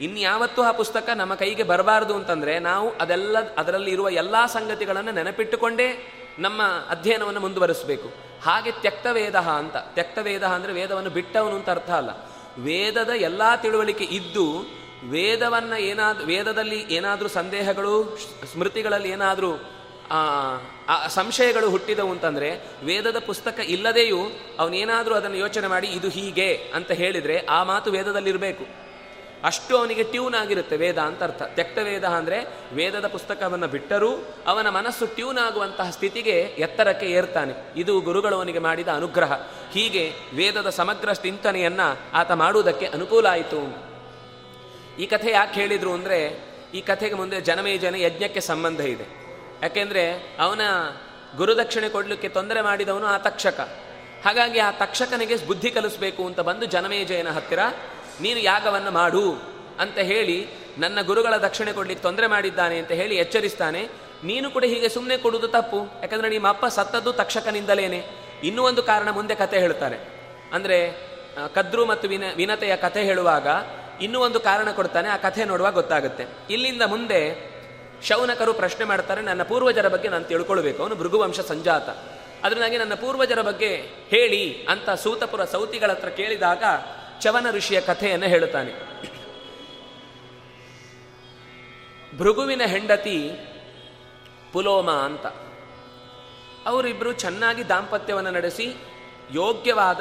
ಇನ್ಯಾವತ್ತೂ 0.00 0.62
ಆ 0.62 0.72
ಪುಸ್ತಕ 0.72 1.08
ನಮ್ಮ 1.14 1.34
ಕೈಗೆ 1.34 1.62
ಬರಬಾರದು 1.62 2.14
ಅಂತಂದರೆ 2.14 2.58
ನಾವು 2.58 2.88
ಅದೆಲ್ಲ, 2.90 3.36
ಅದರಲ್ಲಿ 3.56 3.90
ಇರುವ 3.90 4.08
ಎಲ್ಲ 4.22 4.36
ಸಂಗತಿಗಳನ್ನು 4.46 5.12
ನೆನಪಿಟ್ಟುಕೊಂಡೇ 5.12 5.88
ನಮ್ಮ 6.38 6.62
ಅಧ್ಯಯನವನ್ನು 6.90 7.40
ಮುಂದುವರಿಸಬೇಕು. 7.40 8.08
ಹಾಗೆ 8.42 8.70
ತ್ಯಕ್ತ 8.82 9.06
ವೇದ 9.12 9.36
ಅಂತ 9.60 9.76
ತ್ಯಕ್ತ 9.76 10.18
ವೇದ 10.22 10.44
ಅಂದರೆ 10.56 10.72
ವೇದವನ್ನು 10.72 11.10
ಬಿಟ್ಟವನು 11.10 11.56
ಅಂತ 11.56 11.70
ಅರ್ಥ 11.70 11.90
ಅಲ್ಲ. 11.90 12.10
ವೇದದ 12.58 13.12
ಎಲ್ಲ 13.28 13.42
ತಿಳುವಳಿಕೆ 13.62 14.06
ಇದ್ದು 14.18 14.46
ವೇದವನ್ನು 15.10 15.76
ಏನಾದರೂ 15.90 16.24
ವೇದದಲ್ಲಿ 16.26 16.78
ಏನಾದರೂ 16.94 17.28
ಸಂದೇಹಗಳು 17.28 17.92
ಸ್ಮೃತಿಗಳಲ್ಲಿ 18.52 19.10
ಏನಾದರೂ 19.16 19.50
ಆ 20.10 21.08
ಸಂಶಯಗಳು 21.08 21.70
ಹುಟ್ಟಿದವು 21.70 22.10
ಅಂತಂದರೆ 22.10 22.60
ವೇದದ 22.84 23.18
ಪುಸ್ತಕ 23.18 23.60
ಇಲ್ಲದೆಯೂ 23.60 24.18
ಅವನೇನಾದರೂ 24.58 25.14
ಅದನ್ನು 25.14 25.36
ಯೋಚನೆ 25.36 25.66
ಮಾಡಿ 25.66 25.86
ಇದು 25.86 26.08
ಹೀಗೆ 26.08 26.70
ಅಂತ 26.74 26.90
ಹೇಳಿದರೆ 26.90 27.46
ಆ 27.46 27.64
ಮಾತು 27.64 27.90
ವೇದದಲ್ಲಿರಬೇಕು. 27.90 28.88
ಅಷ್ಟು 29.44 29.76
ಅವನಿಗೆ 29.76 30.02
ಟ್ಯೂನ್ 30.02 30.34
ಆಗಿರುತ್ತೆ 30.34 30.76
ವೇದ 30.76 30.98
ಅಂತ 30.98 31.22
ಅರ್ಥ. 31.22 31.42
ತ್ಯಕ್ತ 31.42 31.78
ವೇದ 31.78 32.04
ಅಂದರೆ 32.04 32.46
ವೇದದ 32.72 33.06
ಪುಸ್ತಕವನ್ನು 33.06 33.68
ಬಿಟ್ಟರೂ 33.68 34.34
ಅವನ 34.46 34.68
ಮನಸ್ಸು 34.68 35.06
ಟ್ಯೂನ್ 35.06 35.38
ಆಗುವಂತಹ 35.38 35.90
ಸ್ಥಿತಿಗೆ 35.90 36.40
ಎತ್ತರಕ್ಕೆ 36.40 37.06
ಏರ್ತಾನೆ. 37.06 37.80
ಇದು 37.80 38.00
ಗುರುಗಳು 38.00 38.36
ಅವನಿಗೆ 38.36 38.58
ಮಾಡಿದ 38.58 38.88
ಅನುಗ್ರಹ. 38.88 39.32
ಹೀಗೆ 39.72 40.12
ವೇದದ 40.34 40.70
ಸಮಗ್ರ 40.70 41.12
ಚಿಂತನೆಯನ್ನು 41.12 41.98
ಆತ 42.14 42.32
ಮಾಡುವುದಕ್ಕೆ 42.32 42.86
ಅನುಕೂಲ 42.86 43.26
ಆಯಿತು. 43.26 43.88
ಈ 44.98 45.06
ಕಥೆ 45.06 45.30
ಯಾಕೆ 45.30 45.60
ಹೇಳಿದ್ರು 45.60 45.92
ಅಂದರೆ 45.92 46.48
ಈ 46.74 46.80
ಕಥೆಗೆ 46.80 47.14
ಮುಂದೆ 47.14 47.40
ಜನಮೇಜನ 47.40 47.94
ಯಜ್ಞಕ್ಕೆ 47.94 48.40
ಸಂಬಂಧ 48.40 48.80
ಇದೆ. 48.80 49.17
ಯಾಕೆಂದರೆ 49.62 50.04
ಅವನ 50.40 50.60
ಗುರುದಕ್ಷಿಣೆ 51.36 51.88
ಕೊಡಲಿಕ್ಕೆ 51.88 52.28
ತೊಂದರೆ 52.28 52.60
ಮಾಡಿದವನು 52.60 53.06
ಆ 53.06 53.18
ತಕ್ಷಕ. 53.18 53.60
ಹಾಗಾಗಿ 54.24 54.58
ಆ 54.58 54.70
ತಕ್ಷಕನಿಗೆ 54.70 55.36
ಬುದ್ಧಿ 55.46 55.70
ಕಲಿಸಬೇಕು 55.70 56.22
ಅಂತ 56.26 56.40
ಬಂದು 56.40 56.66
ಜನಮೇಜಯನ 56.66 57.30
ಹತ್ತಿರ, 57.30 57.58
ನೀನು 58.20 58.40
ಯಾಗವನ್ನು 58.40 58.90
ಮಾಡು 58.90 59.24
ಅಂತ 59.80 59.98
ಹೇಳಿ, 59.98 60.38
ನನ್ನ 60.78 60.98
ಗುರುಗಳ 61.00 61.34
ದಕ್ಷಿಣೆ 61.36 61.72
ಕೊಡಲಿಕ್ಕೆ 61.72 62.02
ತೊಂದರೆ 62.02 62.26
ಮಾಡಿದ್ದಾನೆ 62.26 62.78
ಅಂತ 62.78 62.92
ಹೇಳಿ 62.92 63.16
ಎಚ್ಚರಿಸ್ತಾನೆ. 63.16 63.82
ನೀನು 64.24 64.50
ಕೂಡ 64.50 64.64
ಹೀಗೆ 64.64 64.88
ಸುಮ್ಮನೆ 64.88 65.16
ಕೊಡುವುದು 65.16 65.48
ತಪ್ಪು. 65.48 65.80
ಯಾಕಂದರೆ 66.02 66.28
ನಿಮ್ಮ 66.28 66.48
ಅಪ್ಪ 66.48 66.66
ಸತ್ತದ್ದು 66.66 67.12
ತಕ್ಷಕನಿಂದಲೇನೆ. 67.12 68.00
ಇನ್ನೂ 68.44 68.62
ಒಂದು 68.62 68.82
ಕಾರಣ 68.82 69.10
ಮುಂದೆ 69.10 69.34
ಕತೆ 69.34 69.58
ಹೇಳ್ತಾರೆ. 69.58 69.98
ಅಂದರೆ 70.52 70.78
ಕದ್ರು 71.54 71.86
ಮತ್ತು 71.86 72.08
ವಿನ, 72.08 72.24
ವಿನತೆಯ 72.36 72.76
ಕಥೆ 72.76 73.02
ಹೇಳುವಾಗ 73.02 73.46
ಇನ್ನೂ 74.02 74.18
ಒಂದು 74.20 74.40
ಕಾರಣ 74.40 74.70
ಕೊಡ್ತಾನೆ. 74.70 75.08
ಆ 75.08 75.16
ಕಥೆ 75.16 75.44
ನೋಡುವಾಗ 75.44 75.74
ಗೊತ್ತಾಗುತ್ತೆ. 75.74 76.24
ಇಲ್ಲಿಂದ 76.50 76.82
ಮುಂದೆ 76.82 77.20
ಶೌನಕರು 78.02 78.52
ಪ್ರಶ್ನೆ 78.52 78.84
ಮಾಡ್ತಾರೆ, 78.84 79.22
ನನ್ನ 79.22 79.42
ಪೂರ್ವಜರ 79.42 79.88
ಬಗ್ಗೆ 79.88 80.08
ನಾನು 80.08 80.24
ತಿಳ್ಕೊಳ್ಬೇಕು. 80.24 80.82
ಅವನು 80.82 80.94
ಭೃಗುವಂಶ 80.94 81.40
ಸಂಜಾತ. 81.40 81.88
ಅದರಿಂದಾಗಿ 82.44 82.78
ನನ್ನ 82.78 82.94
ಪೂರ್ವಜರ 82.94 83.42
ಬಗ್ಗೆ 83.42 83.76
ಹೇಳಿ 84.08 84.66
ಅಂತ 84.66 84.90
ಸೂತಪುರ 84.90 85.44
ಸೌತಿಗಳ 85.44 85.90
ಹತ್ರ 85.90 86.08
ಕೇಳಿದಾಗ 86.08 86.64
ಚವನ 87.20 87.50
ಋಷಿಯ 87.50 87.80
ಕಥೆಯನ್ನು 87.80 88.26
ಹೇಳುತ್ತಾನೆ. 88.26 88.72
ಭೃಗುವಿನ 92.18 92.62
ಹೆಂಡತಿ 92.66 93.30
ಪುಲೋಮ 94.52 94.90
ಅಂತ. 94.90 95.26
ಅವರಿಬ್ಬರು 96.66 97.12
ಚೆನ್ನಾಗಿ 97.12 97.68
ದಾಂಪತ್ಯವನ್ನು 97.68 98.30
ನಡೆಸಿ, 98.30 98.74
ಯೋಗ್ಯವಾದ 99.30 100.00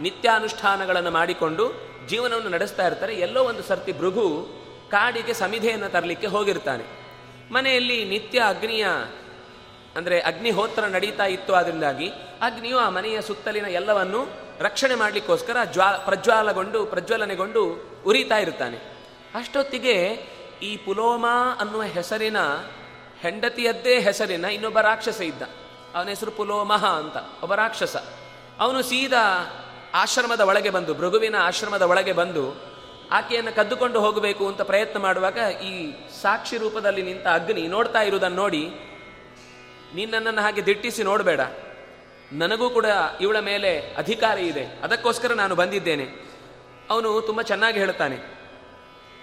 ನಿತ್ಯಾನುಷ್ಠಾನಗಳನ್ನು 0.00 1.10
ಮಾಡಿಕೊಂಡು 1.10 1.72
ಜೀವನವನ್ನು 2.06 2.48
ನಡೆಸ್ತಾ 2.48 2.86
ಇರ್ತಾರೆ. 2.86 3.14
ಎಲ್ಲೋ 3.14 3.44
ಒಂದು 3.44 3.62
ಸರ್ತಿ 3.62 3.92
ಭೃಗು 3.92 4.48
ಕಾಡಿಗೆ 4.90 5.32
ಸಮಿಧೆಯನ್ನು 5.32 5.88
ತರಲಿಕ್ಕೆ 5.88 6.26
ಹೋಗಿರ್ತಾನೆ. 6.26 7.01
ಮನೆಯಲ್ಲಿ 7.52 8.04
ನಿತ್ಯ 8.04 8.38
ಅಗ್ನಿಯ, 8.48 8.86
ಅಂದರೆ 9.96 10.20
ಅಗ್ನಿಹೋತ್ರ 10.20 10.84
ನಡೀತಾ 10.86 11.24
ಇತ್ತು 11.26 11.52
ಅದರಿಂದಾಗಿ 11.54 12.08
ಅಗ್ನಿಯು 12.40 12.78
ಆ 12.78 12.88
ಮನೆಯ 12.88 13.20
ಸುತ್ತಲಿನ 13.20 13.66
ಎಲ್ಲವನ್ನು 13.66 14.20
ರಕ್ಷಣೆ 14.60 14.94
ಮಾಡಲಿಕ್ಕೋಸ್ಕರ 14.94 15.56
ಜ್ವಾ, 15.64 15.88
ಪ್ರಜ್ವಾಲಗೊಂಡು, 15.92 16.86
ಪ್ರಜ್ವಲನೆಗೊಂಡು 16.86 17.62
ಉರಿತಾ 18.06 18.38
ಇರ್ತಾನೆ 18.38 18.78
ಅಷ್ಟೊತ್ತಿಗೆ 19.34 19.96
ಈ 20.62 20.76
ಪುಲೋಮಾ 20.76 21.34
ಅನ್ನುವ 21.60 21.82
ಹೆಸರಿನ 21.82 22.36
ಹೆಂಡತಿಯದ್ದೇ 23.20 24.00
ಹೆಸರಿನ 24.00 24.44
ಇನ್ನೊಬ್ಬ 24.44 24.80
ರಾಕ್ಷಸ 24.80 25.20
ಇದ್ದ. 25.20 25.42
ಅವನ 25.94 26.08
ಹೆಸರು 26.08 26.30
ಪುಲೋಮಹ 26.30 26.84
ಅಂತ, 26.86 27.16
ಒಬ್ಬ 27.42 27.54
ರಾಕ್ಷಸ. 27.54 27.96
ಅವನು 28.60 28.82
ಸೀದಾ 28.82 29.24
ಆಶ್ರಮದ 29.94 30.40
ಒಳಗೆ 30.40 30.70
ಬಂದು, 30.70 30.94
ಭೃಗುವಿನ 30.94 31.36
ಆಶ್ರಮದ 31.40 31.82
ಒಳಗೆ 31.82 32.12
ಬಂದು 32.12 32.71
ಆಕೆಯನ್ನು 33.12 33.56
ಕದ್ದುಕೊಂಡು 33.56 34.00
ಹೋಗಬೇಕು 34.00 34.48
ಅಂತ 34.48 34.62
ಪ್ರಯತ್ನ 34.62 34.98
ಮಾಡುವಾಗ 34.98 35.38
ಈ 35.62 35.92
ಸಾಕ್ಷಿ 36.22 36.56
ರೂಪದಲ್ಲಿ 36.56 37.02
ನಿಂತ 37.02 37.26
ಅಗ್ನಿ 37.26 37.68
ನೋಡ್ತಾ 37.68 38.02
ಇರುವುದನ್ನು 38.02 38.36
ನೋಡಿ 38.36 38.70
ನಿನ್ನನ್ನು 39.94 40.40
ಹಾಗೆ 40.40 40.66
ದಿಟ್ಟಿಸಿ 40.66 41.02
ನೋಡಬೇಡ. 41.02 41.40
ನನಗೂ 42.32 42.70
ಕೂಡ 42.70 42.86
ಇವಳ 43.20 43.38
ಮೇಲೆ 43.38 43.80
ಅಧಿಕಾರ 43.80 44.38
ಇದೆ. 44.38 44.64
ಅದಕ್ಕೋಸ್ಕರ 44.64 45.32
ನಾನು 45.32 45.54
ಬಂದಿದ್ದೇನೆ. 45.54 46.04
ಅವನು 46.90 47.20
ತುಂಬ 47.20 47.42
ಚೆನ್ನಾಗಿ 47.42 47.78
ಹೇಳ್ತಾನೆ 47.78 48.16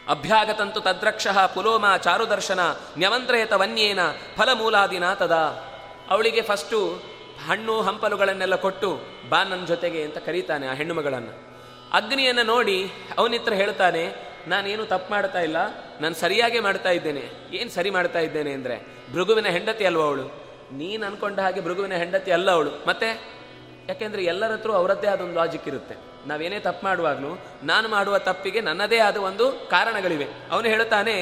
ಅಭ್ಯಾಗತಂತು 0.09 0.81
ತದ್ರಕ್ಷ 0.81 1.27
ಪುಲೋಮ 1.27 1.97
ಚಾರುದರ್ಶನ 1.97 2.59
ನ್ಯವಂತ್ರಯತ 2.97 3.53
ವನ್ಯೇನ 3.53 3.99
ಫಲಮೂಲಾದಿನ 4.37 5.13
ತದಾ. 5.13 5.65
ಅವಳಿಗೆ 6.09 6.41
ಫಸ್ಟು 6.41 7.01
ಹಣ್ಣು 7.47 7.81
ಹಂಪಲುಗಳನ್ನೆಲ್ಲ 7.81 8.55
ಕೊಟ್ಟು 8.55 8.99
ಬಾ 9.29 9.43
ನನ್ನ 9.43 9.65
ಜೊತೆಗೆ 9.65 10.03
ಅಂತ 10.03 10.17
ಕರೀತಾನೆ 10.17 10.67
ಆ 10.67 10.73
ಹೆಣ್ಣುಮಗಳನ್ನು. 10.73 11.48
ಅಗ್ನಿಯನ್ನು 11.93 12.43
ನೋಡಿ 12.43 12.91
ಅವನಿತ್ರ 13.17 13.53
ಹೇಳ್ತಾನೆ, 13.53 14.03
ನಾನೇನು 14.47 14.85
ತಪ್ಪು 14.85 15.11
ಮಾಡ್ತಾ 15.11 15.41
ಇಲ್ಲ, 15.41 15.57
ನಾನು 16.01 16.15
ಸರಿಯಾಗೇ 16.15 16.59
ಮಾಡ್ತಾ 16.59 16.89
ಇದ್ದೇನೆ. 16.89 17.23
ಏನು 17.53 17.69
ಸರಿ 17.69 17.89
ಮಾಡ್ತಾ 17.89 18.19
ಇದ್ದೇನೆ 18.19 18.51
ಅಂದರೆ? 18.51 18.77
ಭೃಗುವಿನ 19.13 19.47
ಹೆಂಡತಿ 19.47 19.85
ಅಲ್ವ 19.85 20.01
ಅವಳು? 20.01 20.25
ನೀನು 20.71 21.05
ಅನ್ಕೊಂಡ 21.05 21.39
ಹಾಗೆ 21.39 21.61
ಭೃಗುವಿನ 21.61 21.93
ಹೆಂಡತಿ 21.93 22.31
ಅಲ್ಲ 22.31 22.51
ಅವಳು. 22.51 22.71
ಮತ್ತೆ? 22.87 23.39
ಯಾಕೆಂದ್ರೆ 23.87 24.23
ಎಲ್ಲರ 24.23 24.51
ಹತ್ರ 24.51 24.71
ಅವರದ್ದೇ 24.71 25.07
ಆದ 25.07 25.21
ಒಂದು 25.21 25.35
ಲಾಜಿಕ್ 25.35 25.67
ಇರುತ್ತೆ. 25.67 25.95
ನಾವೇನೇ 26.27 26.59
ತಪ್ಪು 26.59 26.85
ಮಾಡುವಾಗಲೂ, 26.85 27.39
ನಾನು 27.63 27.89
ಮಾಡುವ 27.89 28.17
ತಪ್ಪಿಗೆ 28.17 28.61
ನನ್ನದೇ 28.61 28.99
ಆದ 28.99 29.17
ಒಂದು 29.17 29.51
ಕಾರಣಗಳಿವೆ. 29.69 30.27
ಅವನು 30.51 30.67
ಹೇಳ್ತಾನೆ, 30.67 31.15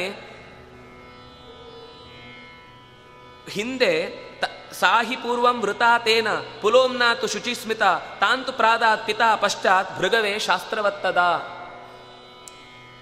ಹಿಂದೆ 3.49 4.26
ಸಾಹಿ 4.79 5.15
ಪೂರ್ವಂ 5.15 5.57
ವೃತಾತೇನ 5.61 6.29
ಪುಲೋಮ್ನಾತು 6.61 7.27
ಶುಚಿಸ್ಮಿತ 7.27 7.83
ತಾಂತು 8.19 8.51
ಪ್ರಾದಾತ್ 8.53 9.05
ಪಿತಾ 9.05 9.29
ಪಶ್ಚಾತ್ 9.35 9.91
ಭೃಗವೇ 9.97 10.33
ಶಾಸ್ತ್ರವತ್ತದ. 10.39 11.21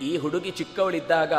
ಈ 0.02 0.12
ಹುಡುಗಿ 0.18 0.52
ಚಿಕ್ಕವಳಿದ್ದಾಗ 0.52 1.34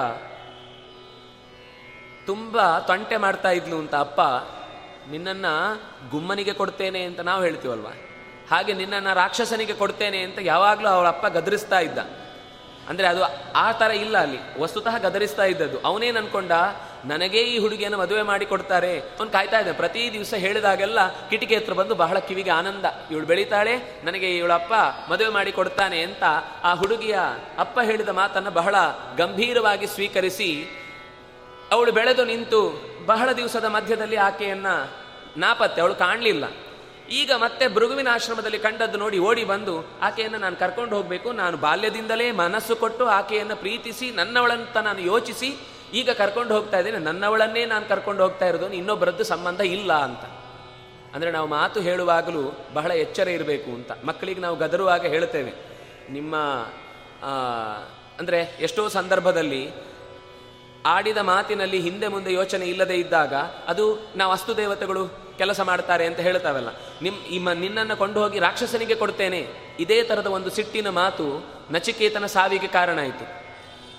ತುಂಬ 2.26 2.56
ತೊಂಟೆ 2.78 3.16
ಮಾಡ್ತಾ 3.16 3.50
ಇದ್ಲು 3.50 3.76
ಅಂತ 3.78 3.94
ಅಪ್ಪ, 3.94 4.20
ನಿನ್ನನ್ನು 5.10 5.54
ಗುಮ್ಮನಿಗೆ 6.10 6.52
ಕೊಡ್ತೇನೆ 6.52 7.00
ಅಂತ 7.02 7.20
ನಾವು 7.20 7.42
ಹೇಳ್ತೀವಲ್ವ? 7.42 7.90
ಹಾಗೆ 8.50 8.72
ನಿನ್ನನ್ನು 8.72 9.12
ರಾಕ್ಷಸನಿಗೆ 9.14 9.74
ಕೊಡ್ತೇನೆ 9.74 10.18
ಅಂತ 10.22 10.38
ಯಾವಾಗಲೂ 10.42 10.88
ಅವಳ 10.88 11.08
ಅಪ್ಪ 11.08 11.26
ಗದರಿಸ್ತಾ 11.26 11.78
ಇದ್ದ. 11.78 11.98
ಅಂದರೆ 12.88 13.06
ಅದು 13.06 13.22
ಆ 13.54 13.68
ಥರ 13.72 13.90
ಇಲ್ಲ 13.90 14.16
ಅಲ್ಲಿ, 14.18 14.40
ವಸ್ತುತಃ 14.60 14.96
ಗದರಿಸ್ತಾ 14.98 15.44
ಇದ್ದದ್ದು. 15.44 15.78
ಅವನೇನು 15.80 16.18
ಅನ್ಕೊಂಡ? 16.18 16.52
ನನಗೇ 17.06 17.42
ಈ 17.42 17.58
ಹುಡುಗಿಯನ್ನು 17.58 17.98
ಮದುವೆ 17.98 18.22
ಮಾಡಿ 18.22 18.46
ಕೊಡ್ತಾರೆ 18.46 18.92
ಅವನು 19.00 19.30
ಕಾಯ್ತಾ 19.30 19.58
ಇದ್ದೆ 19.58 19.72
ಪ್ರತಿ 19.72 20.02
ದಿವಸ 20.12 20.34
ಹೇಳಿದಾಗೆಲ್ಲ 20.34 21.00
ಕಿಟಕಿ 21.28 21.56
ಹತ್ರ 21.56 21.72
ಬಂದು 21.72 21.94
ಬಹಳ 21.94 22.18
ಕಿವಿಗೆ 22.18 22.50
ಆನಂದ. 22.50 22.84
ಇವಳು 23.10 23.26
ಬೆಳೀತಾಳೆ, 23.26 23.74
ನನಗೆ 24.04 24.28
ಇವಳಪ್ಪ 24.36 24.74
ಮದುವೆ 25.10 25.30
ಮಾಡಿ 25.30 25.52
ಕೊಡ್ತಾನೆ 25.52 25.98
ಅಂತ 26.02 26.24
ಆ 26.64 26.72
ಹುಡುಗಿಯ 26.74 27.16
ಅಪ್ಪ 27.58 27.78
ಹೇಳಿದ 27.84 28.08
ಮಾತನ್ನು 28.08 28.50
ಬಹಳ 28.50 28.74
ಗಂಭೀರವಾಗಿ 29.16 29.86
ಸ್ವೀಕರಿಸಿ, 29.86 30.50
ಅವಳು 31.72 31.92
ಬೆಳೆದು 31.92 32.24
ನಿಂತು 32.24 32.60
ಬಹಳ 33.06 33.28
ದಿವಸದ 33.32 33.64
ಮಧ್ಯದಲ್ಲಿ 33.64 34.16
ಆಕೆಯನ್ನ 34.16 34.66
ನಾಪತ್ತೆ. 35.36 35.80
ಅವಳು 35.80 35.94
ಕಾಣಲಿಲ್ಲ. 35.94 36.44
ಈಗ 37.10 37.32
ಮತ್ತೆ 37.32 37.64
ಭೃಗುವಿನ 37.68 38.08
ಆಶ್ರಮದಲ್ಲಿ 38.12 38.58
ಕಂಡದ್ದು 38.58 38.98
ನೋಡಿ 38.98 39.18
ಓಡಿ 39.18 39.44
ಬಂದು 39.44 39.74
ಆಕೆಯನ್ನು 40.02 40.38
ನಾನು 40.38 40.56
ಕರ್ಕೊಂಡು 40.56 40.96
ಹೋಗಬೇಕು. 40.96 41.28
ನಾನು 41.32 41.56
ಬಾಲ್ಯದಿಂದಲೇ 41.56 42.26
ಮನಸ್ಸು 42.32 42.76
ಕೊಟ್ಟು 42.76 43.04
ಆಕೆಯನ್ನು 43.06 43.56
ಪ್ರೀತಿಸಿ, 43.56 44.10
ನನ್ನವಳಂತ 44.10 44.76
ನಾನು 44.76 45.00
ಯೋಚಿಸಿ 45.00 45.50
ಈಗ 45.94 46.10
ಕರ್ಕೊಂಡು 46.10 46.54
ಹೋಗ್ತಾ 46.54 46.78
ಇದ್ದೇನೆ. 46.78 46.98
ನನ್ನವಳನ್ನೇ 46.98 47.64
ನಾನು 47.64 47.88
ಕರ್ಕೊಂಡು 47.88 48.22
ಹೋಗ್ತಾ 48.22 48.46
ಇರೋದು 48.46 48.72
ಇನ್ನೊಬ್ಬರದ್ದು 48.72 49.24
ಸಂಬಂಧ 49.24 49.60
ಇಲ್ಲ 49.60 49.92
ಅಂತ. 49.92 50.24
ಅಂದರೆ 51.14 51.30
ನಾವು 51.30 51.48
ಮಾತು 51.48 51.80
ಹೇಳುವಾಗಲೂ 51.80 52.52
ಬಹಳ 52.74 52.90
ಎಚ್ಚರ 52.90 53.28
ಇರಬೇಕು 53.28 53.70
ಅಂತ. 53.70 53.90
ಮಕ್ಕಳಿಗೆ 54.04 54.40
ನಾವು 54.40 54.56
ಗದರುವಾಗ 54.56 55.06
ಹೇಳ್ತೇವೆ 55.06 55.52
ನಿಮ್ಮ 56.10 56.36
ಅಂದರೆ 58.18 58.56
ಎಷ್ಟೋ 58.60 58.88
ಸಂದರ್ಭದಲ್ಲಿ 58.88 59.70
ಆಡಿದ 60.86 61.16
ಮಾತಿನಲ್ಲಿ 61.16 61.80
ಹಿಂದೆ 61.80 62.08
ಮುಂದೆ 62.08 62.32
ಯೋಚನೆ 62.32 62.66
ಇಲ್ಲದೆ 62.66 62.96
ಇದ್ದಾಗ 62.96 63.34
ಅದು 63.66 64.12
ನಾವು 64.16 64.32
ಅಸ್ತು 64.32 64.56
ದೇವತೆಗಳು 64.56 65.08
ಕೆಲಸ 65.38 65.60
ಮಾಡ್ತಾರೆ 65.60 66.06
ಅಂತ 66.06 66.20
ಹೇಳ್ತಾವಲ್ಲ. 66.20 66.68
ನಿಮ್, 67.02 67.14
ಈ 67.14 67.38
ಮ, 67.38 67.52
ನಿನ್ನನ್ನು 67.52 67.96
ಕೊಂಡು 67.96 68.22
ಹೋಗಿ 68.22 68.38
ರಾಕ್ಷಸನಿಗೆ 68.38 68.94
ಕೊಡ್ತೇನೆ. 68.94 69.48
ಇದೇ 69.80 70.02
ಥರದ 70.02 70.26
ಒಂದು 70.26 70.50
ಸಿಟ್ಟಿನ 70.50 70.88
ಮಾತು 70.88 71.44
ನಚಿಕೇತನ 71.70 72.26
ಸಾವಿಗೆ 72.26 72.66
ಕಾರಣ 72.66 72.98
ಆಯಿತು. 72.98 73.42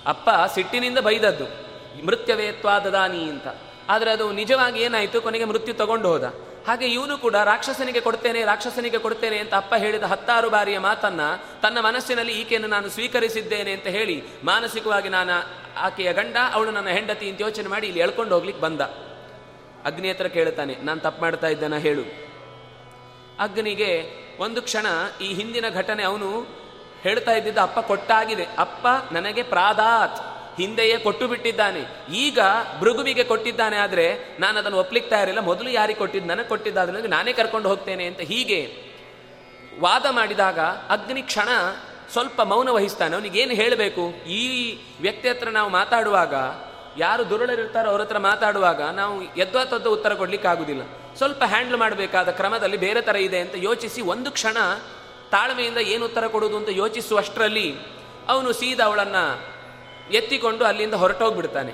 ಅಪ್ಪ 0.05 0.29
ಸಿಟ್ಟಿನಿಂದ 0.55 0.97
ಬೈದದ್ದು. 0.97 1.66
ಮೃತ್ಯವೇತ್ವಾ 2.05 2.79
ದದಾನಿ 2.79 3.23
ಅಂತ. 3.23 3.47
ಆದರೆ 3.89 4.11
ಅದು 4.11 4.31
ನಿಜವಾಗಿ 4.31 4.81
ಏನಾಯಿತು? 4.81 5.21
ಕೊನೆಗೆ 5.21 5.45
ಮೃತ್ಯು 5.45 5.73
ತಗೊಂಡು 5.73 6.09
ಹೋದ. 6.09 6.23
ಹಾಗೆ 6.67 6.85
ಇವನು 6.85 7.17
ಕೂಡ 7.17 7.35
ರಾಕ್ಷಸನಿಗೆ 7.35 8.01
ಕೊಡ್ತೇನೆ 8.01 8.45
ರಾಕ್ಷಸನಿಗೆ 8.45 8.97
ಕೊಡ್ತೇನೆ 8.97 9.37
ಅಂತ 9.37 9.55
ಅಪ್ಪ 9.55 9.75
ಹೇಳಿದ 9.75 10.03
ಹತ್ತಾರು 10.03 10.49
ಬಾರಿಯ 10.49 10.79
ಮಾತನ್ನ 10.79 11.21
ತನ್ನ 11.61 11.79
ಮನಸ್ಸಿನಲ್ಲಿ 11.79 12.41
ಈಕೆಯನ್ನು 12.41 12.67
ನಾನು 12.67 12.89
ಸ್ವೀಕರಿಸಿದ್ದೇನೆ 12.89 13.71
ಅಂತ 13.71 13.87
ಹೇಳಿ 13.87 14.23
ಮಾನಸಿಕವಾಗಿ 14.43 15.09
ನಾನು 15.09 15.43
ಆಕೆಯ 15.79 16.13
ಗಂಡ, 16.13 16.35
ಅವಳು 16.53 16.71
ನನ್ನ 16.71 16.89
ಹೆಂಡತಿ 16.89 17.29
ಅಂತ 17.29 17.41
ಯೋಚನೆ 17.41 17.67
ಮಾಡಿ 17.67 17.87
ಇಲ್ಲಿ 17.87 18.01
ಎಳ್ಕೊಂಡು 18.01 18.35
ಹೋಗ್ಲಿಕ್ಕೆ 18.35 18.63
ಬಂದ. 18.63 18.81
ಅಗ್ನಿ 19.85 20.09
ಹತ್ರ 20.09 20.27
ಕೇಳ್ತಾನೆ 20.27 20.75
ನಾನು 20.75 20.99
ತಪ್ಪು 20.99 21.21
ಮಾಡ್ತಾ 21.21 21.47
ಇದ್ದಾನ 21.47 21.77
ಹೇಳು. 21.77 22.01
ಅಗ್ನಿಗೆ 23.39 24.11
ಒಂದು 24.39 24.61
ಕ್ಷಣ 24.61 24.85
ಈ 25.21 25.33
ಹಿಂದಿನ 25.33 25.65
ಘಟನೆ 25.69 26.03
ಅವನು 26.03 26.47
ಹೇಳ್ತಾ 27.01 27.31
ಇದ್ದಿದ್ದ 27.31 27.57
ಅಪ್ಪ 27.57 27.79
ಕೊಟ್ಟಾಗಿದೆ. 27.79 28.47
ಅಪ್ಪ 28.57 28.87
ನನಗೆ 29.11 29.43
ಪ್ರಾದಾತ್. 29.43 30.36
ಹಿಂದೆಯೇ 30.57 30.97
ಕೊಟ್ಟು 30.97 31.27
ಬಿಟ್ಟಿದ್ದಾನೆ 31.27 31.81
ಈಗ 32.13 32.39
ಭೃಗುವಿಗೆ 32.79 33.23
ಕೊಟ್ಟಿದ್ದಾನೆ 33.23 33.77
ಆದರೆ 33.77 34.37
ನಾನು 34.39 34.59
ಅದನ್ನು 34.59 34.77
ಒಪ್ಲಿಕ್ಕೆ 34.77 35.21
ಇರಲಿಲ್ಲ 35.21 35.39
ಮೊದಲು 35.39 35.69
ಯಾರಿಗೆ 35.69 35.99
ಕೊಟ್ಟಿದ್ದು? 35.99 36.29
ನನಗೆ 36.29 36.47
ಕೊಟ್ಟಿದ್ದಾದ್ರೆ 36.47 37.07
ನಾನೇ 37.07 37.33
ಕರ್ಕೊಂಡು 37.33 37.69
ಹೋಗ್ತೇನೆ 37.69 38.05
ಅಂತ 38.05 38.19
ಹೀಗೆ 38.19 38.59
ವಾದ 39.79 40.05
ಮಾಡಿದಾಗ 40.09 40.59
ಅಗ್ನಿ 40.89 41.21
ಕ್ಷಣ 41.21 41.49
ಸ್ವಲ್ಪ 42.11 42.41
ಮೌನ 42.41 42.69
ವಹಿಸ್ತಾನೆ. 42.69 43.39
ಏನು 43.39 43.53
ಹೇಳಬೇಕು? 43.53 44.03
ಈ 44.25 44.43
ವ್ಯಕ್ತಿ 45.01 45.29
ಹತ್ರ 45.29 45.49
ನಾವು 45.49 45.69
ಮಾತಾಡುವಾಗ, 45.69 46.33
ಯಾರು 46.97 47.29
ದುರುಳರಿರ್ತಾರೋ 47.29 47.89
ಅವ್ರ 47.89 48.01
ಹತ್ರ 48.01 48.17
ಮಾತಾಡುವಾಗ 48.17 48.81
ನಾವು 48.81 49.21
ಎದ್ವಾ 49.21 49.65
ತದ್ದು 49.65 49.93
ಉತ್ತರ 49.93 50.13
ಕೊಡ್ಲಿಕ್ಕೆ 50.13 50.47
ಆಗುದಿಲ್ಲ 50.47 50.81
ಸ್ವಲ್ಪ 51.17 51.43
ಹ್ಯಾಂಡಲ್ 51.43 51.77
ಮಾಡಬೇಕಾದ 51.77 52.29
ಕ್ರಮದಲ್ಲಿ 52.29 52.77
ಬೇರೆ 52.77 53.01
ಥರ 53.01 53.15
ಇದೆ 53.15 53.39
ಅಂತ 53.39 53.53
ಯೋಚಿಸಿ 53.55 54.01
ಒಂದು 54.01 54.31
ಕ್ಷಣ 54.31 54.57
ತಾಳ್ಮೆಯಿಂದ 55.31 55.77
ಏನು 55.77 56.05
ಉತ್ತರ 56.05 56.27
ಕೊಡುವುದು 56.27 56.57
ಅಂತ 56.57 56.69
ಯೋಚಿಸುವಷ್ಟರಲ್ಲಿ 56.71 57.75
ಅವನು 58.27 58.53
ಸೀದಾ 58.53 58.85
ಅವಳನ್ನು 58.85 59.56
ಎತ್ತಿಕೊಂಡು 60.11 60.65
ಅಲ್ಲಿಂದ 60.65 60.93
ಹೊರಟೋಗ್ಬಿಡ್ತಾನೆ. 60.93 61.71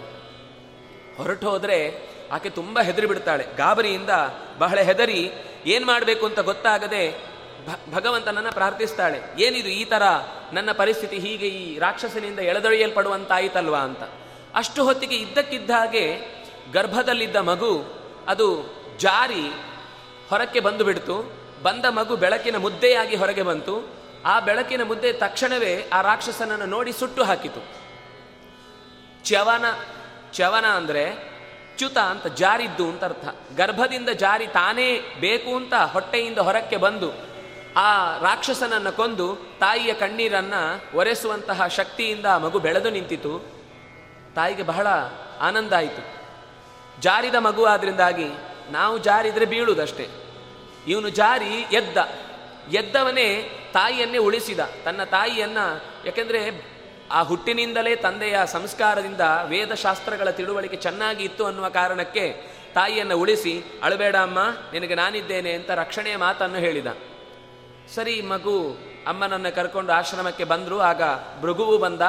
ಹೊರಟು 1.18 1.50
ಹೋದರೆ 1.50 2.08
ಆಕೆ 2.32 2.50
ತುಂಬ 2.50 2.82
ಹೆದರಿ 2.82 3.06
ಬಿಡ್ತಾಳೆ 3.06 3.46
ಗಾಬರಿಯಿಂದ 3.58 4.10
ಬಹಳ 4.58 4.80
ಹೆದರಿ 4.80 5.32
ಏನು 5.66 5.86
ಮಾಡಬೇಕು 5.86 6.26
ಅಂತ 6.26 6.40
ಗೊತ್ತಾಗದೆ 6.40 7.34
ಭಗವಂತನನ್ನು 7.94 8.52
ಪ್ರಾರ್ಥಿಸ್ತಾಳೆ. 8.52 9.44
ಏನಿದು 9.44 9.70
ಈ 9.70 9.84
ಥರ 9.84 10.04
ನನ್ನ 10.54 10.72
ಪರಿಸ್ಥಿತಿ 10.72 11.20
ಹೀಗೆ 11.20 11.48
ಈ 11.48 11.80
ರಾಕ್ಷಸನಿಂದ 11.80 12.40
ಎಳೆದೊಳೆಯಲ್ಪಡುವಂತಾಯಿತಲ್ವಾ 12.40 13.80
ಅಂತ. 13.80 14.04
ಅಷ್ಟು 14.56 14.84
ಹೊತ್ತಿಗೆ 14.84 15.16
ಇದ್ದಕ್ಕಿದ್ದ 15.16 15.72
ಹಾಗೆ 15.72 16.18
ಗರ್ಭದಲ್ಲಿದ್ದ 16.74 17.36
ಮಗು 17.36 17.84
ಅದು 18.28 18.76
ಜಾರಿ 19.00 19.52
ಹೊರಕ್ಕೆ 20.30 20.60
ಬಂದು 20.60 20.84
ಬಿಡ್ತು 20.84 21.34
ಬಂದ 21.64 21.86
ಮಗು 21.86 22.16
ಬೆಳಕಿನ 22.16 22.58
ಮುದ್ದೆಯಾಗಿ 22.58 23.16
ಹೊರಗೆ 23.16 23.42
ಬಂತು. 23.42 24.04
ಆ 24.26 24.40
ಬೆಳಕಿನ 24.40 24.84
ಮುದ್ದೆ 24.84 25.14
ತಕ್ಷಣವೇ 25.14 25.90
ಆ 25.94 26.02
ರಾಕ್ಷಸನನ್ನು 26.02 26.66
ನೋಡಿ 26.66 26.92
ಸುಟ್ಟು 26.92 27.24
ಹಾಕಿತು. 27.24 27.84
ಚ್ಯವನ 29.24 29.66
ಚ್ಯವನ 30.34 30.66
ಅಂದರೆ 30.66 31.34
ಚ್ಯುತ 31.78 31.98
ಅಂತ 31.98 32.28
ಜಾರಿದ್ದು 32.28 32.86
ಅಂತ 32.90 33.04
ಅರ್ಥ. 33.04 33.26
ಗರ್ಭದಿಂದ 33.58 34.10
ಜಾರಿ 34.10 34.48
ತಾನೇ 34.48 35.00
ಬೇಕು 35.20 35.56
ಅಂತ 35.56 35.74
ಹೊಟ್ಟೆಯಿಂದ 35.74 36.38
ಹೊರಕ್ಕೆ 36.38 36.78
ಬಂದು 36.78 37.12
ಆ 37.76 38.18
ರಾಕ್ಷಸನನ್ನು 38.18 38.92
ಕೊಂದು 38.92 39.36
ತಾಯಿಯ 39.60 39.94
ಕಣ್ಣೀರನ್ನು 39.94 40.98
ಒರೆಸುವಂತಹ 40.98 41.68
ಶಕ್ತಿಯಿಂದ 41.68 42.26
ಮಗು 42.26 42.60
ಬೆಳೆದು 42.60 42.90
ನಿಂತಿತು. 42.90 43.64
ತಾಯಿಗೆ 44.36 44.64
ಬಹಳ 44.64 44.88
ಆನಂದ 45.42 45.74
ಆಯಿತು. 45.74 46.24
ಜಾರಿದ 47.02 47.36
ಮಗು 47.36 47.66
ಆದ್ರಿಂದಾಗಿ 47.66 48.26
ನಾವು 48.70 48.98
ಜಾರಿದರೆ 48.98 49.46
ಬೀಳುವುದಷ್ಟೇ 49.46 50.10
ಇವನು 50.88 51.10
ಜಾರಿ 51.10 51.68
ಎದ್ದ. 51.72 51.98
ಎದ್ದವನೇ 52.74 53.60
ತಾಯಿಯನ್ನೇ 53.74 54.18
ಉಳಿಸಿದ. 54.18 54.60
ತನ್ನ 54.86 55.04
ತಾಯಿಯನ್ನ, 55.04 55.58
ಯಾಕೆಂದ್ರೆ 56.06 56.73
ಆ 57.12 57.24
ಹುಟ್ಟಿನಿಂದಲೇ 57.24 57.96
ತಂದೆಯ 57.96 58.38
ಸಂಸ್ಕಾರದಿಂದ 58.46 59.22
ವೇದಶಾಸ್ತ್ರಗಳ 59.48 60.30
ತಿಳುವಳಿಕೆ 60.30 60.76
ಚೆನ್ನಾಗಿ 60.76 61.24
ಇತ್ತು 61.24 61.46
ಅನ್ನುವ 61.46 61.70
ಕಾರಣಕ್ಕೆ 61.70 62.54
ತಾಯಿಯನ್ನು 62.74 63.18
ಉಳಿಸಿ, 63.18 63.64
ಅಳಬೇಡ 63.84 64.16
ಅಮ್ಮ, 64.16 64.40
ನಿನಗೆ 64.74 64.96
ನಾನಿದ್ದೇನೆ 64.96 65.54
ಅಂತ 65.54 65.70
ರಕ್ಷಣೆಯ 65.70 66.16
ಮಾತನ್ನು 66.16 66.58
ಹೇಳಿದ. 66.58 66.88
ಸರಿ, 67.96 68.22
ಮಗು 68.22 68.78
ಅಮ್ಮನನ್ನು 69.08 69.56
ಕರ್ಕೊಂಡು 69.56 69.94
ಆಶ್ರಮಕ್ಕೆ 69.94 70.44
ಬಂದರು, 70.44 70.80
ಆಗ 70.80 71.02
ಭೃಗುವು 71.42 71.78
ಬಂದ. 71.78 72.02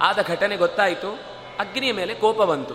ಆದ 0.00 0.22
ಘಟನೆ 0.22 0.56
ಗೊತ್ತಾಯಿತು. 0.56 1.12
ಅಗ್ನಿಯ 1.58 1.92
ಮೇಲೆ 1.92 2.14
ಕೋಪ 2.14 2.42
ಬಂತು. 2.42 2.74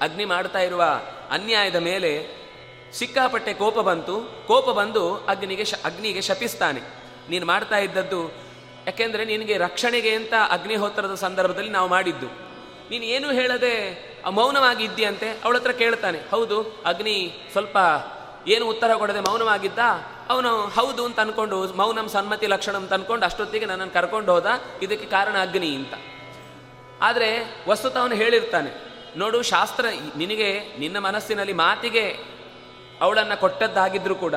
ಅಗ್ನಿ 0.00 0.24
ಮಾಡ್ತಾ 0.24 0.58
ಇರುವ 0.58 0.84
ಅನ್ಯಾಯದ 1.30 1.76
ಮೇಲೆ 1.76 2.42
ಸಿಕ್ಕಾಪಟ್ಟೆ 2.92 3.54
ಕೋಪ 3.54 3.78
ಬಂತು. 3.78 4.44
ಕೋಪ 4.46 4.70
ಬಂದು 4.70 5.14
ಅಗ್ನಿಗೆ 5.14 5.64
ಶ 5.64 5.74
ಅಗ್ನಿಗೆ 5.84 6.20
ಶಪಿಸ್ತಾನೆ. 6.20 6.80
ನೀನು 7.30 7.46
ಮಾಡ್ತಾ 7.46 7.78
ಇದ್ದದ್ದು 7.78 8.51
ಯಾಕೆಂದರೆ 8.86 9.24
ನಿನಗೆ 9.24 9.56
ರಕ್ಷಣೆಗೆ 9.56 10.12
ಅಂತ 10.14 10.34
ಅಗ್ನಿಹೋತ್ರದ 10.50 11.14
ಸಂದರ್ಭದಲ್ಲಿ 11.14 11.70
ನಾವು 11.70 11.88
ಮಾಡಿದ್ದು. 11.88 12.28
ನೀನು 12.90 13.04
ಏನು 13.16 13.28
ಹೇಳದೆ 13.32 13.74
ಮೌನವಾಗಿ 14.30 14.82
ಇದ್ದೀಯಂತೆ 14.84 15.28
ಅವಳ 15.44 15.56
ಹತ್ರ 15.56 15.72
ಕೇಳ್ತಾನೆ, 15.72 16.18
ಹೌದು, 16.30 16.56
ಅಗ್ನಿ 16.86 17.14
ಸ್ವಲ್ಪ 17.52 17.76
ಏನು 18.48 18.64
ಉತ್ತರ 18.68 18.94
ಕೊಡದೆ 18.94 19.20
ಮೌನವಾಗಿದ್ದ? 19.20 19.82
ಅವನು, 20.28 20.50
ಹೌದು 20.68 21.02
ಅಂತ 21.04 21.20
ಅನ್ಕೊಂಡು, 21.20 21.58
ಮೌನಂ 21.76 22.08
ಸನ್ಮತಿ 22.08 22.46
ಲಕ್ಷಣಂ 22.46 22.82
ಅಂತ 22.82 22.92
ಅನ್ಕೊಂಡು 22.92 23.26
ಅಷ್ಟೊತ್ತಿಗೆ 23.26 23.66
ನನ್ನನ್ನು 23.66 23.94
ಕರ್ಕೊಂಡು 23.94 24.30
ಹೋದ, 24.32 24.46
ಇದಕ್ಕೆ 24.82 25.06
ಕಾರಣ 25.06 25.36
ಅಗ್ನಿ 25.42 25.70
ಅಂತ. 25.74 25.94
ಆದರೆ 27.02 27.30
ವಸ್ತುತ 27.68 27.96
ಅವನು 27.96 28.14
ಹೇಳಿರ್ತಾನೆ, 28.14 28.72
ನೋಡು, 29.18 29.38
ಶಾಸ್ತ್ರ, 29.42 29.84
ನಿನಗೆ, 30.16 30.50
ನಿನ್ನ 30.78 30.98
ಮನಸ್ಸಿನಲ್ಲಿ 30.98 31.52
ಮಾತಿಗೆ 31.52 32.06
ಅವಳನ್ನು 33.00 33.36
ಕೊಟ್ಟದ್ದಾಗಿದ್ರೂ 33.40 34.14
ಕೂಡ 34.14 34.36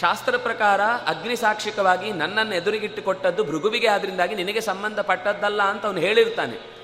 ಶಾಸ್ತ್ರ 0.00 0.36
ಪ್ರಕಾರ 0.36 0.80
ಅಗ್ನಿ 0.82 1.36
ಸಾಕ್ಷಿಕವಾಗಿ 1.36 2.12
ನನ್ನನ್ನು 2.12 2.54
ಎದುರಿಗಿಟ್ಟು 2.54 3.02
ಕೊಟ್ಟದ್ದು 3.02 3.44
ಭೃಗುವಿಗೆ 3.44 3.86
ಆದ್ರಿಂದಾಗಿ 3.86 4.34
ನಿನಗೆ 4.34 4.60
ಸಂಬಂಧಪಟ್ಟದ್ದಲ್ಲ 4.60 5.62
ಅಂತ 5.62 5.86
ಅವನು 5.86 5.98
ಹೇಳಿರ್ತಾನೆ. 5.98 6.74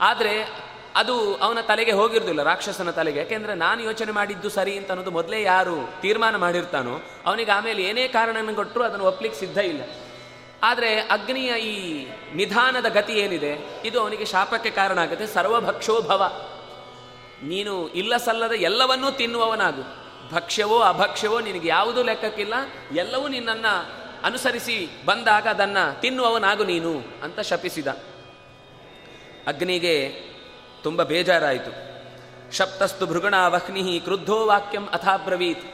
ಆದರೆ 0.00 0.64
ಅದು 0.96 1.36
ಅವನ 1.36 1.58
ತಲೆಗೆ 1.60 1.92
ಹೋಗಿರೋದಿಲ್ಲ 1.92 2.42
ರಾಕ್ಷಸನ 2.42 2.90
ತಲೆಗೆ. 2.90 3.18
ಯಾಕೆಂದ್ರೆ 3.18 3.54
ನಾನು 3.54 3.82
ಯೋಚನೆ 3.82 4.12
ಮಾಡಿದ್ದು 4.12 4.48
ಸರಿ 4.48 4.78
ಅಂತ 4.78 4.90
ಅನ್ನೋದು 4.90 5.10
ಮೊದಲೇ 5.10 5.42
ಯಾರು 5.42 6.00
ತೀರ್ಮಾನ 6.00 6.36
ಮಾಡಿರ್ತಾನೋ, 6.36 7.00
ಅವನಿಗೆ 7.26 7.50
ಆಮೇಲೆ 7.50 7.82
ಏನೇ 7.82 8.08
ಕಾರಣನ 8.08 8.54
ಕೊಟ್ಟರು 8.54 8.84
ಅದನ್ನು 8.84 9.04
ಒಪ್ಲಿಕ್ಕೆ 9.04 9.40
ಸಿದ್ಧ 9.40 9.58
ಇಲ್ಲ. 9.58 9.82
ಆದರೆ 10.62 11.00
ಅಗ್ನಿಯ 11.00 11.58
ಈ 11.58 12.06
ನಿಧಾನದ 12.34 12.88
ಗತಿ 12.88 13.12
ಏನಿದೆ? 13.12 13.82
ಇದು 13.84 14.00
ಅವನಿಗೆ 14.00 14.24
ಶಾಪಕ್ಕೆ 14.24 14.70
ಕಾರಣ 14.70 14.98
ಆಗುತ್ತೆ. 14.98 15.26
ಸರ್ವಭಕ್ಷೋಭವ. 15.26 16.32
ನೀನು 17.42 17.88
ಇಲ್ಲ 17.88 18.16
ಸಲ್ಲದ 18.16 18.52
ಎಲ್ಲವನ್ನೂ 18.52 19.10
ತಿನ್ನುವವನಾಗು. 19.10 20.03
ಭಕ್ಷ್ಯವೋ 20.34 20.78
ಅಭಕ್ಷ್ಯವೋ 20.82 21.38
ನಿನಗೆ 21.40 21.68
ಯಾವುದೂ 21.68 22.02
ಲೆಕ್ಕಕ್ಕಿಲ್ಲ, 22.02 22.54
ಎಲ್ಲವೂ 22.96 23.26
ನಿನ್ನನ್ನು 23.28 23.74
ಅನುಸರಿಸಿ 24.24 24.76
ಬಂದಾಗ 25.04 25.46
ಅದನ್ನು 25.46 25.84
ತಿನ್ನುವವನಾಗು 26.00 26.64
ನೀನು 26.64 26.92
ಅಂತ 27.22 27.40
ಶಪಿಸಿದ. 27.40 27.88
ಅಗ್ನಿಗೆ 29.46 29.94
ತುಂಬ 30.82 31.02
ಬೇಜಾರಾಯಿತು. 31.02 31.72
ಶಪ್ತಸ್ತು 32.52 33.04
ಭೃಗಣ 33.06 33.34
ವಹ್ನಿ 33.48 34.00
ಕ್ರುದ್ಧೋ 34.04 34.38
ವಾಕ್ಯಂ 34.46 34.84
ಅಥಾಬ್ರವೀತ್. 34.86 35.64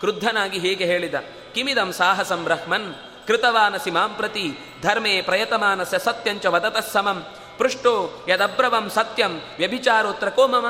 ಕ್ರುದ್ಧನಾಗಿ 0.00 0.58
ಹೀಗೆ 0.58 0.84
ಹೇಳಿದ, 0.84 1.16
ಕಿಮಿದಂ 1.54 1.90
ಸಾಹಸಂ 1.92 2.40
ಬ್ರಹ್ಮನ್, 2.44 2.88
ಕೃತವಾನಸಿ 3.26 3.90
ಮಾಂ 3.90 4.12
ಪ್ರತಿ, 4.14 4.46
ಧರ್ಮೇ 4.82 5.14
ಪ್ರಯತಮಾನಸ 5.22 5.94
ಸತ್ಯಂಚ 5.94 6.46
ವದತಃ 6.46 6.86
ಸಮಂ, 6.92 7.18
ಪೃಷ್ಟೋ 7.58 7.94
ಯದಬ್ರವಂ 8.28 8.86
ಸತ್ಯಂ 8.90 9.32
ವ್ಯಭಿಚಾರೋತ್ರ 9.58 10.28
ಕೋಮಮ. 10.28 10.66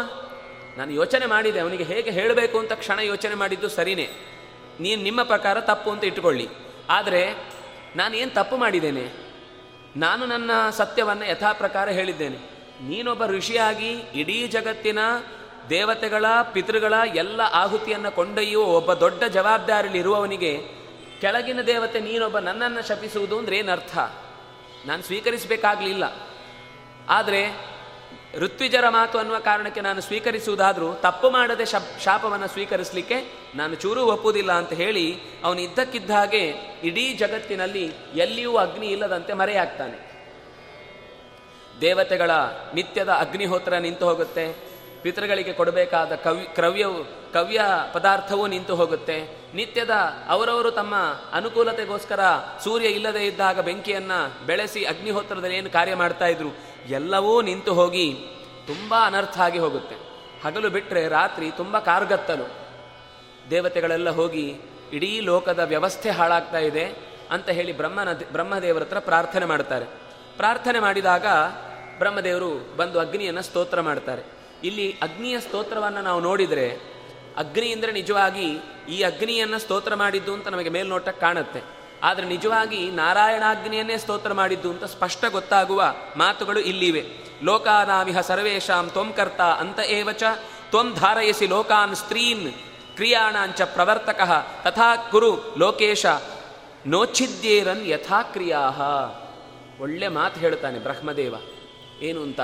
ನಾನು 0.78 0.90
ಯೋಚನೆ 0.92 1.26
ಮಾಡಿದೆ, 1.26 1.60
ಅವನಿಗೆ 1.60 1.84
ಹೇಗೆ 1.84 2.10
ಹೇಳಬೇಕು 2.10 2.58
ಅಂತ 2.58 2.72
ಕ್ಷಣ 2.72 2.98
ಯೋಚನೆ 2.98 3.34
ಮಾಡಿದ್ದು 3.34 3.68
ಸರಿನೇ. 3.68 4.08
ನೀನು 4.80 5.02
ನಿಮ್ಮ 5.02 5.22
ಪ್ರಕಾರ 5.22 5.60
ತಪ್ಪು 5.60 5.90
ಅಂತ 5.90 6.04
ಇಟ್ಟುಕೊಳ್ಳಿ. 6.04 6.48
ಆದರೆ, 6.90 7.34
ನಾನು 7.96 8.16
ಏನು 8.16 8.34
ತಪ್ಪು 8.34 8.56
ಮಾಡಿದ್ದೇನೆ? 8.56 9.24
ನಾನು 9.96 10.26
ನನ್ನ 10.26 10.50
ಸತ್ಯವನ್ನು 10.70 11.30
ಯಥಾ 11.30 11.52
ಪ್ರಕಾರ 11.52 11.88
ಹೇಳಿದ್ದೇನೆ. 11.88 12.36
ನೀನೊಬ್ಬ 12.88 13.26
ಋಷಿಯಾಗಿ 13.26 13.90
ಇಡೀ 13.92 14.46
ಜಗತ್ತಿನ 14.46 14.98
ದೇವತೆಗಳ, 15.70 16.24
ಪಿತೃಗಳ 16.52 16.94
ಎಲ್ಲ 17.14 17.40
ಆಹುತಿಯನ್ನು 17.40 18.10
ಕೊಂಡೊಯ್ಯುವ 18.10 18.64
ಒಬ್ಬ 18.64 18.92
ದೊಡ್ಡ 18.92 19.24
ಜವಾಬ್ದಾರಿಲಿರುವವನಿಗೆ 19.24 20.60
ಕೆಳಗಿನ 21.20 21.60
ದೇವತೆ 21.60 22.00
ನೀನೊಬ್ಬ 22.00 22.38
ನನ್ನನ್ನು 22.38 22.88
ಶಪಿಸುವುದು 22.88 23.38
ಅಂದ್ರೆ 23.38 23.56
ಏನರ್ಥ? 23.56 23.98
ನಾನು 24.86 25.02
ಸ್ವೀಕರಿಸಬೇಕಾಗಲಿಲ್ಲ. 25.02 26.04
ಆದರೆ 27.08 27.73
ಋತ್ವಿಜರ 28.38 28.88
ಮಾತು 28.88 29.18
ಅನ್ನುವ 29.18 29.38
ಕಾರಣಕ್ಕೆ 29.38 29.80
ನಾನು 29.80 30.00
ಸ್ವೀಕರಿಸುವುದಾದರೂ 30.00 30.94
ತಪ್ಪು 30.94 31.30
ಮಾಡದೆ 31.30 31.64
ಶಪ್ 31.64 32.02
ಶಾಪವನ್ನು 32.02 32.48
ಸ್ವೀಕರಿಸಲಿಕ್ಕೆ 32.48 33.48
ನಾನು 33.54 33.74
ಚೂರು 33.74 34.06
ಒಪ್ಪುವುದಿಲ್ಲ 34.06 34.52
ಅಂತ 34.52 34.72
ಹೇಳಿ 34.72 35.18
ಅವನು 35.44 35.60
ಇದ್ದಕ್ಕಿದ್ದ 35.60 36.10
ಹಾಗೆ 36.10 36.54
ಇಡೀ 36.84 37.14
ಜಗತ್ತಿನಲ್ಲಿ 37.14 37.92
ಎಲ್ಲಿಯೂ 38.14 38.56
ಅಗ್ನಿ 38.56 38.86
ಇಲ್ಲದಂತೆ 38.86 39.32
ಮರೆಯಾಗ್ತಾನೆ. 39.32 40.14
ದೇವತೆಗಳ 41.80 42.30
ನಿತ್ಯದ 42.74 43.08
ಅಗ್ನಿಹೋತ್ರ 43.08 43.74
ನಿಂತು 43.74 44.06
ಹೋಗುತ್ತೆ. 44.06 44.74
ಪಿತೃಗಳಿಗೆ 45.02 45.52
ಕೊಡಬೇಕಾದ 45.52 46.14
ಕವ್ಯ, 46.14 46.44
ಕ್ರವ್ಯವು, 46.44 47.32
ಕವ್ಯ 47.32 47.60
ಪದಾರ್ಥವೂ 47.92 48.46
ನಿಂತು 48.46 48.74
ಹೋಗುತ್ತೆ. 48.74 49.22
ನಿತ್ಯದ 49.54 49.90
ಅವರವರು 50.28 50.70
ತಮ್ಮ 50.70 50.94
ಅನುಕೂಲತೆಗೋಸ್ಕರ 51.32 52.20
ಸೂರ್ಯ 52.64 52.86
ಇಲ್ಲದೆ 52.86 53.26
ಇದ್ದಾಗ 53.26 53.60
ಬೆಂಕಿಯನ್ನು 53.60 54.46
ಬೆಳೆಸಿ 54.46 54.84
ಅಗ್ನಿಹೋತ್ರದಲ್ಲಿ 54.84 55.56
ಏನು 55.56 55.70
ಕಾರ್ಯ 55.70 55.94
ಮಾಡ್ತಾ 55.94 56.26
ಇದ್ರು? 56.26 56.73
ಎಲ್ಲವೂ 56.88 57.42
ನಿಂತು 57.42 57.74
ಹೋಗಿ 57.74 58.14
ತುಂಬ 58.66 58.94
ಅನರ್ಥ 59.04 59.38
ಆಗಿ 59.38 59.58
ಹೋಗುತ್ತೆ. 59.58 59.94
ಹಗಲು 60.44 60.70
ಬಿಟ್ಟರೆ 60.70 61.08
ರಾತ್ರಿ 61.08 61.50
ತುಂಬ 61.50 61.78
ಕಾರ್ಗತ್ತಲು. 61.78 62.46
ದೇವತೆಗಳೆಲ್ಲ 63.50 64.10
ಹೋಗಿ 64.10 64.54
ಇಡೀ 64.92 65.20
ಲೋಕದ 65.20 65.58
ವ್ಯವಸ್ಥೆ 65.58 66.10
ಹಾಳಾಗ್ತಾ 66.10 66.58
ಇದೆ 66.58 66.84
ಅಂತ 67.30 67.48
ಹೇಳಿ 67.48 67.76
ಬ್ರಹ್ಮನ 67.76 68.08
ಬ್ರಹ್ಮದೇವರ 68.32 68.82
ಹತ್ರ 68.82 68.98
ಪ್ರಾರ್ಥನೆ 68.98 69.44
ಮಾಡ್ತಾರೆ. 69.44 69.84
ಪ್ರಾರ್ಥನೆ 70.36 70.78
ಮಾಡಿದಾಗ 70.78 71.26
ಬ್ರಹ್ಮದೇವರು 71.98 72.76
ಬಂದು 72.76 73.00
ಅಗ್ನಿಯನ್ನು 73.00 73.42
ಸ್ತೋತ್ರ 73.42 73.80
ಮಾಡ್ತಾರೆ. 73.80 74.22
ಇಲ್ಲಿ 74.64 74.92
ಅಗ್ನಿಯ 74.92 75.40
ಸ್ತೋತ್ರವನ್ನು 75.40 76.02
ನಾವು 76.02 76.20
ನೋಡಿದರೆ 76.20 76.94
ಅಗ್ನಿ 77.36 77.72
ಅಂದರೆ 77.72 77.92
ನಿಜವಾಗಿ 77.92 78.58
ಈ 78.88 79.02
ಅಗ್ನಿಯನ್ನು 79.02 79.58
ಸ್ತೋತ್ರ 79.58 79.94
ಮಾಡಿದ್ದು 79.94 80.34
ಅಂತ 80.34 80.48
ನಮಗೆ 80.48 80.68
ಮೇಲ್ನೋಟಕ್ಕೆ 80.68 81.20
ಕಾಣುತ್ತೆ. 81.20 81.83
ಆದರೆ 82.04 82.26
ನಿಜವಾಗಿ 82.26 82.90
ನಾರಾಯಣಾಗ್ನಿಯನ್ನೇ 82.90 83.96
ಸ್ತೋತ್ರ 83.98 84.32
ಮಾಡಿದ್ದು 84.32 84.70
ಅಂತ 84.70 84.84
ಸ್ಪಷ್ಟ 84.84 85.24
ಗೊತ್ತಾಗುವ 85.32 85.94
ಮಾತುಗಳು 86.16 86.60
ಇಲ್ಲಿವೆ. 86.60 87.02
ಲೋಕಾನಾಮಿಹ 87.42 88.20
ಸರ್ವೇಶಾಂ 88.20 88.90
ತ್ವಂಕರ್ತ 88.90 89.40
ಅಂತ 89.40 89.78
ಏವಚ, 89.78 90.22
ತ್ವಂ 90.70 90.94
ಧಾರಯಸಿ 90.94 91.46
ಲೋಕಾನ್ 91.46 91.94
ಸ್ತ್ರೀನ್ 91.94 92.52
ಕ್ರಿಯಾಣಾಂಚ 92.96 93.62
ಪ್ರವರ್ತಕ, 93.62 94.20
ತಥಾ 94.64 94.96
ಕುರು 94.96 95.54
ಲೋಕೇಶ 95.58 96.06
ನೋಚ್ಛಿದ್ಯೇರನ್ 96.86 97.86
ಯಥಾ 97.86 98.22
ಕ್ರಿಯಾ 98.22 98.60
ಒಳ್ಳೆ 99.80 100.08
ಮಾತು 100.08 100.40
ಹೇಳ್ತಾನೆ 100.40 100.78
ಬ್ರಹ್ಮದೇವ. 100.78 101.34
ಏನು 102.00 102.22
ಅಂತ? 102.22 102.40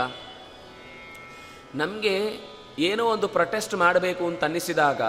ನಮಗೆ 1.75 2.17
ಏನೋ 2.79 3.05
ಒಂದು 3.05 3.29
ಪ್ರೊಟೆಸ್ಟ್ 3.29 3.75
ಮಾಡಬೇಕು 3.75 4.27
ಅಂತ 4.27 4.45
ಅನ್ನಿಸಿದಾಗ, 4.45 5.03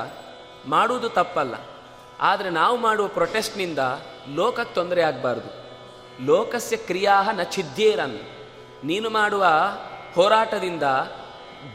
ಮಾಡುವುದು 0.66 1.10
ತಪ್ಪಲ್ಲ. 1.10 1.56
ಆದರೆ 2.22 2.49
ನಾವು 2.49 2.78
ಮಾಡುವ 2.78 3.07
ಪ್ರೊಟೆಸ್ಟ್ನಿಂದ 3.07 3.80
ಲೋಕಕ್ಕೆ 4.36 4.76
ತೊಂದರೆ 4.76 5.01
ಆಗಬಾರ್ದು. 5.01 5.49
ಲೋಕಸ್ಯ 6.26 6.78
ಕ್ರಿಯಾಹ 6.78 7.30
ನ 7.30 7.43
ಛಿದ್ಯೇರನ್. 7.43 8.19
ನೀನು 8.84 9.09
ಮಾಡುವ 9.09 9.45
ಹೋರಾಟದಿಂದ 10.15 10.84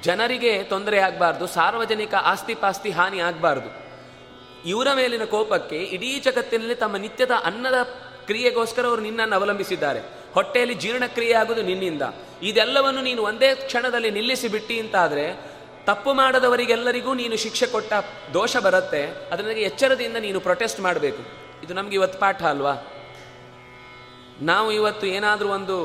ಜನರಿಗೆ 0.03 0.63
ತೊಂದರೆ 0.63 0.99
ಆಗಬಾರ್ದು, 0.99 1.47
ಸಾರ್ವಜನಿಕ 1.47 2.15
ಆಸ್ತಿಪಾಸ್ತಿ 2.15 2.91
ಹಾನಿ 2.91 3.19
ಆಗಬಾರ್ದು. 3.21 3.87
ಇವರ 4.69 4.89
ಮೇಲಿನ 4.95 5.25
ಕೋಪಕ್ಕೆ 5.25 5.77
ಇಡೀ 5.77 6.21
ಜಗತ್ತಿನಲ್ಲಿ 6.21 6.75
ತಮ್ಮ 6.75 6.97
ನಿತ್ಯದ 6.97 7.31
ಅನ್ನದ 7.45 7.83
ಕ್ರಿಯೆಗೋಸ್ಕರ 8.27 8.87
ಅವರು 8.87 9.03
ನಿನ್ನನ್ನು 9.03 9.37
ಅವಲಂಬಿಸಿದ್ದಾರೆ. 9.37 10.01
ಹೊಟ್ಟೆಯಲ್ಲಿ 10.35 10.75
ಜೀರ್ಣಕ್ರಿಯೆ 10.75 11.33
ಆಗುವುದು 11.33 11.63
ನಿನ್ನಿಂದ. 11.63 12.03
ಇದೆಲ್ಲವನ್ನು 12.43 13.03
ನೀನು 13.03 13.23
ಒಂದೇ 13.23 13.55
ಕ್ಷಣದಲ್ಲಿ 13.55 14.11
ನಿಲ್ಲಿಸಿ 14.11 14.49
ಬಿಟ್ಟಿ 14.49 14.81
ಅಂತಾದ್ರೆ 14.81 15.56
ತಪ್ಪು 15.87 16.13
ಮಾಡದವರಿಗೆಲ್ಲರಿಗೂ 16.13 17.15
ನೀನು 17.15 17.37
ಶಿಕ್ಷೆ 17.37 17.67
ಕೊಟ್ಟ 17.67 17.93
ದೋಷ 18.35 18.57
ಬರುತ್ತೆ 18.57 19.03
ಅದರಿಗೆ 19.07 19.61
ಎಚ್ಚರದಿಂದ 19.61 20.17
ನೀನು 20.17 20.41
ಪ್ರೊಟೆಸ್ಟ್ 20.41 20.81
ಮಾಡಬೇಕು. 20.81 21.23
ಇದು 21.63 21.75
ನಮಗೆ 21.75 21.95
ಇವತ್ತು 21.95 22.19
ಪಾಠ 22.19 22.43
ಅಲ್ವಾ? 22.43 22.75
ನಾವು 24.41 24.73
ಇವತ್ತು 24.73 25.07
ಏನಾದರೂ 25.07 25.49
ಒಂದು 25.49 25.77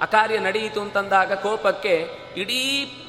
ಅಕಾರ್ಯ 0.00 0.38
ನಡೆಯಿತು 0.38 0.80
ಅಂತಂದಾಗ 0.80 1.32
ಕೋಪಕ್ಕೆ 1.32 1.94
ಇಡೀ 2.36 2.62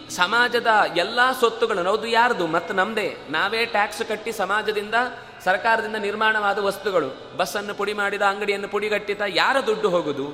ಸಮಾಜದ 0.10 0.68
ಎಲ್ಲ 0.96 1.20
ಸೊತ್ತುಗಳನ್ನು 1.40 1.90
ಹೌದು 1.90 2.08
ಯಾರ್ದು, 2.08 2.48
ಮತ್ತು 2.48 2.74
ನಮ್ಮದೇ 2.74 3.18
ನಾವೇ 3.30 3.66
ಟ್ಯಾಕ್ಸ್ 3.66 4.04
ಕಟ್ಟಿ 4.08 4.32
ಸಮಾಜದಿಂದ, 4.32 4.96
ಸರ್ಕಾರದಿಂದ 5.44 5.96
ನಿರ್ಮಾಣವಾದ 5.96 6.60
ವಸ್ತುಗಳು. 6.60 7.38
ಬಸ್ಸನ್ನು 7.38 7.74
ಪುಡಿ 7.74 7.94
ಮಾಡಿದ, 7.94 8.22
ಅಂಗಡಿಯನ್ನು 8.22 8.68
ಪುಡಿಗಟ್ಟಿದ 8.68 9.22
ಯಾರ 9.28 9.60
ದುಡ್ಡು 9.60 9.90
ಹೋಗುದು? 9.90 10.28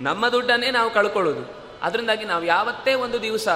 ನಮ್ಮ 0.00 0.28
ದುಡ್ಡನ್ನೇ 0.28 0.70
ನಾವು 0.70 0.90
ಕಳ್ಕೊಳ್ಳೋದು. 0.90 1.44
ಅದರಿಂದಾಗಿ 1.82 2.24
ನಾವು 2.24 2.44
ಯಾವತ್ತೇ 2.44 2.94
ಒಂದು 2.94 3.22
ದಿವಸ 3.22 3.48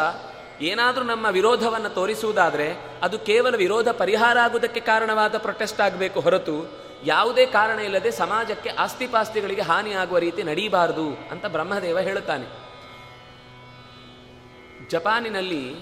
ಏನಾದರೂ 0.61 1.05
ನಮ್ಮ 1.05 1.27
ವಿರೋಧವನ್ನು 1.27 1.89
ತೋರಿಸುವುದಾದರೆ 1.89 2.77
ಅದು 3.03 3.19
ಕೇವಲ 3.19 3.57
ವಿರೋಧ 3.57 3.89
ಪರಿಹಾರ 3.89 4.39
ಆಗುವುದಕ್ಕೆ 4.39 4.81
ಕಾರಣವಾದ 4.81 5.39
ಪ್ರೊಟೆಸ್ಟ್ 5.39 5.81
ಆಗಬೇಕು 5.81 6.21
ಹೊರತು 6.21 6.79
ಯಾವುದೇ 7.05 7.47
ಕಾರಣ 7.47 7.79
ಇಲ್ಲದೆ 7.79 8.11
ಸಮಾಜಕ್ಕೆ 8.11 8.71
ಆಸ್ತಿಪಾಸ್ತಿಗಳಿಗೆ 8.71 9.63
ಹಾನಿಯಾಗುವ 9.63 10.19
ರೀತಿ 10.19 10.43
ನಡೀಬಾರದು 10.43 11.09
ಅಂತ 11.31 11.47
ಬ್ರಹ್ಮದೇವ 11.47 11.99
ಹೇಳುತ್ತಾನೆ. 11.99 12.69
ಜಪಾನಿನಲ್ಲಿ 14.89 15.75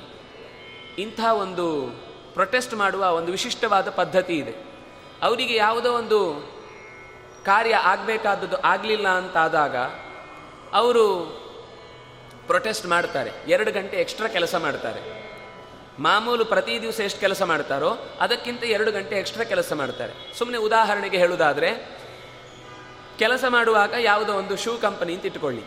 ಇಂಥ 0.98 1.20
ಒಂದು 1.20 1.96
ಪ್ರೊಟೆಸ್ಟ್ 2.34 2.74
ಮಾಡುವ 2.74 3.04
ಒಂದು 3.10 3.32
ವಿಶಿಷ್ಟವಾದ 3.32 3.90
ಪದ್ಧತಿ 3.90 4.32
ಇದೆ. 4.32 4.54
ಅವರಿಗೆ 5.22 5.54
ಯಾವುದೋ 5.54 5.92
ಒಂದು 5.92 6.50
ಕಾರ್ಯ 7.44 7.74
ಆಗಬೇಕಾದದ್ದು 7.74 8.56
ಆಗಲಿಲ್ಲ 8.56 9.08
ಅಂತಾದಾಗ 9.08 9.76
ಅವರು 10.74 11.06
ಪ್ರೊಟೆಸ್ಟ್ 12.46 12.86
ಮಾಡ್ತಾರೆ. 12.86 13.30
ಎರಡು 13.48 13.72
ಗಂಟೆ 13.72 13.96
ಎಕ್ಸ್ಟ್ರಾ 13.96 14.28
ಕೆಲಸ 14.28 14.54
ಮಾಡ್ತಾರೆ. 14.54 15.00
ಮಾಮೂಲು 15.98 16.44
ಪ್ರತಿ 16.44 16.82
ದಿವಸ 16.82 17.00
ಎಷ್ಟು 17.00 17.20
ಕೆಲಸ 17.20 17.42
ಮಾಡ್ತಾರೋ 17.42 17.90
ಅದಕ್ಕಿಂತ 18.20 18.64
ಎರಡು 18.64 18.92
ಗಂಟೆ 18.92 19.14
ಎಕ್ಸ್ಟ್ರಾ 19.16 19.44
ಕೆಲಸ 19.44 19.72
ಮಾಡ್ತಾರೆ. 19.72 20.12
ಸುಮ್ಮನೆ 20.38 20.58
ಉದಾಹರಣೆಗೆ 20.58 21.18
ಹೇಳುವುದಾದರೆ 21.18 21.70
ಕೆಲಸ 23.18 23.44
ಮಾಡುವಾಗ 23.48 23.94
ಯಾವುದೋ 23.98 24.32
ಒಂದು 24.32 24.56
ಶೂ 24.56 24.78
ಕಂಪನಿ 24.78 25.14
ಅಂತ 25.14 25.26
ಇಟ್ಕೊಳ್ಳಿ. 25.26 25.62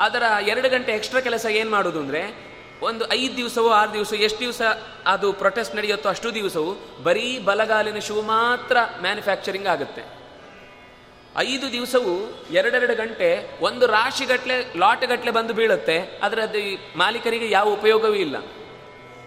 ಅದರ 0.00 0.22
ಎರಡು 0.46 0.68
ಗಂಟೆ 0.68 0.92
ಎಕ್ಸ್ಟ್ರಾ 0.92 1.20
ಕೆಲಸ 1.20 1.46
ಏನು 1.46 1.70
ಮಾಡೋದು 1.70 2.00
ಅಂದರೆ, 2.00 2.52
ಒಂದು 2.82 3.12
ಐದು 3.12 3.36
ದಿವಸವೋ 3.36 3.68
ಆರು 3.68 3.92
ದಿವಸ 3.92 4.12
ಎಷ್ಟು 4.14 4.40
ದಿವಸ 4.40 4.62
ಅದು 5.06 5.32
ಪ್ರೊಟೆಸ್ಟ್ 5.32 5.76
ನಡೆಯುತ್ತೋ 5.76 6.08
ಅಷ್ಟು 6.08 6.34
ದಿವಸವು 6.34 7.02
ಬರೀ 7.02 7.38
ಬಲಗಾಲಿನ 7.38 7.98
ಶೂ 7.98 8.22
ಮಾತ್ರ 8.22 8.76
ಮ್ಯಾನುಫ್ಯಾಕ್ಚರಿಂಗ್ 9.00 9.66
ಆಗುತ್ತೆ. 9.66 10.21
ಐದು 11.36 11.72
ದಿವಸವು 11.72 12.44
ಎರಡೆರಡು 12.50 12.94
ಗಂಟೆ 12.94 13.58
ಒಂದು 13.60 13.86
ರಾಶಿಗಟ್ಟಲೆ 13.86 14.78
ಲಾಟ್ಗಟ್ಟಲೆ 14.78 15.30
ಬಂದು 15.30 15.54
ಬೀಳುತ್ತೆ. 15.54 16.20
ಆದರೆ 16.22 16.42
ಅದು 16.42 16.98
ಮಾಲೀಕರಿಗೆ 16.98 17.50
ಯಾವ 17.50 17.70
ಉಪಯೋಗವೂ 17.70 18.14
ಇಲ್ಲ. 18.14 18.36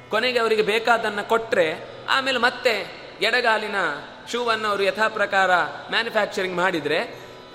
ಕೊನೆಗೆ 0.10 0.39
ಅವರಿಗೆ 0.39 0.62
ಬೇಕಾದನ್ನು 0.62 1.30
ಕೊಟ್ಟರೆ 1.30 1.89
ಆಮೇಲೆ 2.10 2.38
ಮತ್ತೆ 2.38 3.06
ಎಡಗಾಲಿನ 3.22 3.76
ಶೂವನ್ನು 4.32 4.68
ಅವರು 4.68 4.84
ಯಥಾ 4.84 5.08
ಪ್ರಕಾರ 5.08 5.56
ಮ್ಯಾನುಫ್ಯಾಕ್ಚರಿಂಗ್ 5.89 6.58
ಮಾಡಿದರೆ, 6.58 6.99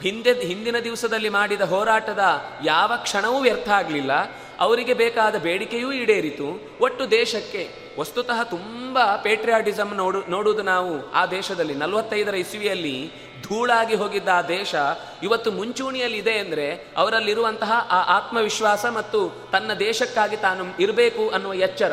ಹಿಂದೆ, 0.03 0.32
ಹಿಂದಿನ 0.32 0.78
ದಿವಸದಲ್ಲಿ 0.78 1.28
ಮಾಡಿದ 1.28 1.61
ಹೋರಾಟದ 1.61 2.20
ಯಾವ 2.64 2.92
ಕ್ಷಣವೂ 2.96 3.40
ವ್ಯರ್ಥ 3.40 3.68
ಆಗಲಿಲ್ಲ. 3.68 4.12
ಅವರಿಗೆ 4.59 4.94
ಬೇಕಾದ 4.94 5.34
ಬೇಡಿಕೆಯೂ 5.34 5.92
ಈಡೇರಿತು. 5.92 6.76
ಒಟ್ಟು 6.80 7.11
ದೇಶಕ್ಕೆ 7.11 7.70
ವಸ್ತುತಃ 7.98 8.42
ತುಂಬ 8.42 8.98
ಪೇಟ್ರಿಯಾಟಿಸಮ್ 9.16 9.96
ನೋಡು, 9.96 10.22
ನೋಡುವುದು 10.28 10.62
ನಾವು 10.62 11.12
ಆ 11.12 11.26
ದೇಶದಲ್ಲಿ, 11.26 11.74
ನಲವತ್ತೈದರ 11.74 12.34
ಇಸ್ವಿಯಲ್ಲಿ 12.34 13.12
ಧೂಳಾಗಿ 13.43 13.95
ಹೋಗಿದ್ದ 13.95 14.28
ಆ 14.28 14.43
ದೇಶ 14.43 14.74
ಇವತ್ತು 15.22 15.53
ಮುಂಚೂಣಿಯಲ್ಲಿ 15.53 16.18
ಇದೆ 16.18 16.38
ಅಂದರೆ 16.38 16.66
ಅವರಲ್ಲಿರುವಂತಹ 16.97 17.72
ಆ 17.91 18.01
ಆತ್ಮವಿಶ್ವಾಸ 18.16 18.86
ಮತ್ತು 18.86 19.49
ತನ್ನ 19.53 19.72
ದೇಶಕ್ಕಾಗಿ 19.72 20.36
ತಾನು 20.36 20.64
ಇರಬೇಕು 20.78 21.28
ಅನ್ನುವ 21.28 21.55
ಎಚ್ಚರ. 21.55 21.93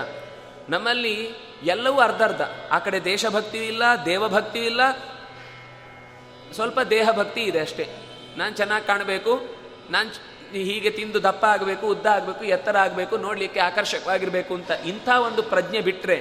ನಮ್ಮಲ್ಲಿ 0.70 1.16
ಎಲ್ಲವೂ 1.64 2.00
ಅರ್ಧರ್ಧ. 2.00 2.42
ಆ 2.72 2.80
ಕಡೆ 2.80 3.04
ದೇಶಭಕ್ತಿ 3.04 3.58
ಇಲ್ಲ, 3.58 3.84
ದೇವಭಕ್ತಿ 4.06 4.60
ಇಲ್ಲ, 4.60 4.82
ಸ್ವಲ್ಪ 6.54 6.80
ದೇಹಭಕ್ತಿ 6.80 7.42
ಇದೆ 7.42 7.60
ಅಷ್ಟೇ. 7.60 7.86
ನಾನು 8.38 8.56
ಚೆನ್ನಾಗಿ 8.56 8.88
ಕಾಣಬೇಕು, 8.88 9.34
ನಾನು 9.90 10.10
ಹೀಗೆ 10.52 10.90
ತಿಂದು 10.90 11.24
ದಪ್ಪ 11.24 11.46
ಆಗಬೇಕು, 11.46 11.88
ಉದ್ದ 11.88 12.06
ಆಗಬೇಕು, 12.06 12.44
ಎತ್ತರ 12.46 12.78
ಆಗಬೇಕು, 12.78 13.18
ನೋಡಲಿಕ್ಕೆ 13.18 13.60
ಆಕರ್ಷಕವಾಗಿರಬೇಕು 13.60 14.54
ಅಂತ 14.54 14.72
ಇಂಥ 14.86 15.10
ಒಂದು 15.10 15.44
ಪ್ರಜ್ಞೆ 15.44 15.82
ಬಿಟ್ಟರೆ 15.82 16.18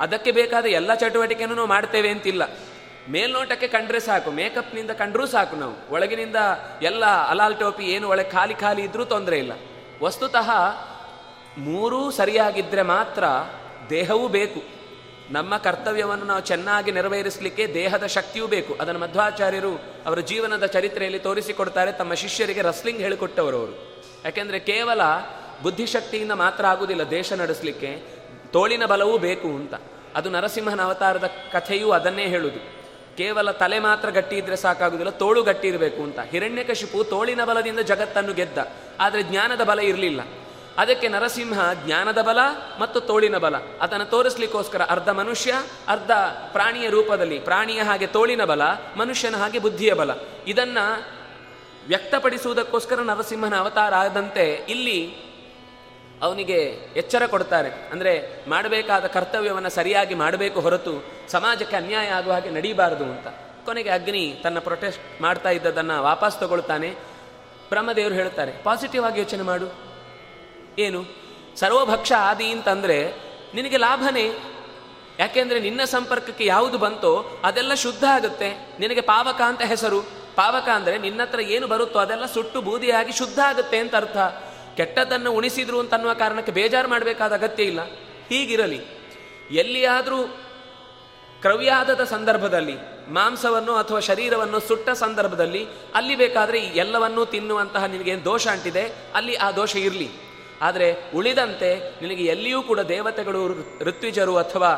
ಅದಕ್ಕೆ 0.00 0.30
ಬೇಕಾದ 0.30 0.66
ಎಲ್ಲ 0.66 0.94
ಚಟುವಟಿಕೆನೂ 0.94 1.54
ನಾವು 1.54 1.68
ಮಾಡ್ತೇವೆ 1.68 2.08
ಅಂತಿಲ್ಲ. 2.08 2.42
ಮೇಲ್ನೋಟಕ್ಕೆ 3.10 3.68
ಕಂಡ್ರೆ 3.68 4.00
ಸಾಕು, 4.00 4.30
ಮೇಕಪ್ನಿಂದ 4.30 4.90
ಕಂಡ್ರೂ 4.90 5.26
ಸಾಕು 5.26 5.56
ನಾವು. 5.56 5.92
ಒಳಗಿನಿಂದ 5.92 6.36
ಎಲ್ಲ 6.82 7.06
ಅಲಾಲ್ 7.06 7.60
ಟೋಪಿ 7.60 7.84
ಏನು, 7.84 8.08
ಒಳಗೆ 8.08 8.30
ಖಾಲಿ 8.30 8.54
ಖಾಲಿ 8.54 8.82
ಇದ್ರೂ 8.82 9.04
ತೊಂದರೆ 9.04 9.38
ಇಲ್ಲ. 9.38 9.52
ವಸ್ತುತಃ 10.02 10.50
ಮೂರೂ 11.58 12.10
ಸರಿಯಾಗಿದ್ದರೆ 12.10 12.82
ಮಾತ್ರ 12.82 13.24
ದೇಹವೂ 13.90 14.28
ಬೇಕು. 14.28 14.62
ನಮ್ಮ 15.30 15.56
ಕರ್ತವ್ಯವನ್ನು 15.56 16.24
ನಾವು 16.24 16.40
ಚೆನ್ನಾಗಿ 16.40 16.92
ನೆರವೇರಿಸಲಿಕ್ಕೆ 16.92 17.74
ದೇಹದ 17.74 18.06
ಶಕ್ತಿಯೂ 18.06 18.46
ಬೇಕು. 18.46 18.76
ಅದನ್ನು 18.80 19.00
ಮಧ್ವಾಚಾರ್ಯರು 19.00 19.74
ಅವರ 20.06 20.18
ಜೀವನದ 20.18 20.66
ಚರಿತ್ರೆಯಲ್ಲಿ 20.66 21.18
ತೋರಿಸಿಕೊಡ್ತಾರೆ, 21.18 21.92
ತಮ್ಮ 21.92 22.14
ಶಿಷ್ಯರಿಗೆ 22.14 22.62
ರಸ್ಲಿಂಗ್ 22.62 23.00
ಹೇಳಿಕೊಟ್ಟವರು 23.00 23.56
ಅವರು. 23.56 24.04
ಯಾಕೆಂದರೆ 24.24 24.58
ಕೇವಲ 24.58 25.00
ಬುದ್ಧಿಶಕ್ತಿಯಿಂದ 25.62 26.32
ಮಾತ್ರ 26.32 26.66
ಆಗುವುದಿಲ್ಲ 26.66 27.10
ದೇಶ 27.10 27.32
ನಡೆಸಲಿಕ್ಕೆ. 27.32 28.02
ತೋಳಿನ 28.52 28.86
ಬಲವೂ 28.86 29.18
ಬೇಕು 29.18 29.48
ಅಂತ. 29.48 29.74
ಅದು 30.14 30.30
ನರಸಿಂಹನ 30.30 30.82
ಅವತಾರದ 30.82 31.26
ಕಥೆಯೂ 31.26 31.90
ಅದನ್ನೇ 31.90 32.26
ಹೇಳುವುದು. 32.26 32.77
ಕೇವಲ 33.18 33.50
ತಲೆ 33.50 33.78
ಮಾತ್ರ 33.78 34.10
ಗಟ್ಟಿ 34.10 34.36
ಇದ್ರೆ 34.36 34.56
ಸಾಕಾಗುವುದಿಲ್ಲ 34.56 35.10
ತೋಳು 35.10 35.42
ಗಟ್ಟಿ 35.42 35.68
ಇರಬೇಕು 35.68 36.02
ಅಂತ. 36.02 36.18
ಹಿರಣ್ಯಕಶಿಪು 36.20 37.04
ತೋಳಿನ 37.04 37.44
ಬಲದಿಂದ 37.44 37.78
ಜಗತ್ತನ್ನು 37.78 38.32
ಗೆದ್ದ. 38.32 38.58
ಆದರೆ 39.00 39.22
ಜ್ಞಾನದ 39.22 39.64
ಬಲ 39.64 39.78
ಇರಲಿಲ್ಲ. 39.78 40.20
ಅದಕ್ಕೆ 40.78 41.08
ನರಸಿಂಹ 41.08 41.72
ಜ್ಞಾನದ 41.86 42.22
ಬಲ 42.22 42.38
ಮತ್ತು 42.80 43.00
ತೋಳಿನ 43.00 43.36
ಬಲ. 43.38 43.54
ಅದನ್ನು 43.80 44.06
ತೋರಿಸ್ಲಿಕ್ಕೋಸ್ಕರ 44.06 44.82
ಅರ್ಧ 44.82 45.08
ಮನುಷ್ಯ, 45.08 45.54
ಅರ್ಧ 45.88 46.10
ಪ್ರಾಣಿಯ 46.52 46.88
ರೂಪದಲ್ಲಿ, 46.88 47.38
ಪ್ರಾಣಿಯ 47.38 47.82
ಹಾಗೆ 47.82 48.06
ತೋಳಿನ 48.06 48.44
ಬಲ, 48.44 48.62
ಮನುಷ್ಯನ 48.96 49.36
ಹಾಗೆ 49.36 49.58
ಬುದ್ಧಿಯ 49.58 49.94
ಬಲ. 49.94 50.10
ಇದನ್ನ 50.46 50.78
ವ್ಯಕ್ತಪಡಿಸುವುದಕ್ಕೋಸ್ಕರ 51.88 53.00
ನರಸಿಂಹನ 53.00 53.56
ಅವತಾರ 53.56 53.94
ಆದಂತೆ 53.94 54.66
ಇಲ್ಲಿ 54.68 55.27
ಅವನಿಗೆ 56.22 56.58
ಎಚ್ಚರ 56.96 57.26
ಕೊಡ್ತಾರೆ. 57.26 57.70
ಅಂದರೆ 57.92 58.44
ಮಾಡಬೇಕಾದ 58.48 59.06
ಕರ್ತವ್ಯವನ್ನು 59.06 59.70
ಸರಿಯಾಗಿ 59.70 60.14
ಮಾಡಬೇಕು 60.14 60.60
ಹೊರತು 60.60 61.04
ಸಮಾಜಕ್ಕೆ 61.28 61.76
ಅನ್ಯಾಯ 61.76 62.08
ಆಗುವ 62.08 62.32
ಹಾಗೆ 62.32 62.50
ನಡೀಬಾರದು 62.50 63.04
ಅಂತ. 63.04 63.28
ಕೊನೆಗೆ 63.64 63.90
ಅಗ್ನಿ 63.90 64.40
ತನ್ನ 64.42 64.58
ಪ್ರೊಟೆಸ್ಟ್ 64.58 65.22
ಮಾಡ್ತಾ 65.22 65.50
ಇದ್ದದನ್ನು 65.50 66.02
ವಾಪಸ್ 66.02 66.40
ತಗೊಳ್ತಾನೆ. 66.40 66.90
ಬ್ರಹ್ಮದೇವರು 67.68 68.14
ಹೇಳ್ತಾರೆ 68.14 68.52
ಪಾಸಿಟಿವ್ 68.62 69.04
ಆಗಿ 69.04 69.18
ಯೋಚನೆ 69.18 69.42
ಮಾಡು. 69.42 69.66
ಏನು? 70.78 71.04
ಸರ್ವಭಕ್ಷ 71.56 72.12
ಆದಿ 72.18 72.50
ಅಂತಂದರೆ 72.50 73.12
ನಿನಗೆ 73.54 73.76
ಲಾಭನೇ. 73.76 74.32
ಯಾಕೆಂದರೆ 75.18 75.60
ನಿನ್ನ 75.60 75.84
ಸಂಪರ್ಕಕ್ಕೆ 75.84 76.46
ಯಾವುದು 76.46 76.78
ಬಂತೋ 76.78 77.40
ಅದೆಲ್ಲ 77.44 77.74
ಶುದ್ಧ 77.74 78.04
ಆಗುತ್ತೆ. 78.04 78.76
ನಿನಗೆ 78.80 79.00
ಪಾವಕ 79.00 79.40
ಅಂತ 79.40 79.62
ಹೆಸರು. 79.62 80.02
ಪಾವಕ 80.34 80.68
ಅಂದರೆ 80.68 80.98
ನಿನ್ನತ್ರ 80.98 81.40
ಏನು 81.40 81.66
ಬರುತ್ತೋ 81.66 81.98
ಅದೆಲ್ಲ 81.98 82.26
ಸುಟ್ಟು 82.26 82.60
ಬೂದಿಯಾಗಿ 82.60 83.12
ಶುದ್ಧ 83.12 83.38
ಆಗುತ್ತೆ 83.38 83.78
ಅಂತ 83.78 83.96
ಅರ್ಥ. 83.96 84.16
ಕೆಟ್ಟದ್ದನ್ನು 84.78 85.30
ಉಣಿಸಿದ್ರು 85.32 85.78
ಅಂತ 85.80 85.94
ಅನ್ನುವ 85.94 86.12
ಕಾರಣಕ್ಕೆ 86.14 86.52
ಬೇಜಾರು 86.52 86.88
ಮಾಡಬೇಕಾದ 86.88 87.32
ಅಗತ್ಯ 87.32 87.62
ಇಲ್ಲ. 87.62 87.82
ಹೀಗಿರಲಿ, 88.28 88.80
ಎಲ್ಲಿಯಾದರೂ 89.52 90.20
ಕ್ರವ್ಯಾದದ 91.42 92.04
ಸಂದರ್ಭದಲ್ಲಿ, 92.04 92.76
ಮಾಂಸವನ್ನು 93.08 93.74
ಅಥವಾ 93.74 94.00
ಶರೀರವನ್ನು 94.00 94.60
ಸುಟ್ಟ 94.60 94.90
ಸಂದರ್ಭದಲ್ಲಿ, 94.90 95.62
ಅಲ್ಲಿ 95.94 96.14
ಬೇಕಾದರೆ 96.16 96.60
ಎಲ್ಲವನ್ನೂ 96.76 97.24
ತಿನ್ನುವಂತಹ 97.24 97.84
ನಿನಗೇನು 97.84 98.24
ದೋಷ 98.24 98.46
ಅಂಟಿದೆ, 98.46 98.84
ಅಲ್ಲಿ 99.14 99.34
ಆ 99.36 99.50
ದೋಷ 99.50 99.74
ಇರಲಿ. 99.76 100.08
ಆದರೆ 100.62 100.86
ಉಳಿದಂತೆ 101.14 101.68
ನಿನಗೆ 102.02 102.24
ಎಲ್ಲಿಯೂ 102.24 102.60
ಕೂಡ 102.62 102.80
ದೇವತೆಗಳು, 102.80 103.42
ಋತ್ವಿಜರು 103.84 104.36
ಅಥವಾ 104.36 104.70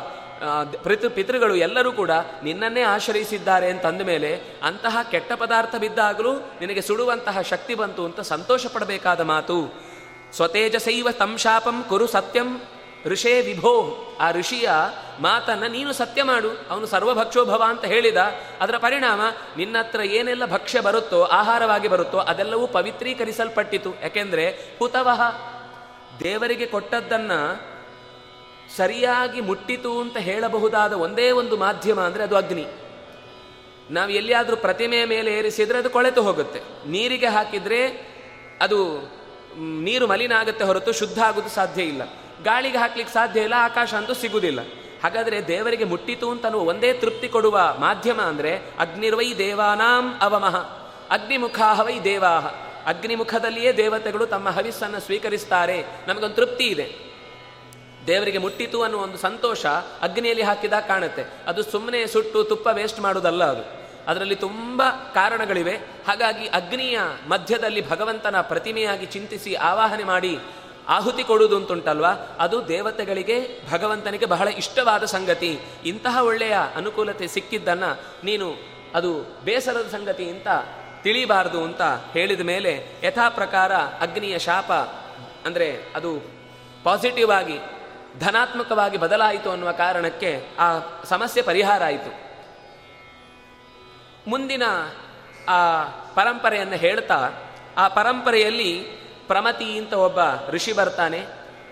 ಪಿತೃ, 0.83 1.09
ಪಿತೃಗಳು 1.09 1.55
ಎಲ್ಲರೂ 1.55 1.89
ಕೂಡ 1.91 2.11
ನಿನ್ನನ್ನೇ 2.43 2.83
ಆಶ್ರಯಿಸಿದ್ದಾರೆ 2.91 3.67
ಅಂತಂದ 3.69 4.01
ಮೇಲೆ 4.01 4.31
ಅಂತಹ 4.63 4.97
ಕೆಟ್ಟ 5.11 5.31
ಪದಾರ್ಥ 5.33 5.75
ಬಿದ್ದಾಗಲೂ 5.75 6.31
ನಿನಗೆ 6.61 6.81
ಸುಡುವಂತಹ 6.81 7.41
ಶಕ್ತಿ 7.41 7.73
ಬಂತು 7.75 8.05
ಅಂತ 8.05 8.19
ಸಂತೋಷ 8.33 8.65
ಪಡಬೇಕಾದ 8.65 9.21
ಮಾತು. 9.33 9.57
ಸ್ವತೇಜಸೈವ 10.33 11.11
ತಂಶಾಪಂ 11.11 11.83
ಕುರು 11.89 12.07
ಸತ್ಯಂ. 12.07 12.61
ಋಷೇ 13.05 13.41
ವಿಭೋ, 13.41 13.73
ಆ 14.19 14.31
ಋಷಿಯ 14.31 14.69
ಮಾತನ್ನ 15.19 15.67
ನೀನು 15.67 15.93
ಸತ್ಯ 15.93 16.23
ಮಾಡು, 16.23 16.49
ಅವನು 16.69 16.85
ಸರ್ವಭಕ್ಷೋ 16.85 17.45
ಭವ 17.45 17.63
ಅಂತ 17.67 17.85
ಹೇಳಿದ. 17.85 18.17
ಅದರ 18.59 18.77
ಪರಿಣಾಮ 18.77 19.21
ನಿನ್ನ 19.57 19.77
ಹತ್ರ 19.79 20.01
ಏನೆಲ್ಲ 20.01 20.45
ಭಕ್ಷ್ಯ 20.45 20.79
ಬರುತ್ತೋ, 20.79 21.23
ಆಹಾರವಾಗಿ 21.23 21.87
ಬರುತ್ತೋ, 21.87 22.17
ಅದೆಲ್ಲವೂ 22.17 22.67
ಪವಿತ್ರೀಕರಿಸಲ್ಪಟ್ಟಿತು. 22.67 23.93
ಯಾಕೆಂದ್ರೆ 24.01 24.49
ಹುತವಹ, 24.79 25.21
ದೇವರಿಗೆ 26.23 26.65
ಕೊಟ್ಟದ್ದನ್ನ 26.65 27.31
ಸರಿಯಾಗಿ 28.77 29.41
ಮುಟ್ಟಿತು 29.41 30.01
ಅಂತ 30.01 30.17
ಹೇಳಬಹುದಾದ 30.17 30.93
ಒಂದೇ 30.93 31.31
ಒಂದು 31.31 31.57
ಮಾಧ್ಯಮ 31.57 31.99
ಅಂದರೆ 31.99 32.23
ಅದು 32.23 32.35
ಅಗ್ನಿ. 32.35 32.65
ನಾವು 33.91 34.09
ಎಲ್ಲಿಯಾದರೂ 34.09 34.55
ಪ್ರತಿಮೆಯ 34.55 35.05
ಮೇಲೆ 35.05 35.33
ಏರಿಸಿದರೆ 35.33 35.77
ಅದು 35.77 35.89
ಕೊಳೆತು 35.89 36.23
ಹೋಗುತ್ತೆ. 36.23 36.61
ನೀರಿಗೆ 36.87 37.27
ಹಾಕಿದರೆ 37.27 38.11
ಅದು 38.61 39.11
ನೀರು 39.57 40.07
ಮಲಿನ 40.07 40.31
ಆಗುತ್ತೆ 40.31 40.63
ಹೊರತು 40.63 40.91
ಶುದ್ಧ 40.91 41.19
ಆಗೋದು 41.19 41.49
ಸಾಧ್ಯ 41.49 41.83
ಇಲ್ಲ. 41.83 42.01
ಗಾಳಿಗೆ 42.43 42.77
ಹಾಕ್ಲಿಕ್ಕೆ 42.77 43.13
ಸಾಧ್ಯ 43.13 43.41
ಇಲ್ಲ, 43.41 43.53
ಆಕಾಶ 43.57 43.93
ಅಂತೂ 43.93 44.13
ಸಿಗುವುದಿಲ್ಲ 44.13 44.59
ಹಾಗಾದರೆ 45.03 45.47
ದೇವರಿಗೆ 45.47 45.83
ಮುಟ್ಟಿತು 45.83 46.31
ಅಂತ 46.31 46.45
ಒಂದೇ 46.45 46.93
ತೃಪ್ತಿ 46.93 47.27
ಕೊಡುವ 47.27 47.75
ಮಾಧ್ಯಮ 47.79 48.21
ಅಂದರೆ 48.21 48.57
ಅಗ್ನಿರ್ವೈ 48.79 49.33
ದೇವಾನಾಂ 49.33 50.19
ಅವಮಃ. 50.21 50.55
ಅಗ್ನಿಮುಖಾಹವೈ 51.09 51.99
ದೇವಾಹ. 51.99 52.45
ಅಗ್ನಿಮುಖದಲ್ಲಿಯೇ 52.89 53.71
ದೇವತೆಗಳು 53.71 54.25
ತಮ್ಮ 54.25 54.49
ಹವಿಸ್ಸನ್ನು 54.49 54.99
ಸ್ವೀಕರಿಸ್ತಾರೆ. 54.99 55.85
ನಮಗೊಂದು 56.07 56.35
ತೃಪ್ತಿ 56.35 56.63
ಇದೆ. 56.63 57.11
ದೇವರಿಗೆ 58.07 58.37
ಮುಟ್ಟಿತು 58.37 58.83
ಅನ್ನುವ 58.83 59.01
ಒಂದು 59.01 59.17
ಸಂತೋಷ 59.17 59.65
ಅಗ್ನಿಯಲ್ಲಿ 60.01 60.43
ಹಾಕಿದಾಗ 60.43 60.83
ಕಾಣುತ್ತೆ. 60.83 61.23
ಅದು 61.47 61.63
ಸುಮ್ಮನೆ 61.63 62.07
ಸುಟ್ಟು 62.07 62.43
ತುಪ್ಪ 62.43 62.67
ವೇಸ್ಟ್ 62.71 62.99
ಮಾಡೋದಲ್ಲ 62.99 63.43
ಅದು. 63.43 63.80
ಅದರಲ್ಲಿ 64.07 64.35
ತುಂಬ 64.35 64.83
ಕಾರಣಗಳಿವೆ. 65.13 65.75
ಹಾಗಾಗಿ 66.07 66.47
ಅಗ್ನಿಯ 66.47 66.99
ಮಧ್ಯದಲ್ಲಿ 67.27 67.89
ಭಗವಂತನ 67.89 68.41
ಪ್ರತಿಮೆಯಾಗಿ 68.41 69.05
ಚಿಂತಿಸಿ 69.05 69.53
ಆವಾಹನೆ 69.53 70.03
ಮಾಡಿ 70.03 70.39
ಆಹುತಿ 70.87 71.23
ಕೊಡುವುದು 71.23 71.55
ಅಂತುಂಟಲ್ವಾ? 71.55 72.11
ಅದು 72.39 72.67
ದೇವತೆಗಳಿಗೆ, 72.67 73.37
ಭಗವಂತನಿಗೆ 73.71 74.25
ಬಹಳ 74.25 74.47
ಇಷ್ಟವಾದ 74.47 75.03
ಸಂಗತಿ. 75.05 75.59
ಇಂತಹ 75.85 76.17
ಒಳ್ಳೆಯ 76.23 76.55
ಅನುಕೂಲತೆ 76.75 77.27
ಸಿಕ್ಕಿದ್ದನ್ನು 77.27 77.91
ನೀನು 78.23 78.47
ಅದು 78.95 79.11
ಬೇಸರದ 79.43 79.87
ಸಂಗತಿ 79.91 80.29
ಅಂತ 80.29 80.47
ತಿಳಿಬಾರದು 81.03 81.63
ಅಂತ 81.63 81.81
ಹೇಳಿದ 82.11 82.39
ಮೇಲೆ 82.41 82.73
ಯಥಾ 83.03 83.29
ಪ್ರಕಾರ 83.29 83.75
ಅಗ್ನಿಯ 83.75 84.39
ಶಾಪ, 84.39 84.71
ಅಂದರೆ 85.45 85.67
ಅದು 85.95 86.11
ಪಾಸಿಟಿವ್ 86.83 87.31
ಆಗಿ, 87.31 87.57
ಧನಾತ್ಮಕವಾಗಿ 88.19 88.97
ಬದಲಾಯಿತು 88.97 89.51
ಅನ್ನುವ 89.51 89.71
ಕಾರಣಕ್ಕೆ 89.71 90.31
ಆ 90.59 90.67
ಸಮಸ್ಯೆ 91.03 91.41
ಪರಿಹಾರ 91.41 91.83
ಆಯಿತು. 91.83 92.30
ಮುಂದಿನ 94.27 94.63
ಆ 95.49 95.83
ಪರಂಪರೆಯನ್ನು 96.15 96.75
ಹೇಳ್ತಾ, 96.75 97.29
ಆ 97.77 97.87
ಪರಂಪರೆಯಲ್ಲಿ 97.87 98.73
ಪ್ರಮತಿ 99.27 99.77
ಅಂತ 99.77 99.93
ಒಬ್ಬ 99.93 100.19
ಋಷಿ 100.49 100.73
ಬರ್ತಾನೆ. 100.73 101.25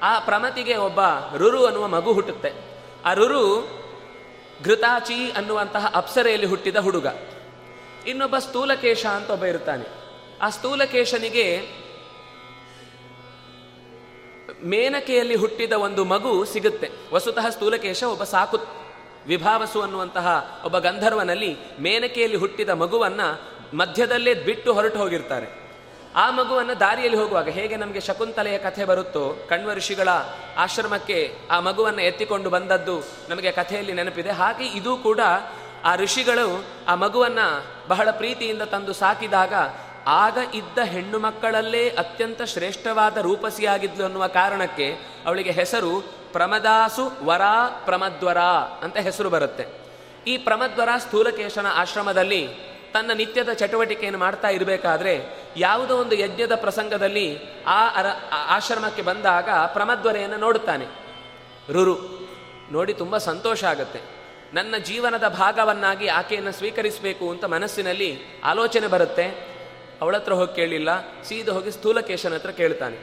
ಆ 0.04 0.20
ಪ್ರಮತಿಗೆ 0.20 0.76
ಒಬ್ಬ 0.76 1.00
ರುರು 1.38 1.66
ಅನ್ನುವ 1.66 1.88
ಮಗು 1.88 2.14
ಹುಟ್ಟುತ್ತೆ. 2.14 2.52
ಆ 3.06 3.14
ರುರು 3.14 3.70
ಘೃತಾಚಿ 4.64 5.32
ಅನ್ನುವಂತಹ 5.32 5.92
ಅಪ್ಸರೆಯಲ್ಲಿ 5.96 6.48
ಹುಟ್ಟಿದ 6.48 6.76
ಹುಡುಗ. 6.76 7.08
ಇನ್ನೊಬ್ಬ 8.08 8.38
ಸ್ಥೂಲಕೇಶ 8.38 9.06
ಅಂತ 9.06 9.30
ಒಬ್ಬ 9.30 9.46
ಇರ್ತಾನೆ. 9.46 9.86
ಆ 10.42 10.50
ಸ್ಥೂಲಕೇಶನಿಗೆ 10.50 11.68
ಮೇನಕೆಯಲ್ಲಿ 14.64 15.36
ಹುಟ್ಟಿದ 15.36 15.74
ಒಂದು 15.74 16.06
ಮಗು 16.06 16.46
ಸಿಗುತ್ತೆ. 16.46 16.92
ವಸುತಃ 17.14 17.50
ಸ್ಥೂಲಕೇಶ 17.50 18.04
ಒಬ್ಬ 18.04 18.24
ಸಾಕು 18.24 18.79
ವಿಭಾವಸು 19.30 19.82
ಅನ್ನುವಂತಹ 19.82 20.60
ಒಬ್ಬ 20.66 20.78
ಗಂಧರ್ವನಲ್ಲಿ 20.78 21.58
ಮೇನಕೆಯಲ್ಲಿ 21.80 22.38
ಹುಟ್ಟಿದ 22.38 22.70
ಮಗುವನ್ನು 22.70 23.28
ಮಧ್ಯದಲ್ಲೇ 23.78 24.34
ಬಿಟ್ಟು 24.34 24.74
ಹೊರಟು 24.74 25.00
ಹೋಗಿರ್ತಾರೆ. 25.00 25.48
ಆ 26.16 26.32
ಮಗುವನ್ನು 26.32 26.80
ದಾರಿಯಲ್ಲಿ 26.80 27.18
ಹೋಗುವಾಗ 27.18 27.50
ಹೇಗೆ 27.50 27.76
ನಮಗೆ 27.76 28.00
ಶಕುಂತಲೆಯ 28.00 28.58
ಕಥೆ 28.58 28.86
ಬರುತ್ತೋ 28.86 29.46
ಕಣ್ವ 29.50 29.74
ಋಷಿಗಳ 29.74 30.08
ಆಶ್ರಮಕ್ಕೆ 30.58 31.38
ಆ 31.52 31.60
ಮಗುವನ್ನು 31.60 32.02
ಎತ್ತಿಕೊಂಡು 32.02 32.50
ಬಂದದ್ದು 32.50 33.00
ನಮಗೆ 33.30 33.52
ಕಥೆಯಲ್ಲಿ 33.52 33.94
ನೆನಪಿದೆ. 33.94 34.32
ಹಾಗೆ 34.32 34.66
ಇದು 34.66 34.98
ಕೂಡ 34.98 35.20
ಆ 35.86 35.96
ಋಷಿಗಳು 35.96 36.66
ಆ 36.88 36.96
ಮಗುವನ್ನು 36.96 37.66
ಬಹಳ 37.88 38.12
ಪ್ರೀತಿಯಿಂದ 38.12 38.62
ತಂದು 38.62 38.94
ಸಾಕಿದಾಗ 38.94 39.54
ಆಗ 40.08 40.38
ಇದ್ದ 40.54 40.78
ಹೆಣ್ಣು 40.78 41.20
ಮಕ್ಕಳಲ್ಲೇ 41.20 41.90
ಅತ್ಯಂತ 41.90 42.42
ಶ್ರೇಷ್ಠವಾದ 42.42 43.18
ರೂಪಸಿಯಾಗಿದ್ಲು 43.18 44.04
ಅನ್ನುವ 44.04 44.28
ಕಾರಣಕ್ಕೆ 44.28 44.94
ಅವಳಿಗೆ 45.26 45.52
ಹೆಸರು 45.52 46.19
ಪ್ರಮದಾಸು 46.32 47.26
ವರ 47.26 47.42
ಪ್ರಮದ್ವರ 47.86 48.38
ಅಂತ 48.84 48.98
ಹೆಸರು 48.98 49.30
ಬರುತ್ತೆ. 49.30 49.66
ಈ 50.28 50.38
ಪ್ರಮದ್ವರ 50.38 50.90
ಸ್ಥೂಲಕೇಶನ 50.98 51.68
ಆಶ್ರಮದಲ್ಲಿ 51.74 52.42
ತನ್ನ 52.94 53.12
ನಿತ್ಯದ 53.14 53.52
ಚಟುವಟಿಕೆಯನ್ನು 53.54 54.20
ಮಾಡ್ತಾ 54.20 54.48
ಇರಬೇಕಾದ್ರೆ 54.48 55.14
ಯಾವುದೋ 55.58 55.98
ಒಂದು 55.98 56.16
ಯಜ್ಞದ 56.16 56.56
ಪ್ರಸಂಗದಲ್ಲಿ 56.56 57.28
ಆ 57.68 57.82
ಅರ 57.96 58.08
ಆಶ್ರಮಕ್ಕೆ 58.32 59.02
ಬಂದಾಗ 59.02 59.50
ಪ್ರಮದ್ವರೆಯನ್ನು 59.74 60.38
ನೋಡುತ್ತಾನೆ. 60.38 60.86
ರುರು, 61.72 61.98
ನೋಡಿ 62.72 62.94
ತುಂಬ 62.94 63.18
ಸಂತೋಷ 63.18 63.64
ಆಗುತ್ತೆ. 63.64 64.02
ನನ್ನ 64.54 64.76
ಜೀವನದ 64.78 65.28
ಭಾಗವನ್ನಾಗಿ 65.28 66.08
ಆಕೆಯನ್ನು 66.08 66.52
ಸ್ವೀಕರಿಸಬೇಕು 66.52 67.26
ಅಂತ 67.30 67.46
ಮನಸ್ಸಿನಲ್ಲಿ 67.46 68.10
ಆಲೋಚನೆ 68.44 68.88
ಬರುತ್ತೆ. 68.88 69.26
ಅವಳತ್ರ 70.02 70.34
ಹೋಗಿ 70.34 70.56
ಕೇಳಿಲ್ಲ, 70.56 70.90
ಸೀದ 71.24 71.50
ಹೋಗಿ 71.50 71.72
ಸ್ಥೂಲಕೇಶನ 71.72 72.34
ಹತ್ರ 72.34 72.52
ಕೇಳ್ತಾನೆ. 72.52 72.98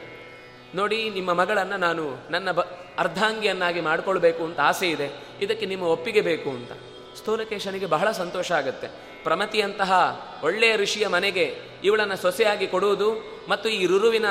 ನೋಡಿ, 0.75 1.09
ನಿಮ್ಮ 1.09 1.33
ಮಗಳನ್ನು 1.33 1.77
ನಾನು 1.77 2.05
ನನ್ನ 2.29 2.51
ಬ 2.51 2.61
ಅರ್ಧಾಂಗಿಯನ್ನಾಗಿ 2.99 3.81
ಮಾಡಿಕೊಳ್ಬೇಕು 3.81 4.43
ಅಂತ 4.43 4.59
ಆಸೆ 4.59 4.89
ಇದೆ. 4.89 5.09
ಇದಕ್ಕೆ 5.41 5.65
ನಿಮ್ಮ 5.65 5.83
ಒಪ್ಪಿಗೆ 5.83 6.21
ಬೇಕು 6.21 6.49
ಅಂತ. 6.49 6.71
ಸ್ಥೂಲಕೇಶನಿಗೆ 7.17 7.85
ಬಹಳ 7.85 8.11
ಸಂತೋಷ 8.11 8.51
ಆಗುತ್ತೆ. 8.51 8.87
ಪ್ರಮತಿಯಂತಹ 9.23 10.21
ಒಳ್ಳೆಯ 10.43 10.75
ಋಷಿಯ 10.75 11.07
ಮನೆಗೆ 11.07 11.57
ಇವಳನ್ನು 11.83 12.17
ಸೊಸೆಯಾಗಿ 12.17 12.67
ಕೊಡುವುದು 12.67 13.37
ಮತ್ತು 13.49 13.69
ಈ 13.69 13.85
ರುರುವಿನ 13.85 14.25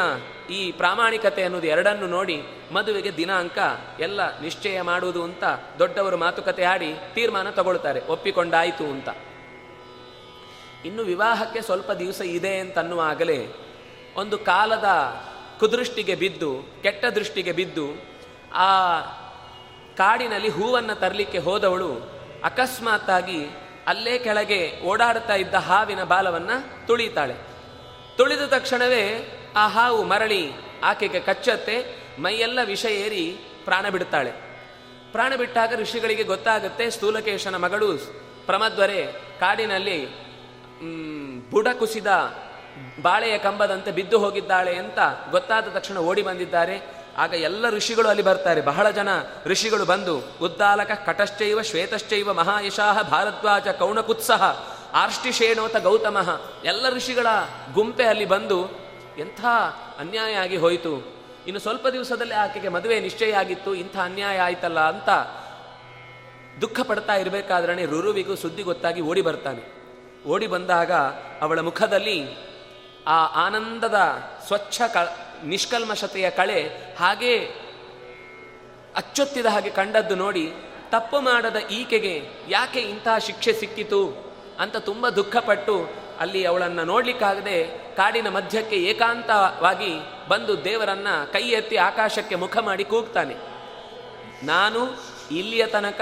ಈ 0.50 0.72
ಪ್ರಾಮಾಣಿಕತೆ 0.72 1.42
ಅನ್ನೋದು 1.42 1.66
ಎರಡನ್ನು 1.66 2.06
ನೋಡಿ 2.06 2.42
ಮದುವೆಗೆ 2.72 3.16
ದಿನಾಂಕ 3.16 3.58
ಎಲ್ಲ 4.00 4.40
ನಿಶ್ಚಯ 4.40 4.82
ಮಾಡುವುದು 4.82 5.22
ಅಂತ 5.22 5.44
ದೊಡ್ಡವರು 5.78 6.16
ಮಾತುಕತೆ 6.16 6.64
ಆಡಿ 6.64 6.94
ತೀರ್ಮಾನ 7.14 7.50
ತಗೊಳ್ತಾರೆ. 7.50 8.00
ಒಪ್ಪಿಕೊಂಡಾಯಿತು 8.00 8.84
ಅಂತ. 8.84 9.08
ಇನ್ನು 10.86 11.02
ವಿವಾಹಕ್ಕೆ 11.02 11.60
ಸ್ವಲ್ಪ 11.62 11.90
ದಿವಸ 11.90 12.20
ಇದೆ 12.20 12.58
ಅಂತನ್ನುವಾಗಲೇ 12.58 13.46
ಒಂದು 14.16 14.38
ಕಾಲದ 14.38 14.88
ಕುದೃಷ್ಟಿಗೆ 15.60 16.14
ಬಿದ್ದು, 16.14 16.68
ಕೆಟ್ಟ 16.82 17.04
ದೃಷ್ಟಿಗೆ 17.04 17.52
ಬಿದ್ದು 17.52 18.15
ಆ 18.54 19.00
ಕಾಡಿನಲ್ಲಿ 19.96 20.48
ಹೂವನ್ನು 20.48 20.94
ತರಲಿಕ್ಕೆ 20.94 21.38
ಹೋದವಳು 21.38 21.90
ಅಕಸ್ಮಾತ್ತಾಗಿ 22.44 23.46
ಅಲ್ಲೇ 23.86 24.18
ಕೆಳಗೆ 24.18 24.80
ಓಡಾಡ್ತಾ 24.84 25.34
ಇದ್ದ 25.34 25.54
ಹಾವಿನ 25.54 26.04
ಬಾಲವನ್ನು 26.04 26.86
ತುಳಿತಾಳೆ. 26.86 27.34
ತುಳಿದ 28.16 28.40
ತಕ್ಷಣವೇ 28.46 29.04
ಆ 29.56 29.68
ಹಾವು 29.68 30.04
ಮರಳಿ 30.04 30.52
ಆಕೆಗೆ 30.82 31.20
ಕಚ್ಚತ್ತೆ, 31.20 31.76
ಮೈಯೆಲ್ಲ 32.18 32.58
ವಿಷ 32.64 32.84
ಏರಿ 32.84 33.36
ಪ್ರಾಣ 33.64 33.88
ಬಿಡ್ತಾಳೆ. 33.88 34.32
ಪ್ರಾಣ 35.12 35.36
ಬಿಟ್ಟಾಗ 35.36 35.72
ಋಷಿಗಳಿಗೆ 35.80 36.22
ಗೊತ್ತಾಗುತ್ತೆ, 36.22 36.90
ಸ್ಥೂಲಕೇಶನ 36.90 37.56
ಮಗಳು 37.56 37.98
ಪ್ರಮದ್ವರೆ 38.46 39.12
ಕಾಡಿನಲ್ಲಿ 39.40 40.06
ಬುಡ 41.50 41.68
ಕುಸಿದ 41.78 42.06
ಬಾಳೆಯ 43.02 43.38
ಕಂಬದಂತೆ 43.38 43.90
ಬಿದ್ದು 43.90 44.18
ಹೋಗಿದ್ದಾಳೆ 44.18 44.74
ಅಂತ 44.74 44.98
ಗೊತ್ತಾದ 45.30 45.68
ತಕ್ಷಣ 45.68 45.98
ಓಡಿ 45.98 46.22
ಬಂದಿದ್ದಾರೆ. 46.22 46.95
ಆಗ 47.16 47.34
ಎಲ್ಲ 47.34 47.70
ಋಷಿಗಳು 47.70 48.08
ಅಲ್ಲಿ 48.08 48.22
ಬರ್ತಾರೆ. 48.22 48.60
ಬಹಳ 48.60 48.90
ಜನ 48.90 49.08
ಋಷಿಗಳು 49.46 49.84
ಬಂದು, 49.84 50.18
ಉದ್ದಾಲಕ 50.42 50.90
ಕಟಶ್ಚೈವ 50.90 51.62
ಶ್ವೇತಶ್ಚೈವ 51.62 52.32
ಮಹಾಯಶಾಹ 52.32 53.02
ಭಾರದ್ವಾಜ 53.02 53.68
ಕೌಣಕುತ್ಸಹ 53.68 54.66
ಆರ್ಷ್ಟಿಶೇಣೋತ 54.92 55.76
ಗೌತಮಃ. 55.76 56.40
ಎಲ್ಲ 56.64 56.90
ಋಷಿಗಳ 56.90 57.26
ಗುಂಪೆ 57.72 58.04
ಅಲ್ಲಿ 58.04 58.24
ಬಂದು, 58.24 58.70
ಎಂಥ 59.18 59.44
ಅನ್ಯಾಯ 59.98 60.34
ಆಗಿ 60.34 60.56
ಹೋಯಿತು. 60.56 61.16
ಇನ್ನು 61.46 61.58
ಸ್ವಲ್ಪ 61.58 61.88
ದಿವಸದಲ್ಲಿ 61.88 62.34
ಆಕೆಗೆ 62.34 62.68
ಮದುವೆ 62.68 63.00
ನಿಶ್ಚಯ 63.00 63.32
ಆಗಿತ್ತು. 63.32 63.74
ಇಂಥ 63.74 63.96
ಅನ್ಯಾಯ 63.96 64.38
ಆಯ್ತಲ್ಲ 64.38 64.80
ಅಂತ 64.80 65.08
ದುಃಖ 66.60 66.80
ಪಡ್ತಾ 66.80 67.14
ಇರಬೇಕಾದ್ರೆ 67.14 67.84
ರುರುವಿಗೂ 67.84 68.34
ಸುದ್ದಿ 68.34 68.62
ಗೊತ್ತಾಗಿ 68.62 69.00
ಓಡಿ 69.00 69.22
ಬರ್ತಾನೆ. 69.22 69.76
ಓಡಿ 70.28 70.46
ಬಂದಾಗ 70.46 70.92
ಅವಳ 71.42 71.60
ಮುಖದಲ್ಲಿ 71.60 72.46
ಆ 73.06 73.46
ಆನಂದದ 73.46 73.96
ಸ್ವಚ್ಛ 74.46 74.82
ನಿಷ್ಕಲ್ಮಶತೆಯ 75.44 76.30
ಕಳೆ 76.30 76.70
ಹಾಗೇ 76.98 77.36
ಅಚ್ಚೊತ್ತಿದ 78.96 79.46
ಹಾಗೆ 79.46 79.70
ಕಂಡದ್ದು 79.70 80.16
ನೋಡಿ 80.16 80.52
ತಪ್ಪು 80.90 81.20
ಮಾಡದ 81.20 81.56
ಈಕೆಗೆ 81.56 82.22
ಯಾಕೆ 82.48 82.80
ಇಂತಹ 82.80 83.18
ಶಿಕ್ಷೆ 83.18 83.52
ಸಿಕ್ಕಿತು 83.52 84.26
ಅಂತ 84.60 84.76
ತುಂಬ 84.76 85.08
ದುಃಖಪಟ್ಟು 85.08 86.06
ಅಲ್ಲಿ 86.20 86.44
ಅವಳನ್ನು 86.44 86.84
ನೋಡಲಿಕ್ಕಾಗದೆ 86.84 87.64
ಕಾಡಿನ 87.96 88.28
ಮಧ್ಯಕ್ಕೆ 88.28 88.76
ಏಕಾಂತವಾಗಿ 88.76 89.98
ಬಂದು 90.28 90.64
ದೇವರನ್ನ 90.64 91.06
ಕೈ 91.32 91.42
ಎತ್ತಿ 91.42 91.76
ಆಕಾಶಕ್ಕೆ 91.76 92.34
ಮುಖ 92.34 92.58
ಮಾಡಿ 92.58 92.84
ಕೂಗ್ತಾನೆ. 92.84 93.34
ನಾನು 94.46 94.80
ಇಲ್ಲಿಯ 95.30 95.66
ತನಕ 95.66 96.00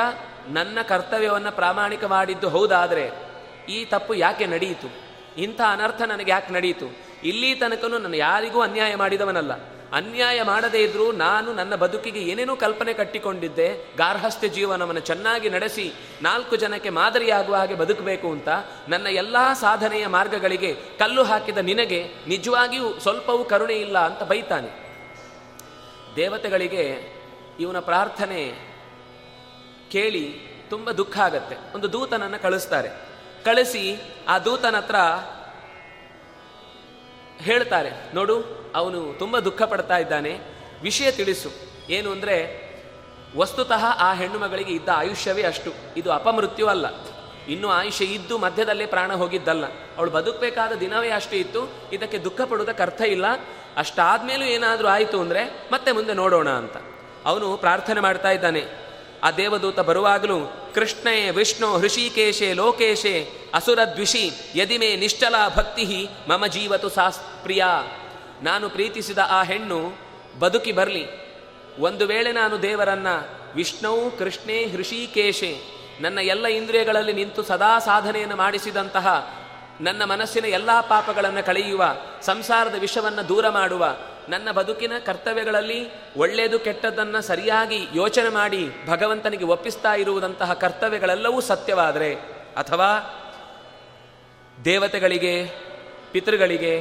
ನನ್ನ 0.49 0.79
ಕರ್ತವ್ಯವನ್ನು 0.83 1.53
ಪ್ರಾಮಾಣಿಕ 1.53 2.05
ಮಾಡಿದ್ದು 2.05 2.49
ಹೌದಾದರೆ 2.49 3.11
ಈ 3.69 3.85
ತಪ್ಪು 3.85 4.15
ಯಾಕೆ 4.15 4.47
ನಡೆಯಿತು? 4.47 4.89
ಇಂಥ 5.41 5.61
ಅನರ್ಥ 5.69 6.03
ನನಗೆ 6.03 6.31
ಯಾಕೆ 6.31 6.53
ನಡೆಯಿತು? 6.53 7.04
ಇಲ್ಲಿ 7.25 7.55
ತನಕನೂ 7.55 7.99
ನಾನು 7.99 8.17
ಯಾರಿಗೂ 8.17 8.61
ಅನ್ಯಾಯ 8.61 8.95
ಮಾಡಿದವನಲ್ಲ. 8.97 9.53
ಅನ್ಯಾಯ 9.93 10.43
ಮಾಡದೇ 10.43 10.79
ಇದ್ರೂ 10.79 11.13
ನಾನು 11.13 11.53
ನನ್ನ 11.53 11.75
ಬದುಕಿಗೆ 11.75 12.21
ಏನೇನೋ 12.21 12.57
ಕಲ್ಪನೆ 12.57 12.93
ಕಟ್ಟಿಕೊಂಡಿದ್ದೆ, 12.93 13.69
ಗಾರ್ಹಸ್ಥ್ಯ 13.97 14.49
ಜೀವನವನ್ನು 14.49 15.01
ಚೆನ್ನಾಗಿ 15.01 15.49
ನಡೆಸಿ 15.51 15.93
ನಾಲ್ಕು 16.23 16.57
ಜನಕ್ಕೆ 16.57 16.91
ಮಾದರಿಯಾಗುವ 16.91 17.55
ಹಾಗೆ 17.55 17.75
ಬದುಕಬೇಕು 17.75 18.29
ಅಂತ 18.29 18.49
ನನ್ನ 18.89 19.07
ಎಲ್ಲ 19.07 19.37
ಸಾಧನೆಯ 19.53 20.07
ಮಾರ್ಗಗಳಿಗೆ 20.07 20.75
ಕಲ್ಲು 20.75 21.23
ಹಾಕಿದ 21.23 21.59
ನಿನಗೆ 21.59 22.01
ನಿಜವಾಗಿಯೂ 22.29 22.99
ಸ್ವಲ್ಪವೂ 22.99 23.45
ಕರುಣೆ 23.45 23.75
ಇಲ್ಲ 23.75 23.99
ಅಂತ 23.99 24.23
ಬೈತಾನೆ. 24.23 24.71
ದೇವತೆಗಳಿಗೆ 26.17 26.85
ಇವನ 27.61 27.79
ಪ್ರಾರ್ಥನೆ 27.79 28.43
ಕೇಳಿ 29.93 30.25
ತುಂಬ 30.71 30.91
ದುಃಖ 30.91 31.19
ಆಗತ್ತೆ. 31.19 31.57
ಒಂದು 31.75 31.93
ದೂತನನ್ನು 31.93 32.43
ಕಳಿಸ್ತಾರೆ. 32.43 32.89
ಕಳಿಸಿ 33.45 33.97
ಆ 34.29 34.39
ದೂತನ 34.39 34.77
ಹತ್ರ 34.77 34.95
ಹೇಳ್ತಾರೆ. 37.45 38.15
ನೋಡು, 38.15 38.65
ಅವನು 38.75 39.19
ತುಂಬ 39.19 39.39
ದುಃಖ 39.39 39.63
ಪಡ್ತಾ 39.63 39.99
ಇದ್ದಾನೆ. 39.99 40.41
ವಿಷಯ 40.83 41.11
ತಿಳಿಸು. 41.11 41.51
ಏನು 41.91 42.11
ಅಂದರೆ, 42.11 42.65
ವಸ್ತುತಃ 43.37 43.85
ಆ 43.99 44.15
ಹೆಣ್ಣು 44.15 44.39
ಮಗಳಿಗೆ 44.39 44.73
ಇದ್ದ 44.73 44.89
ಆಯುಷ್ಯವೇ 44.89 45.43
ಅಷ್ಟು. 45.43 45.73
ಇದು 45.97 46.13
ಅಪಮೃತ್ಯು 46.13 46.67
ಅಲ್ಲ. 46.67 46.87
ಇನ್ನು 47.49 47.71
ಆಯುಷ್ಯ 47.71 48.05
ಇದ್ದು 48.05 48.39
ಮಧ್ಯದಲ್ಲೇ 48.39 48.87
ಪ್ರಾಣ 48.87 49.13
ಹೋಗಿದ್ದಲ್ಲ. 49.13 49.67
ಅವಳು 49.67 50.11
ಬದುಕಬೇಕಾದ 50.11 50.73
ದಿನವೇ 50.73 51.11
ಅಷ್ಟು 51.11 51.37
ಇತ್ತು. 51.37 51.73
ಇದಕ್ಕೆ 51.93 52.19
ದುಃಖ 52.19 52.41
ಪಡುವುದಕ್ಕೆ 52.41 52.83
ಅರ್ಥ 52.83 53.01
ಇಲ್ಲ. 53.01 53.25
ಅಷ್ಟಾದ್ಮೇಲೂ 53.77 54.45
ಏನಾದರೂ 54.45 54.89
ಆಯಿತು 54.89 55.21
ಅಂದರೆ 55.21 55.69
ಮತ್ತೆ 55.73 55.93
ಮುಂದೆ 55.93 56.15
ನೋಡೋಣ 56.15 56.49
ಅಂತ. 56.49 56.77
ಅವನು 57.25 57.57
ಪ್ರಾರ್ಥನೆ 57.57 58.01
ಮಾಡ್ತಾ 58.01 58.31
ಇದ್ದಾನೆ. 58.31 58.84
ಆ 59.25 59.31
ದೇವದೂತ 59.31 59.81
ಬರುವಾಗಲೂ 59.81 60.71
ಕೃಷ್ಣೇ, 60.75 61.31
ವಿಷ್ಣು, 61.31 61.79
ಹೃಷಿಕೇಶೆ, 61.79 62.53
ಲೋಕೇಶೆ, 62.53 63.29
ಅಸುರದ್ವಿಷಿ, 63.55 64.31
ಯದಿಮೆ 64.55 64.97
ನಿಶ್ಚಲ 64.97 65.35
ಭಕ್ತಿ 65.57 66.09
ಮಮ 66.29 66.47
ಜೀವತು 66.47 66.89
ಸಾಸ್ಪ್ರಿಯ 66.89 67.33
ಪ್ರಿಯ 67.43 67.65
ನಾನು 68.43 68.69
ಪ್ರೀತಿಸಿದ 68.69 69.19
ಆ 69.19 69.43
ಹೆಣ್ಣು 69.43 69.93
ಬದುಕಿ 70.39 70.73
ಬರಲಿ. 70.73 71.07
ಒಂದು 71.79 72.07
ವೇಳೆ 72.07 72.33
ನಾನು 72.33 72.63
ದೇವರನ್ನ 72.63 73.07
ವಿಷ್ಣು, 73.55 74.19
ಕೃಷ್ಣೇ, 74.19 74.67
ಹೃಷಿಕೇಶೆ, 74.67 75.59
ನನ್ನ 76.01 76.19
ಎಲ್ಲ 76.19 76.47
ಇಂದ್ರಿಯಗಳಲ್ಲಿ 76.47 77.13
ನಿಂತು 77.13 77.43
ಸದಾ 77.43 77.79
ಸಾಧನೆಯನ್ನು 77.79 78.37
ಮಾಡಿಸಿದಂತಹ 78.37 79.35
ನನ್ನ 79.81 80.05
ಮನಸ್ಸಿನ 80.05 80.45
ಎಲ್ಲ 80.45 80.81
ಪಾಪಗಳನ್ನು 80.81 81.47
ಕಳೆಯುವ, 81.47 81.85
ಸಂಸಾರದ 82.23 82.75
ವಿಷವನ್ನು 82.79 83.29
ದೂರ 83.29 83.49
ಮಾಡುವ 83.49 83.97
ನನ್ನ 84.29 84.51
ಬದುಕಿನ 84.51 84.93
ಕರ್ತವ್ಯಗಳಲ್ಲಿ 85.07 85.89
ಒಳ್ಳೆಯದು 86.17 86.59
ಕೆಟ್ಟದ್ದನ್ನು 86.59 87.23
ಸರಿಯಾಗಿ 87.23 87.87
ಯೋಚನೆ 87.95 88.29
ಮಾಡಿ 88.29 88.69
ಭಗವಂತನಿಗೆ 88.87 89.45
ಒಪ್ಪಿಸ್ತಾ 89.45 89.95
ಇರುವುದಂತಹ 89.95 90.53
ಕರ್ತವ್ಯಗಳೆಲ್ಲವೂ 90.53 91.41
ಸತ್ಯವಾದರೆ, 91.41 92.15
ಅಥವಾ 92.57 92.91
ದೇವತೆಗಳಿಗೆ, 94.65 95.51
ಪಿತೃಗಳಿಗೆ, 96.13 96.81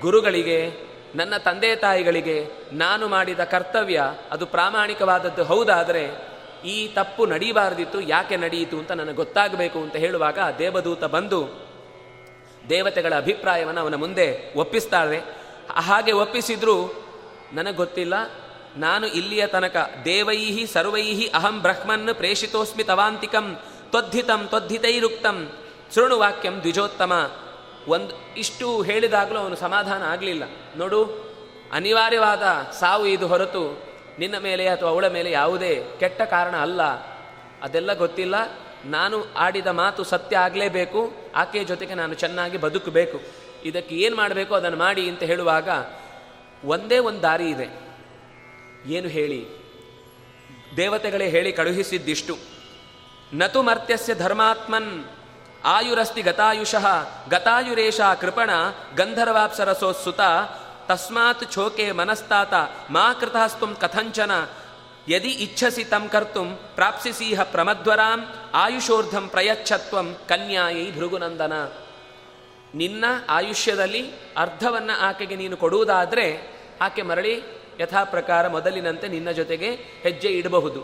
ಗುರುಗಳಿಗೆ, 0.00 0.88
ನನ್ನ 1.14 1.36
ತಂದೆ 1.36 1.76
ತಾಯಿಗಳಿಗೆ 1.76 2.48
ನಾನು 2.72 3.08
ಮಾಡಿದ 3.08 3.40
ಕರ್ತವ್ಯ 3.40 4.02
ಅದು 4.30 4.46
ಪ್ರಾಮಾಣಿಕವಾದದ್ದು 4.46 5.44
ಹೌದಾದರೆ 5.44 6.08
ಈ 6.64 6.88
ತಪ್ಪು 6.88 7.26
ನಡೀಬಾರದಿತ್ತು, 7.26 8.00
ಯಾಕೆ 8.00 8.36
ನಡೆಯಿತು 8.36 8.78
ಅಂತ 8.78 8.92
ನನಗೆ 8.92 9.16
ಗೊತ್ತಾಗಬೇಕು 9.16 9.78
ಅಂತ 9.78 9.96
ಹೇಳುವಾಗ 9.96 10.38
ದೇವದೂತ 10.58 11.04
ಬಂದು 11.04 11.68
ದೇವತೆಗಳ 12.68 13.14
ಅಭಿಪ್ರಾಯವನ್ನು 13.14 13.80
ಅವನ 13.80 13.94
ಮುಂದೆ 13.94 14.54
ಒಪ್ಪಿಸ್ತಾಳೆ. 14.56 15.37
ಹಾಗೆ 15.70 16.12
ಒಪ್ಪಿಸಿದ್ರು, 16.12 16.76
ನನಗೆ 17.52 17.76
ಗೊತ್ತಿಲ್ಲ, 17.76 18.14
ನಾನು 18.76 19.06
ಇಲ್ಲಿಯ 19.06 19.46
ತನಕ, 19.46 19.76
ದೇವೈಹಿ 20.04 20.66
ಸರ್ವೈಹಿ 20.66 21.26
ಅಹಂ 21.34 21.62
ಬ್ರಹ್ಮನ್ 21.62 22.14
ಪ್ರೇಷಿತೋಸ್ಮಿ 22.14 22.84
ತವಾಂತಿಕಂ, 22.84 23.58
ತ್ವದ್ಧಿತಂ 23.90 24.46
ತ್ವದ್ಧಿತೈರುಕ್ತಂ, 24.46 25.52
ಶೃಣುವಾಕ್ಯಂ 25.94 26.60
ದ್ವಿಜೋತ್ತಮ. 26.60 27.12
ಒಂದು 27.88 28.34
ಇಷ್ಟು 28.36 28.82
ಹೇಳಿದಾಗಲೂ 28.82 29.38
ಅವನು 29.38 29.56
ಸಮಾಧಾನ 29.56 30.02
ಆಗಲಿಲ್ಲ. 30.02 30.42
ನೋಡು, 30.76 31.28
ಅನಿವಾರ್ಯವಾದ 31.72 32.42
ಸಾವು 32.80 33.06
ಇದು 33.06 33.26
ಹೊರತು, 33.26 33.82
ನಿನ್ನ 34.18 34.38
ಮೇಲೆ 34.38 34.68
ಅಥವಾ 34.68 34.90
ಅವಳ 34.90 35.06
ಮೇಲೆ 35.08 35.30
ಯಾವುದೇ 35.30 35.84
ಕೆಟ್ಟ 36.00 36.22
ಕಾರಣ 36.22 36.56
ಅಲ್ಲ. 36.56 36.82
ಅದೆಲ್ಲ 37.62 37.94
ಗೊತ್ತಿಲ್ಲ, 37.94 38.34
ನಾನು 38.84 39.26
ಆಡಿದ 39.36 39.66
ಮಾತು 39.66 40.04
ಸತ್ಯ 40.04 40.36
ಆಗಲೇಬೇಕು, 40.36 41.12
ಆಕೆಯ 41.34 41.64
ಜೊತೆಗೆ 41.64 41.94
ನಾನು 41.94 42.14
ಚೆನ್ನಾಗಿ 42.14 42.56
ಬದುಕಬೇಕು. 42.56 43.20
ಇದಕ್ಕೆ 43.64 43.94
ಏನು 43.94 44.16
ಮಾಡಬೇಕು 44.16 44.54
ಅದನ್ನು 44.54 44.78
ಮಾಡಿ 44.78 45.08
ಅಂತ 45.08 45.22
ಹೇಳುವಾಗ 45.22 45.68
ಒಂದೇ 46.64 46.98
ಒಂದು 46.98 47.22
ದಾರಿ 47.22 47.50
ಇದೆ. 47.50 47.88
ಏನು 48.86 49.08
ಹೇಳಿ? 49.08 49.46
ದೇವತೆಗಳೇ 50.76 51.28
ಹೇಳಿ 51.28 51.52
ಕಳುಹಿಸಿದ್ದಿಷ್ಟು. 51.52 52.38
ನತು 53.34 53.62
ಮರ್ತ್ಯಸ್ಯ 53.62 54.14
ಧರ್ಮಾತ್ಮನ್ 54.14 55.04
ಆಯುರಸ್ತಿ 55.64 56.22
ಗತಾಯುಷಃ 56.22 56.86
ಗತಾಯುರೇಶ 57.28 58.00
ಕೃಪಣ 58.20 58.50
ಗಂಧರ್ವಾಪ್ಸರಸೋತ್ಸುತ 58.96 60.20
ತಸ್ಮಾತ್ 60.86 61.52
ಛೋಕೆ 61.52 61.92
ಮನಸ್ತಾತ 61.92 62.54
ಮಾ 62.90 63.12
ಕೃತಸ್ತುಂ 63.12 63.74
ಕಥಂಚನ 63.74 64.30
ಯದಿ 65.08 65.28
ಇಚ್ಛಸಿ 65.28 65.84
ತಂ 65.84 66.08
ಕರ್ತುಂ 66.08 66.58
ಪ್ರಾಪ್ಸಿಸೀಹ 66.74 67.42
ಪ್ರಮಧ್ವರಾಂ 67.42 68.28
ಆಯುಷೋರ್ಧಂ 68.54 69.28
ಪ್ರಯಚ್ಛತ್ವಂ 69.28 70.16
ಕನ್ಯಾಯೈ 70.28 70.92
ಭೃಗುನಂದನ. 70.92 71.52
ನಿನ್ನ 72.74 73.04
ಆಯುಷ್ಯದಲ್ಲಿ 73.28 74.10
ಅರ್ಧವನ್ನು 74.36 75.00
ಆಕೆಗೆ 75.00 75.36
ನೀನು 75.36 75.56
ಕೊಡುವುದಾದರೆ 75.56 76.52
ಆಕೆ 76.80 77.02
ಮರಳಿ 77.02 77.42
ಯಥಾ 77.80 78.04
ಪ್ರಕಾರ 78.04 78.48
ಮೊದಲಿನಂತೆ 78.48 79.08
ನಿನ್ನ 79.08 79.30
ಜೊತೆಗೆ 79.30 79.70
ಹೆಜ್ಜೆ 80.02 80.28
ಇಡಬಹುದು. 80.28 80.80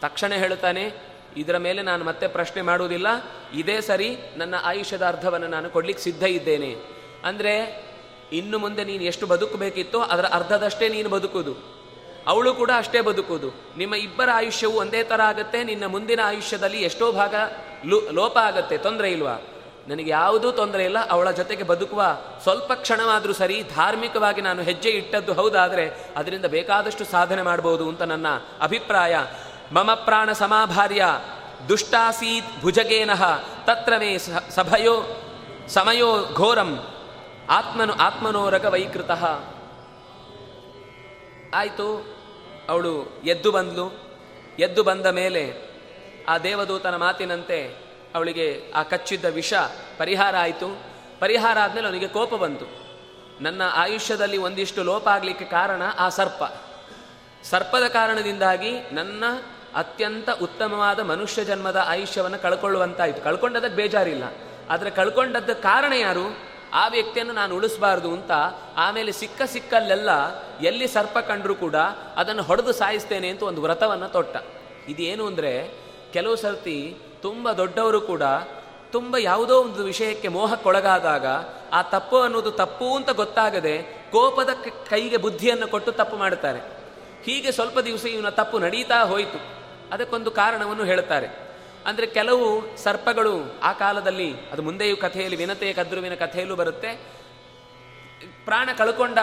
ತಕ್ಷಣ 0.00 0.32
ಹೇಳುತ್ತಾನೆ, 0.32 0.92
ಇದರ 1.36 1.56
ಮೇಲೆ 1.56 1.82
ನಾನು 1.82 2.04
ಮತ್ತೆ 2.04 2.28
ಪ್ರಶ್ನೆ 2.28 2.62
ಮಾಡುವುದಿಲ್ಲ. 2.62 3.06
ಇದೇ 3.54 3.80
ಸರಿ, 3.80 4.16
ನನ್ನ 4.36 4.54
ಆಯುಷ್ಯದ 4.62 5.06
ಅರ್ಧವನ್ನು 5.06 5.46
ನಾನು 5.46 5.70
ಕೊಡ್ಲಿಕ್ಕೆ 5.70 6.04
ಸಿದ್ಧ 6.04 6.22
ಇದ್ದೇನೆ. 6.22 6.76
ಅಂದರೆ, 7.24 7.86
ಇನ್ನು 8.32 8.58
ಮುಂದೆ 8.58 8.84
ನೀನು 8.84 9.02
ಎಷ್ಟು 9.02 9.26
ಬದುಕಬೇಕಿತ್ತೋ 9.26 9.98
ಅದರ 9.98 10.24
ಅರ್ಧದಷ್ಟೇ 10.24 10.88
ನೀನು 10.88 11.08
ಬದುಕುವುದು. 11.08 11.76
ಅವಳು 12.26 12.54
ಕೂಡ 12.54 12.70
ಅಷ್ಟೇ 12.76 13.00
ಬದುಕುವುದು. 13.00 13.50
ನಿಮ್ಮ 13.76 13.94
ಇಬ್ಬರ 13.94 14.28
ಆಯುಷ್ಯವು 14.34 14.72
ಒಂದೇ 14.72 15.02
ಥರ 15.02 15.20
ಆಗುತ್ತೆ, 15.20 15.64
ನಿನ್ನ 15.64 15.86
ಮುಂದಿನ 15.86 16.20
ಆಯುಷ್ಯದಲ್ಲಿ 16.24 16.82
ಎಷ್ಟೋ 16.82 17.12
ಭಾಗ 17.12 17.34
ಲೋಪ 18.12 18.38
ಆಗುತ್ತೆ, 18.38 18.78
ತೊಂದರೆ 18.78 19.12
ಇಲ್ವಾ? 19.12 19.40
ನನಗೆ 19.88 20.10
ಯಾವುದೂ 20.10 20.52
ತೊಂದರೆ 20.52 20.84
ಇಲ್ಲ, 20.84 20.98
ಅವಳ 21.10 21.30
ಜೊತೆಗೆ 21.30 21.62
ಬದುಕುವ 21.62 22.02
ಸ್ವಲ್ಪ 22.42 22.72
ಕ್ಷಣವಾದರೂ 22.72 23.32
ಸರಿ, 23.32 23.62
ಧಾರ್ಮಿಕವಾಗಿ 23.74 24.40
ನಾನು 24.40 24.62
ಹೆಜ್ಜೆ 24.62 24.90
ಇಟ್ಟದ್ದು 24.90 25.32
ಹೌದಾದರೆ 25.32 25.84
ಅದರಿಂದ 26.16 26.44
ಬೇಕಾದಷ್ಟು 26.44 27.04
ಸಾಧನೆ 27.04 27.42
ಮಾಡಬಹುದು 27.42 27.88
ಅಂತ 27.88 28.02
ನನ್ನ 28.02 28.26
ಅಭಿಪ್ರಾಯ. 28.60 29.16
ಮಮ 29.72 29.94
ಪ್ರಾಣ 29.94 30.32
ಸಮಾಭಾರ್ಯ 30.32 31.04
ದುಷ್ಟಾಸೀತ್ 31.68 32.60
ಭುಜಗೇನಃ 32.60 33.22
ತತ್ರವೇ 33.64 34.18
ಸಭಯೋ 34.54 34.96
ಸಮಯೋ 35.68 36.10
ಘೋರಂ 36.34 36.72
ಆತ್ಮನು 37.50 37.92
ಆತ್ಮನೋರಗ 37.92 38.66
ವೈಕೃತಃ. 38.66 39.24
ಆಯಿತು, 41.54 41.88
ಅವಳು 42.68 42.94
ಎದ್ದು 43.24 43.50
ಬಂದ್ಲು. 43.52 43.86
ಎದ್ದು 44.58 44.82
ಬಂದ 44.82 45.06
ಮೇಲೆ 45.06 45.42
ಆ 46.28 46.38
ದೇವದೂತನ 46.38 46.96
ಮಾತಿನಂತೆ 46.96 47.85
ಅವಳಿಗೆ 48.16 48.72
ಆ 48.74 48.82
ಕಚ್ಚಿದ್ದ 48.82 49.24
ವಿಷ 49.24 49.54
ಪರಿಹಾರ 49.98 50.36
ಆಯಿತು. 50.36 50.68
ಪರಿಹಾರ 51.20 51.58
ಆದಮೇಲೆ 51.58 51.86
ಅವನಿಗೆ 51.86 52.08
ಕೋಪ 52.08 52.34
ಬಂತು. 52.34 52.66
ನನ್ನ 53.40 53.62
ಆಯುಷ್ಯದಲ್ಲಿ 53.74 54.36
ಒಂದಿಷ್ಟು 54.36 54.82
ಲೋಪ 54.82 55.08
ಆಗಲಿಕ್ಕೆ 55.08 55.44
ಕಾರಣ 55.44 55.82
ಆ 55.98 56.08
ಸರ್ಪ. 56.08 56.44
ಸರ್ಪದ 57.44 57.86
ಕಾರಣದಿಂದಾಗಿ 57.86 58.72
ನನ್ನ 58.92 59.24
ಅತ್ಯಂತ 59.74 60.30
ಉತ್ತಮವಾದ 60.42 61.00
ಮನುಷ್ಯ 61.00 61.44
ಜನ್ಮದ 61.44 61.84
ಆಯುಷ್ಯವನ್ನು 61.86 62.42
ಕಳ್ಕೊಳ್ಳುವಂತಾಯಿತು. 62.42 63.22
ಕಳ್ಕೊಂಡದಕ್ಕೆ 63.22 63.76
ಬೇಜಾರಿಲ್ಲ. 63.76 64.24
ಆದರೆ 64.70 64.90
ಕಳ್ಕೊಂಡದ್ದ 64.90 65.50
ಕಾರಣ 65.50 65.92
ಯಾರು? 65.92 66.56
ಆ 66.72 66.88
ವ್ಯಕ್ತಿಯನ್ನು 66.88 67.34
ನಾನು 67.34 67.56
ಉಳಿಸಬಾರ್ದು 67.56 68.10
ಅಂತ 68.12 68.30
ಆಮೇಲೆ 68.76 69.12
ಸಿಕ್ಕ 69.12 69.42
ಸಿಕ್ಕಲ್ಲೆಲ್ಲ 69.46 70.10
ಎಲ್ಲಿ 70.60 70.86
ಸರ್ಪ 70.86 71.18
ಕಂಡರೂ 71.18 71.54
ಕೂಡ 71.54 71.74
ಅದನ್ನು 72.16 72.42
ಹೊಡೆದು 72.42 72.72
ಸಾಯಿಸ್ತೇನೆ 72.72 73.28
ಅಂತ 73.28 73.42
ಒಂದು 73.42 73.62
ವ್ರತವನ್ನು 73.62 74.08
ತೊಟ್ಟ. 74.08 74.36
ಇದೇನು 74.88 75.26
ಅಂದರೆ 75.26 75.52
ಕೆಲವು 76.12 76.36
ಸರ್ತಿ 76.36 76.96
ತುಂಬ 77.22 77.52
ದೊಡ್ಡವರು 77.52 78.00
ಕೂಡ 78.00 78.22
ತುಂಬ 78.92 79.16
ಯಾವುದೋ 79.16 79.62
ಒಂದು 79.62 79.84
ವಿಷಯಕ್ಕೆ 79.84 80.28
ಮೋಹಕ್ಕೊಳಗಾದಾಗ 80.28 81.26
ಆ 81.72 81.82
ತಪ್ಪು 81.82 82.20
ಅನ್ನೋದು 82.20 82.50
ತಪ್ಪು 82.50 82.96
ಅಂತ 82.96 83.10
ಗೊತ್ತಾಗದೆ 83.10 83.82
ಕೋಪದ 84.12 84.48
ಕೈಗೆ 84.90 85.16
ಬುದ್ಧಿಯನ್ನು 85.16 85.68
ಕೊಟ್ಟು 85.68 85.92
ತಪ್ಪು 85.92 86.16
ಮಾಡುತ್ತಾರೆ. 86.16 86.58
ಹೀಗೆ 87.24 87.50
ಸ್ವಲ್ಪ 87.52 87.78
ದಿವಸ 87.78 88.04
ಇವನ 88.06 88.28
ತಪ್ಪು 88.28 88.58
ನಡೀತಾ 88.58 89.04
ಹೋಯಿತು. 89.04 89.38
ಅದಕ್ಕೊಂದು 89.92 90.30
ಕಾರಣವನ್ನು 90.30 90.84
ಹೇಳುತ್ತಾರೆ. 90.84 91.26
ಅಂದರೆ 91.86 92.06
ಕೆಲವು 92.06 92.76
ಸರ್ಪಗಳು 92.76 93.60
ಆ 93.62 93.72
ಕಾಲದಲ್ಲಿ, 93.72 94.34
ಅದು 94.52 94.62
ಮುಂದೆಯೂ 94.62 94.96
ಕಥೆಯಲ್ಲಿ 94.96 95.36
ವಿನತೆಯ 95.36 95.72
ಕದ್ರುವಿನ 95.72 96.14
ಕಥೆಯಲ್ಲೂ 96.14 96.56
ಬರುತ್ತೆ, 96.56 96.90
ಪ್ರಾಣ 98.44 98.68
ಕಳ್ಕೊಂಡ 98.78 99.18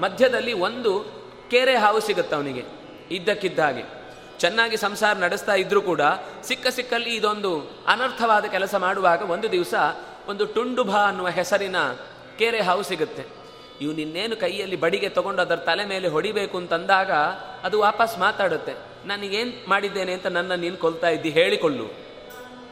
ಮಧ್ಯದಲ್ಲಿ 0.00 0.52
ಒಂದು 0.52 0.92
ಕೆರೆ 1.50 1.76
ಹಾವು 1.76 2.00
ಸಿಗುತ್ತೆ 2.00 2.36
ಅವನಿಗೆ 2.36 2.64
ಇದ್ದಕ್ಕಿದ್ದ 3.10 3.58
ಹಾಗೆ 3.58 4.05
ಚೆನ್ನಾಗಿ 4.38 4.76
ಸಂಸಾರ 4.76 5.16
ನಡೆಸ್ತಾ 5.16 5.54
ಇದ್ರೂ 5.54 5.80
ಕೂಡ 5.80 6.00
ಸಿಕ್ಕ 6.42 6.66
ಸಿಕ್ಕಲ್ಲಿ 6.66 7.14
ಇದೊಂದು 7.14 7.84
ಅನರ್ಥವಾದ 7.86 8.44
ಕೆಲಸ 8.44 8.74
ಮಾಡುವಾಗ 8.74 9.30
ಒಂದು 9.30 9.52
ದಿವಸ 9.52 9.74
ಒಂದು 10.28 10.46
ಟುಂಡುಭ 10.46 10.96
ಅನ್ನುವ 10.96 11.28
ಹೆಸರಿನ 11.28 11.76
ಕೇರೆ 12.38 12.60
ಹಾವು 12.60 12.82
ಸಿಗುತ್ತೆ. 12.82 13.24
ಇವು 13.80 13.92
ನಿನ್ನೇನು 13.92 14.36
ಕೈಯಲ್ಲಿ 14.36 14.76
ಬಡಿಗೆ 14.76 15.08
ತಗೊಂಡು 15.08 15.42
ಅದರ 15.42 15.56
ತಲೆ 15.56 15.84
ಮೇಲೆ 15.84 16.08
ಹೊಡಿಬೇಕು 16.08 16.58
ಅಂತಂದಾಗ 16.58 17.12
ಅದು 17.62 17.80
ವಾಪಸ್ 17.80 18.18
ಮಾತಾಡುತ್ತೆ. 18.18 18.72
ನನಗೇನು 19.04 19.70
ಮಾಡಿದ್ದೇನೆ 19.70 20.12
ಅಂತ 20.12 20.26
ನನ್ನ 20.26 20.54
ನೀನು 20.54 20.76
ಕೊಲ್ತಾ 20.76 21.08
ಇದ್ದಿ 21.08 21.30
ಹೇಳಿಕೊಳ್ಳು. 21.30 21.84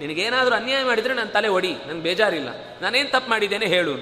ನಿನಗೇನಾದರೂ 0.00 0.54
ಅನ್ಯಾಯ 0.54 0.84
ಮಾಡಿದರೆ 0.84 1.14
ನನ್ನ 1.14 1.28
ತಲೆ 1.28 1.48
ಹೊಡಿ 1.48 1.74
ನನಗೆ 1.86 2.02
ಬೇಜಾರಿಲ್ಲ. 2.02 2.48
ನಾನೇನು 2.80 3.10
ತಪ್ಪು 3.10 3.30
ಮಾಡಿದ್ದೇನೆ 3.30 3.66
ಹೇಳು. 3.66 3.92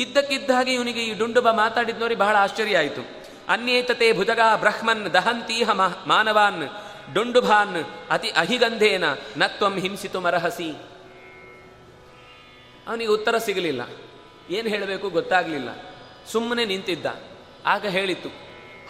ಇದ್ದಕ್ಕಿದ್ದ 0.00 0.50
ಹಾಗೆ 0.50 0.74
ಇವನಿಗೆ 0.74 1.00
ಈ 1.00 1.18
ಡುಂಡುಬ 1.18 1.50
ಮಾತಾಡಿದ್ 1.50 2.00
ನೋಡಿ 2.00 2.14
ಬಹಳ 2.14 2.36
ಆಶ್ಚರ್ಯ 2.36 2.78
ಆಯಿತು. 2.78 3.25
ಅನ್ಯೇತತೆ 3.48 4.12
ಭುಜಗ 4.12 4.40
ಬ್ರಹ್ಮನ್ 4.56 5.14
ದಹಂತೀಹ 5.14 5.70
ಮಾನವಾನ್, 6.06 6.68
ಡುಂಡುಭಾನ್, 7.14 8.10
ಅತಿ 8.10 8.28
ಅಹಿಗಂಧೇನ 8.28 9.04
ನತ್ವಂ 9.36 9.78
ಹಿಂಸಿತು 9.80 10.20
ಮರಹಸಿ. 10.20 10.70
ಅವನಿಗೆ 12.88 13.10
ಉತ್ತರ 13.10 13.38
ಸಿಗಲಿಲ್ಲ. 13.38 13.82
ಏನು 14.50 14.68
ಹೇಳಬೇಕು 14.68 15.08
ಗೊತ್ತಾಗಲಿಲ್ಲ. 15.08 15.68
ಸುಮ್ಮನೆ 16.32 16.64
ನಿಂತಿದ್ದ. 16.64 17.06
ಆಗ 17.66 17.86
ಹೇಳಿತ್ತು, 17.86 18.28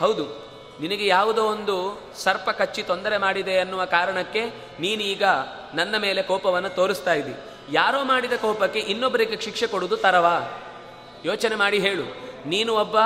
ಹೌದು, 0.01 0.47
ನಿನಗೆ 0.81 1.07
ಯಾವುದೋ 1.07 1.45
ಒಂದು 1.45 1.77
ಸರ್ಪ 2.15 2.51
ಕಚ್ಚಿ 2.51 2.83
ತೊಂದರೆ 2.83 3.19
ಮಾಡಿದೆ 3.19 3.59
ಅನ್ನುವ 3.59 3.85
ಕಾರಣಕ್ಕೆ 3.85 4.45
ನೀನೀಗ 4.81 5.25
ನನ್ನ 5.75 5.97
ಮೇಲೆ 5.97 6.23
ಕೋಪವನ್ನು 6.23 6.69
ತೋರಿಸ್ತಾ 6.69 7.15
ಇದ್ದಿ. 7.15 7.35
ಯಾರೋ 7.73 8.05
ಮಾಡಿದ 8.05 8.33
ಕೋಪಕ್ಕೆ 8.33 8.79
ಇನ್ನೊಬ್ಬರಿಗೆ 8.79 9.41
ಶಿಕ್ಷೆ 9.41 9.67
ಕೊಡುವುದು 9.67 9.97
ತರವಾ? 9.97 10.37
ಯೋಚನೆ 11.25 11.55
ಮಾಡಿ 11.55 11.79
ಹೇಳು. 11.79 12.26
ನೀನು 12.47 12.75
ಒಬ್ಬ 12.75 12.97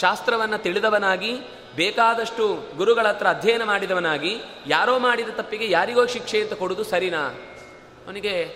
ಶಾಸ್ತ್ರವನ್ನು 0.00 0.58
ತಿಳಿದವನಾಗಿ, 0.58 1.32
ಬೇಕಾದಷ್ಟು 1.76 2.76
ಗುರುಗಳ 2.76 3.08
ಹತ್ರ 3.08 3.26
ಅಧ್ಯಯನ 3.26 3.64
ಮಾಡಿದವನಾಗಿ, 3.64 4.40
ಯಾರೋ 4.66 4.98
ಮಾಡಿದ 4.98 5.28
ತಪ್ಪಿಗೆ 5.28 5.70
ಯಾರಿಗೋ 5.70 6.06
ಶಿಕ್ಷೆ 6.06 6.42
ಅಂತ 6.42 6.52
ಕೊಡೋದು 6.52 6.84
ಸರಿನಾ? 6.84 7.26
ಅವನಿಗೆ, 8.06 8.54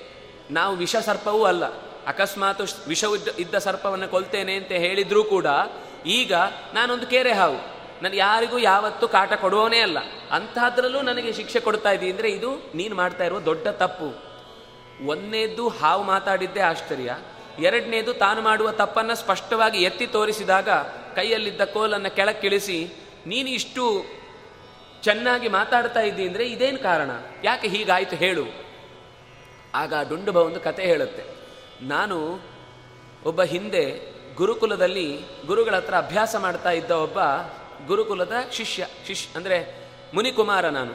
ನಾವು 0.51 0.76
ವಿಷ 0.76 0.97
ಸರ್ಪವೂ 0.97 1.45
ಅಲ್ಲ. 1.45 1.64
ಅಕಸ್ಮಾತ್ 2.07 2.88
ವಿಷ 2.88 3.05
ಇದ್ದ- 3.38 3.59
ಸರ್ಪವನ್ನು 3.59 4.09
ಕೊಲ್ತೇನೆ 4.09 4.55
ಅಂತ 4.55 4.68
ಹೇಳಿದ್ರೂ 4.68 5.24
ಕೂಡ, 5.24 5.47
ಈಗ 6.07 6.34
ನಾನೊಂದು 6.74 7.07
ಕೇರೆ 7.07 7.32
ಹಾವು. 7.32 7.74
ನಾನು 8.03 8.16
ಯಾರಿಗೂ 8.16 8.59
ಯಾವತ್ತೂ 8.59 9.09
ಕಾಟ 9.09 9.32
ಕೊಡುವವನೇ 9.32 9.78
ಅಲ್ಲ. 9.80 9.99
ಅಂತಹದ್ರಲ್ಲೂ 10.30 11.01
ನನಗೆ 11.01 11.32
ಶಿಕ್ಷೆ 11.32 11.61
ಕೊಡ್ತಾ 11.61 11.90
ಇದ್ದೀನಿ 11.90 12.12
ಅಂದರೆ 12.12 12.30
ಇದು 12.30 12.70
ನೀನು 12.74 12.97
ಮಾಡ್ತಾ 12.97 13.24
ಇರುವ 13.24 13.40
ದೊಡ್ಡ 13.40 13.68
ತಪ್ಪು. 13.68 14.34
ಒಂದನೇದ್ದು 15.07 15.68
ಹಾವು 15.68 16.03
ಮಾತಾಡಿದ್ದೇ 16.03 16.61
ಆಶ್ಚರ್ಯ 16.61 17.16
ಎರಡನೇದು 17.59 18.14
ತಾನು 18.14 18.42
ಮಾಡುವ 18.42 18.70
ತಪ್ಪನ್ನು 18.70 19.14
ಸ್ಪಷ್ಟವಾಗಿ 19.14 19.82
ಎತ್ತಿ 19.82 20.07
ತೋರಿಸಿದಾಗ 20.07 20.68
ಕೈಯಲ್ಲಿದ್ದ 21.16 21.64
ಕೋಲನ್ನು 21.64 22.16
ಕೆಳಕ್ಕಿಳಿಸಿ, 22.16 22.78
ನೀನು 23.26 23.48
ಇಷ್ಟು 23.48 23.84
ಚೆನ್ನಾಗಿ 25.02 25.48
ಮಾತಾಡ್ತಾ 25.48 26.00
ಇದ್ದಿ 26.00 26.26
ಅಂದರೆ 26.26 26.44
ಇದೇನು 26.46 26.78
ಕಾರಣ? 26.78 27.11
ಯಾಕೆ 27.44 27.68
ಹೀಗಾಯಿತು 27.68 28.16
ಹೇಳು. 28.16 28.44
ಆಗ 29.74 29.92
ಡುಂಡುಬ 30.09 30.36
ಒಂದು 30.36 30.61
ಕತೆ 30.61 30.82
ಹೇಳುತ್ತೆ. 30.82 31.22
ನಾನು 31.82 32.18
ಒಬ್ಬ 33.24 33.42
ಹಿಂದೆ 33.42 33.84
ಗುರುಕುಲದಲ್ಲಿ 34.34 35.18
ಗುರುಗಳ 35.46 35.76
ಹತ್ರ 35.76 35.94
ಅಭ್ಯಾಸ 35.94 36.36
ಮಾಡ್ತಾ 36.36 36.70
ಇದ್ದ 36.70 36.90
ಒಬ್ಬ 36.90 37.18
ಗುರುಕುಲದ 37.86 38.32
ಶಿಷ್ಯ 38.52 38.86
ಶಿಷ್ಯ 39.07 39.28
ಅಂದರೆ 39.36 39.59
ಮುನಿಕುಮಾರ 40.14 40.68
ನಾನು. 40.68 40.94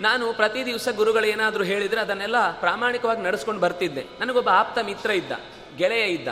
ನಾನು 0.00 0.32
ಪ್ರತಿ 0.32 0.66
ದಿವಸ 0.66 0.88
ಗುರುಗಳು 0.96 1.24
ಏನಾದರೂ 1.24 1.64
ಹೇಳಿದರೆ 1.64 2.00
ಅದನ್ನೆಲ್ಲ 2.00 2.60
ಪ್ರಾಮಾಣಿಕವಾಗಿ 2.60 3.22
ನಡೆಸ್ಕೊಂಡು 3.22 3.60
ಬರ್ತಿದ್ದೆ. 3.60 4.04
ನನಗೊಬ್ಬ 4.20 4.48
ಆಪ್ತ 4.48 4.78
ಮಿತ್ರ 4.78 5.10
ಇದ್ದ. 5.10 5.32
ಗೆಳೆಯ 5.76 6.04
ಇದ್ದ. 6.04 6.28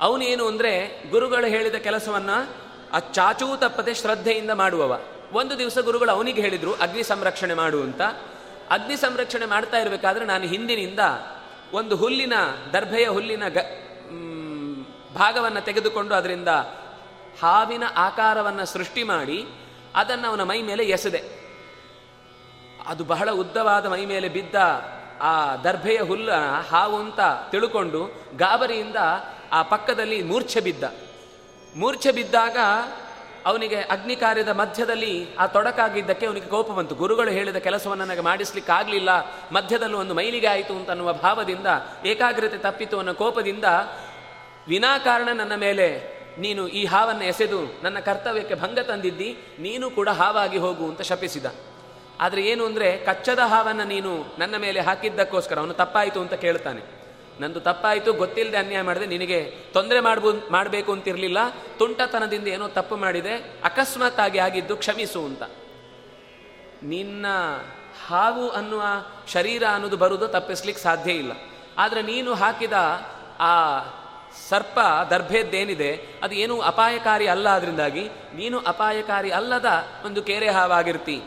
ಅವನೇನು 0.00 0.46
ಅಂದರೆ, 0.46 1.02
ಗುರುಗಳು 1.10 1.46
ಹೇಳಿದ 1.46 1.74
ಕೆಲಸವನ್ನು 1.74 2.68
ಆ 2.92 2.98
ಚಾಚೂ 2.98 3.56
ತಪ್ಪದೆ 3.56 3.94
ಶ್ರದ್ಧೆಯಿಂದ 3.94 4.50
ಮಾಡುವವ. 4.50 5.00
ಒಂದು 5.32 5.58
ದಿವಸ 5.58 5.78
ಗುರುಗಳು 5.78 6.10
ಅವನಿಗೆ 6.10 6.40
ಹೇಳಿದರು, 6.40 6.74
ಅಗ್ನಿ 6.74 7.02
ಸಂರಕ್ಷಣೆ 7.02 7.54
ಮಾಡು 7.54 7.82
ಅಂತ. 7.82 8.02
ಅಗ್ನಿ 8.70 8.96
ಸಂರಕ್ಷಣೆ 8.96 9.46
ಮಾಡ್ತಾ 9.46 9.78
ಇರಬೇಕಾದ್ರೆ 9.78 10.24
ನಾನು 10.24 10.44
ಹಿಂದಿನಿಂದ 10.44 10.98
ಒಂದು 11.72 11.96
ಹುಲ್ಲಿನ, 11.96 12.32
ದರ್ಭೆಯ 12.72 13.08
ಹುಲ್ಲಿನ 13.08 13.48
ಗ 13.48 13.58
ಭಾಗವನ್ನು 15.14 15.60
ತೆಗೆದುಕೊಂಡು 15.60 16.14
ಅದರಿಂದ 16.14 16.48
ಹಾವಿನ 17.42 17.82
ಆಕಾರವನ್ನು 17.96 18.66
ಸೃಷ್ಟಿ 18.66 19.02
ಮಾಡಿ 19.02 19.46
ಅದನ್ನು 19.94 20.28
ಅವನ 20.28 20.42
ಮೈ 20.42 20.62
ಮೇಲೆ 20.62 20.84
ಎಸೆದೆ. 20.84 21.22
ಅದು 22.86 23.04
ಬಹಳ 23.04 23.30
ಉದ್ದವಾದ 23.30 23.86
ಮೈ 23.86 24.06
ಮೇಲೆ 24.06 24.28
ಬಿದ್ದ 24.28 24.54
ಆ 25.22 25.56
ದರ್ಭೆಯ 25.56 25.98
ಹುಲ್ಲ, 26.00 26.30
ಹಾವು 26.70 26.96
ಅಂತ 26.96 27.20
ತಿಳ್ಕೊಂಡು 27.50 28.00
ಗಾಬರಿಯಿಂದ 28.36 28.96
ಆ 29.52 29.62
ಪಕ್ಕದಲ್ಲಿ 29.62 30.22
ಮೂರ್ಛೆ 30.22 30.60
ಬಿದ್ದ. 30.60 30.84
ಮೂರ್ಛೆ 31.76 32.12
ಬಿದ್ದಾಗ 32.12 32.56
ಅವನಿಗೆ 33.46 33.76
ಅಗ್ನಿ 33.76 34.16
ಕಾರ್ಯದ 34.16 34.48
ಮಧ್ಯದಲ್ಲಿ 34.48 35.14
ಆ 35.34 35.44
ತೊಡಕಾಗಿದ್ದಕ್ಕೆ 35.46 36.26
ಅವನಿಗೆ 36.26 36.46
ಕೋಪ 36.46 36.70
ಬಂತು. 36.70 36.94
ಗುರುಗಳು 36.94 37.30
ಹೇಳಿದ 37.30 37.56
ಕೆಲಸವನ್ನು 37.56 38.04
ನನಗೆ 38.04 38.20
ಮಾಡಿಸ್ಲಿಕ್ಕಾಗಲಿಲ್ಲ, 38.20 39.10
ಮಧ್ಯದಲ್ಲಿ 39.52 39.96
ಒಂದು 39.96 40.14
ಮೈಲಿಗೆ 40.14 40.46
ಆಯಿತು 40.46 40.74
ಅಂತ 40.76 40.90
ಅನ್ನುವ 40.90 41.12
ಭಾವದಿಂದ, 41.12 41.66
ಏಕಾಗ್ರತೆ 42.06 42.58
ತಪ್ಪಿತು 42.58 42.98
ಅನ್ನೋ 42.98 43.14
ಕೋಪದಿಂದ 43.14 43.64
ವಿನಾಕಾರಣ 44.68 45.28
ನನ್ನ 45.32 45.54
ಮೇಲೆ 45.54 46.18
ನೀನು 46.38 46.68
ಈ 46.68 46.84
ಹಾವನ್ನು 46.84 47.24
ಎಸೆದು 47.24 47.60
ನನ್ನ 47.82 47.98
ಕರ್ತವ್ಯಕ್ಕೆ 47.98 48.54
ಭಂಗ 48.54 48.78
ತಂದಿದ್ದಿ, 48.78 49.30
ನೀನು 49.58 49.90
ಕೂಡ 49.90 50.08
ಹಾವಾಗಿ 50.08 50.58
ಹೋಗು 50.58 50.84
ಅಂತ 50.84 51.02
ಶಪಿಸಿದ. 51.02 51.46
ಆದರೆ 52.20 52.42
ಏನು 52.42 52.66
ಅಂದರೆ 52.66 52.96
ಕಚ್ಚದ 52.96 53.38
ಹಾವನ್ನು 53.38 53.84
ನೀನು 53.84 54.34
ನನ್ನ 54.38 54.56
ಮೇಲೆ 54.56 54.80
ಹಾಕಿದ್ದಕ್ಕೋಸ್ಕರ 54.80 55.58
ಅವನು 55.58 55.74
ತಪ್ಪಾಯಿತು 55.74 56.20
ಅಂತ 56.20 56.34
ಕೇಳ್ತಾನೆ. 56.34 56.98
ನಂದು 57.40 57.60
ತಪ್ಪಾಯಿತು, 57.60 58.12
ಗೊತ್ತಿಲ್ಲದೆ 58.12 58.56
ಅನ್ಯಾಯ 58.56 58.82
ಮಾಡಿದೆ 58.82 59.06
ನಿನಗೆ 59.06 59.40
ತೊಂದರೆ 59.72 60.00
ಮಾಡ್ಬೋ, 60.00 60.32
ಮಾಡಬೇಕು 60.50 60.92
ಅಂತಿರಲಿಲ್ಲ. 60.92 61.38
ತುಂಟತನದಿಂದ 61.78 62.48
ಏನೋ 62.48 62.68
ತಪ್ಪು 62.68 62.96
ಮಾಡಿದೆ 62.96 63.60
ಅಕಸ್ಮಾತ್ 63.64 64.20
ಆಗಿ 64.20 64.38
ಆಗಿದ್ದು 64.38 64.76
ಕ್ಷಮಿಸು 64.76 65.24
ಅಂತ. 65.24 65.42
ನಿನ್ನ 66.82 67.26
ಹಾವು 68.06 68.50
ಅನ್ನುವ 68.50 68.82
ಶರೀರ 69.28 69.62
ಅನ್ನೋದು 69.74 69.96
ಬರುವುದು 69.96 70.28
ತಪ್ಪಿಸ್ಲಿಕ್ಕೆ 70.28 70.82
ಸಾಧ್ಯ 70.82 71.12
ಇಲ್ಲ. 71.12 71.32
ಆದರೆ 71.78 72.02
ನೀನು 72.02 72.34
ಹಾಕಿದ 72.34 72.72
ಆ 73.40 73.80
ಸರ್ಪ, 74.48 74.78
ದರ್ಭೆದ್ದೇನಿದೆ, 75.10 75.90
ಅದು 76.22 76.34
ಏನು 76.34 76.60
ಅಪಾಯಕಾರಿ 76.60 77.26
ಅಲ್ಲ 77.26 77.48
ಅದರಿಂದಾಗಿ 77.48 78.04
ನೀನು 78.34 78.58
ಅಪಾಯಕಾರಿ 78.58 79.30
ಅಲ್ಲದ 79.30 79.66
ಒಂದು 80.06 80.22
ಕೆರೆ 80.22 80.48
ಹಾವಾಗಿರ್ತಿ. 80.48 81.22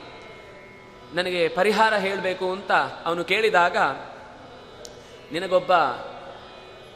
ನನಗೆ 1.15 1.47
ಪರಿಹಾರ 1.47 1.93
ಹೇಳಬೇಕು 1.93 2.51
ಅಂತ 2.51 2.71
ಅವನು 3.05 3.23
ಕೇಳಿದಾಗ, 3.23 3.77
ನಿನಗೊಬ್ಬ 5.31 5.71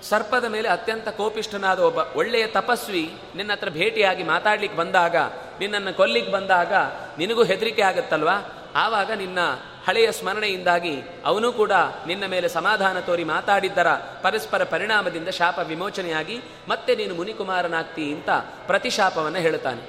ಸರ್ಪದ 0.03 0.45
ಮೇಲೆ 0.45 0.69
ಅತ್ಯಂತ 0.69 1.09
ಕೋಪಿಷ್ಠನಾದ 1.09 1.79
ಒಬ್ಬ 1.79 1.97
ಒಳ್ಳೆಯ 2.15 2.47
ತಪಸ್ವಿ 2.47 3.13
ನಿನ್ನ 3.35 3.51
ಹತ್ರ 3.51 3.69
ಭೇಟಿಯಾಗಿ 3.69 4.23
ಮಾತಾಡ್ಲಿಕ್ಕೆ 4.23 4.77
ಬಂದಾಗ, 4.77 5.15
ನಿನ್ನನ್ನು 5.59 5.93
ಕೊಲ್ಲಿಕ್ಕೆ 5.93 6.31
ಬಂದಾಗ 6.31 6.73
ನಿನಗೂ 7.17 7.43
ಹೆದರಿಕೆ 7.43 7.81
ಆಗುತ್ತಲ್ವಾ? 7.81 8.61
ಆವಾಗ 8.75 9.11
ನಿನ್ನ 9.11 9.39
ಹಳೆಯ 9.87 10.11
ಸ್ಮರಣೆಯಿಂದಾಗಿ 10.11 11.01
ಅವನು 11.25 11.51
ಕೂಡ 11.51 11.71
ನಿನ್ನ 12.07 12.25
ಮೇಲೆ 12.25 12.49
ಸಮಾಧಾನ 12.49 12.99
ತೋರಿ 12.99 13.23
ಮಾತಾಡಿದ್ದರ 13.23 13.87
ಪರಸ್ಪರ 14.21 14.63
ಪರಿಣಾಮದಿಂದ 14.63 15.29
ಶಾಪ 15.29 15.59
ವಿಮೋಚನೆಯಾಗಿ 15.67 16.41
ಮತ್ತೆ 16.69 16.95
ನೀನು 16.95 17.15
ಮುನಿಕುಮಾರನಾಗ್ತಿ 17.15 18.13
ಅಂತ 18.13 18.29
ಪ್ರತಿಶಾಪವನ್ನು 18.67 19.39
ಹೇಳ್ತಾನೆ 19.39 19.81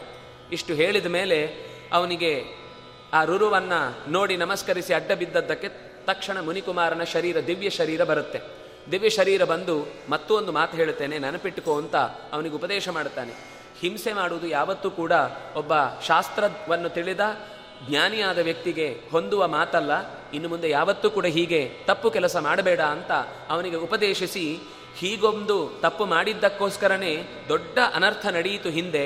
ಇಷ್ಟು 0.52 0.74
ಹೇಳಿದ 0.74 1.06
ಮೇಲೆ 1.06 1.38
ಅವನಿಗೆ 1.92 2.65
ಆ 3.16 3.24
ರುರುವನ್ನ 3.24 3.74
ನೋಡಿ 4.08 4.36
ನಮಸ್ಕರಿಸಿ 4.36 4.92
ಅಡ್ಡ 4.94 5.12
ಬಿದ್ದದ್ದಕ್ಕೆ 5.12 5.68
ತಕ್ಷಣ 6.06 6.36
ಮುನಿಕುಮಾರನ 6.40 7.04
ಶರೀರ, 7.04 7.36
ದಿವ್ಯ 7.46 7.70
ಶರೀರ 7.70 8.02
ಬರುತ್ತೆ. 8.04 8.40
ದಿವ್ಯ 8.92 9.10
ಶರೀರ 9.10 9.42
ಬಂದು 9.44 9.76
ಮತ್ತೊಂದು 10.08 10.50
ಮಾತು 10.52 10.74
ಹೇಳುತ್ತೇನೆ 10.76 11.16
ನೆನಪಿಟ್ಟುಕೋ 11.18 11.74
ಅಂತ 11.78 11.96
ಅವನಿಗೆ 12.34 12.54
ಉಪದೇಶ 12.54 12.88
ಮಾಡುತ್ತಾನೆ. 12.88 13.32
ಹಿಂಸೆ 13.80 14.12
ಮಾಡುವುದು 14.12 14.46
ಯಾವತ್ತೂ 14.46 14.90
ಕೂಡ 14.90 15.12
ಒಬ್ಬ 15.56 15.72
ಶಾಸ್ತ್ರವನ್ನು 16.06 16.88
ತಿಳಿದ 16.88 17.20
ಜ್ಞಾನಿಯಾದ 17.88 18.38
ವ್ಯಕ್ತಿಗೆ 18.38 18.86
ಹೊಂದುವ 19.10 19.42
ಮಾತಲ್ಲ, 19.48 19.92
ಇನ್ನು 20.30 20.48
ಮುಂದೆ 20.48 20.68
ಯಾವತ್ತೂ 20.70 21.08
ಕೂಡ 21.10 21.26
ಹೀಗೆ 21.26 21.60
ತಪ್ಪು 21.86 22.10
ಕೆಲಸ 22.10 22.36
ಮಾಡಬೇಡ 22.36 22.80
ಅಂತ 22.80 23.12
ಅವನಿಗೆ 23.48 23.76
ಉಪದೇಶಿಸಿ, 23.76 24.44
ಹೀಗೊಂದು 24.96 25.56
ತಪ್ಪು 25.82 26.04
ಮಾಡಿದ್ದಕ್ಕೋಸ್ಕರನೇ 26.04 27.12
ದೊಡ್ಡ 27.48 27.78
ಅನರ್ಥ 27.94 28.26
ನಡೆಯಿತು 28.26 28.68
ಹಿಂದೆ, 28.68 29.04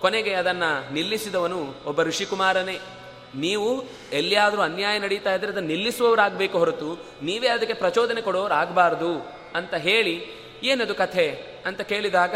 ಕೊನೆಗೆ 0.00 0.34
ಅದನ್ನು 0.34 0.70
ನಿಲ್ಲಿಸಿದವನು 0.92 1.60
ಒಬ್ಬ 1.86 2.02
ಋಷಿಕುಮಾರನೇ. 2.02 2.76
ನೀವು 3.34 3.84
ಎಲ್ಲಿಯಾದರೂ 4.12 4.62
ಅನ್ಯಾಯ 4.62 4.98
ನಡೀತಾ 4.98 5.34
ಇದ್ರೆ 5.34 5.52
ಅದನ್ನು 5.52 5.68
ನಿಲ್ಲಿಸುವವರಾಗಬೇಕು 5.68 6.58
ಹೊರತು 6.58 7.06
ನೀವೇ 7.22 7.48
ಅದಕ್ಕೆ 7.48 7.74
ಪ್ರಚೋದನೆ 7.74 8.20
ಕೊಡೋರಾಗಬಾರ್ದು 8.20 9.20
ಅಂತ 9.54 9.74
ಹೇಳಿ 9.74 10.26
ಏನದು 10.62 10.94
ಕಥೆ 10.94 11.56
ಅಂತ 11.66 11.80
ಕೇಳಿದಾಗ 11.80 12.34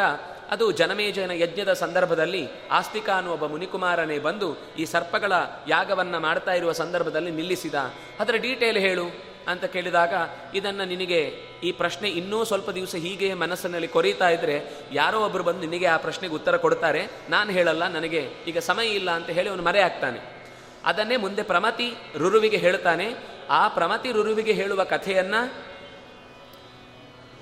ಅದು 0.51 0.73
ಜನಮೇಜಯನ 0.73 1.31
ಯಜ್ಞದ 1.31 1.73
ಸಂದರ್ಭದಲ್ಲಿ 1.73 2.49
ಆಸ್ತಿಕ 2.71 3.11
ಅನ್ನುವ 3.11 3.33
ಒಬ್ಬ 3.33 3.47
ಮುನಿಕುಮಾರನೇ 3.47 4.19
ಬಂದು 4.19 4.59
ಈ 4.79 4.85
ಸರ್ಪಗಳ 4.85 5.33
ಯಾಗವನ್ನ 5.69 6.19
ಮಾಡ್ತಾ 6.19 6.53
ಇರುವ 6.53 6.73
ಸಂದರ್ಭದಲ್ಲಿ 6.73 7.31
ನಿಲ್ಲಿಸಿದ. 7.31 7.75
ಅದರ 8.21 8.35
ಡೀಟೇಲ್ 8.37 8.79
ಹೇಳು 8.79 9.05
ಅಂತ 9.49 9.65
ಕೇಳಿದಾಗ 9.65 10.15
ಇದನ್ನು 10.55 10.85
ನಿನಗೆ 10.85 11.33
ಈ 11.65 11.73
ಪ್ರಶ್ನೆ 11.73 12.09
ಇನ್ನೂ 12.09 12.45
ಸ್ವಲ್ಪ 12.45 12.71
ದಿವಸ 12.71 12.95
ಹೀಗೆ 12.95 13.35
ಮನಸ್ಸಿನಲ್ಲಿ 13.35 13.89
ಕೊರೀತಾ 13.89 14.29
ಇದ್ರೆ 14.29 14.71
ಯಾರೋ 14.93 15.25
ಒಬ್ಬರು 15.25 15.45
ಬಂದು 15.45 15.61
ನಿನಗೆ 15.61 15.87
ಆ 15.87 15.97
ಪ್ರಶ್ನೆಗೆ 15.97 16.35
ಉತ್ತರ 16.35 16.57
ಕೊಡ್ತಾರೆ. 16.57 17.09
ನಾನು 17.31 17.53
ಹೇಳಲ್ಲ, 17.53 17.89
ನನಗೆ 17.89 18.29
ಈಗ 18.47 18.59
ಸಮಯ 18.59 18.87
ಇಲ್ಲ 18.87 19.11
ಅಂತ 19.11 19.31
ಹೇಳಿ 19.31 19.49
ಅವನು 19.49 19.63
ಮರೆ 19.63 19.81
ಆಗ್ತಾನೆ 19.81 20.40
ಅದನ್ನೇ 20.85 21.17
ಮುಂದೆ 21.17 21.43
ಪ್ರಮತಿ 21.43 21.95
ರುರುವಿಗೆ 22.19 22.57
ಹೇಳ್ತಾನೆ 22.57 23.15
ಆ 23.51 23.69
ಪ್ರಮತಿ 23.69 24.13
ರುರುವಿಗೆ 24.13 24.53
ಹೇಳುವ 24.53 24.85
ಕಥೆಯನ್ನ 24.85 25.35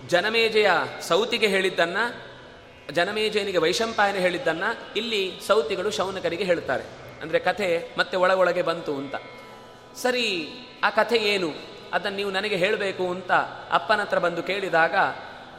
ಜನಮೇಜೆಯ 0.09 0.71
ಸೌತಿಗೆ 1.03 1.47
ಹೇಳಿದ್ದನ್ನ, 1.47 1.97
ಜನಮೇಜಯನಿಗೆ 2.93 3.59
ವೈಶಂಪಾಯನ 3.59 4.15
ಹೇಳಿದ್ದನ್ನ 4.15 4.65
ಇಲ್ಲಿ 4.97 5.41
ಸೌತಿಗಳು 5.47 5.91
ಶೌನಕರಿಗೆ 5.91 6.45
ಹೇಳ್ತಾರೆ 6.45 6.85
ಅಂದರೆ 7.23 7.39
ಕಥೆ 7.39 7.91
ಮತ್ತೆ 7.99 8.17
ಒಳಗೊಳಗೆ 8.17 8.63
ಬಂತು 8.63 8.95
ಅಂತ. 8.95 9.15
ಸರಿ, 9.97 10.49
ಆ 10.85 10.91
ಕಥೆ 10.91 11.17
ಏನು? 11.17 11.51
ಅದನ್ನು 11.93 12.17
ನೀವು 12.17 12.31
ನನಗೆ 12.31 12.57
ಹೇಳಬೇಕು 12.57 13.11
ಅಂತ 13.11 13.33
ಅಪ್ಪನ 13.71 14.01
ಹತ್ರ 14.01 14.19
ಬಂದು 14.19 14.43
ಕೇಳಿದಾಗ 14.43 14.95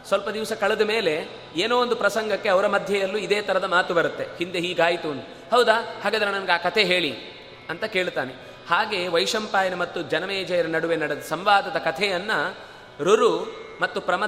ಸ್ವಲ್ಪ 0.07 0.30
ದಿವಸ 0.30 0.53
ಕಳೆದ 0.53 0.82
ಮೇಲೆ 0.82 1.27
ಏನೋ 1.55 1.82
ಒಂದು 1.82 1.95
ಪ್ರಸಂಗಕ್ಕೆ 1.95 2.49
ಅವರ 2.49 2.67
ಮಧ್ಯೆಯಲ್ಲೂ 2.67 3.17
ಇದೇ 3.17 3.41
ಥರದ 3.41 3.63
ಮಾತು 3.63 3.93
ಬರುತ್ತೆ. 3.93 4.23
ಹಿಂದೆ 4.23 4.59
ಹೀಗಾಯಿತು 4.59 5.11
ಅಂತ. 5.11 5.53
ಹೌದಾ? 5.53 6.01
ಹಾಗಾದ್ರೆ 6.03 6.32
ನನಗೆ 6.32 6.51
ಆ 6.51 6.57
ಕಥೆ 6.57 6.84
ಹೇಳಿ. 6.84 7.39
ಅಂತ 7.70 7.84
ಕೇಳ್ತಾನೆ 7.84 8.34
ಹಾಗೆ 8.70 9.07
ವೈಶಂಪಾಯನ 9.07 9.76
ಮತ್ತು 9.76 10.01
ಜನಮೇಜಯರ 10.01 10.65
ನಡುವೆ 10.65 10.95
ನಡೆದ 10.95 11.20
ಸಂವಾದದ 11.20 11.78
ಕಥೆಯನ್ನು 11.78 12.57
ರುರು 13.03 13.51
ಮತ್ತು 13.82 14.01
ಪ್ರಮ 14.01 14.26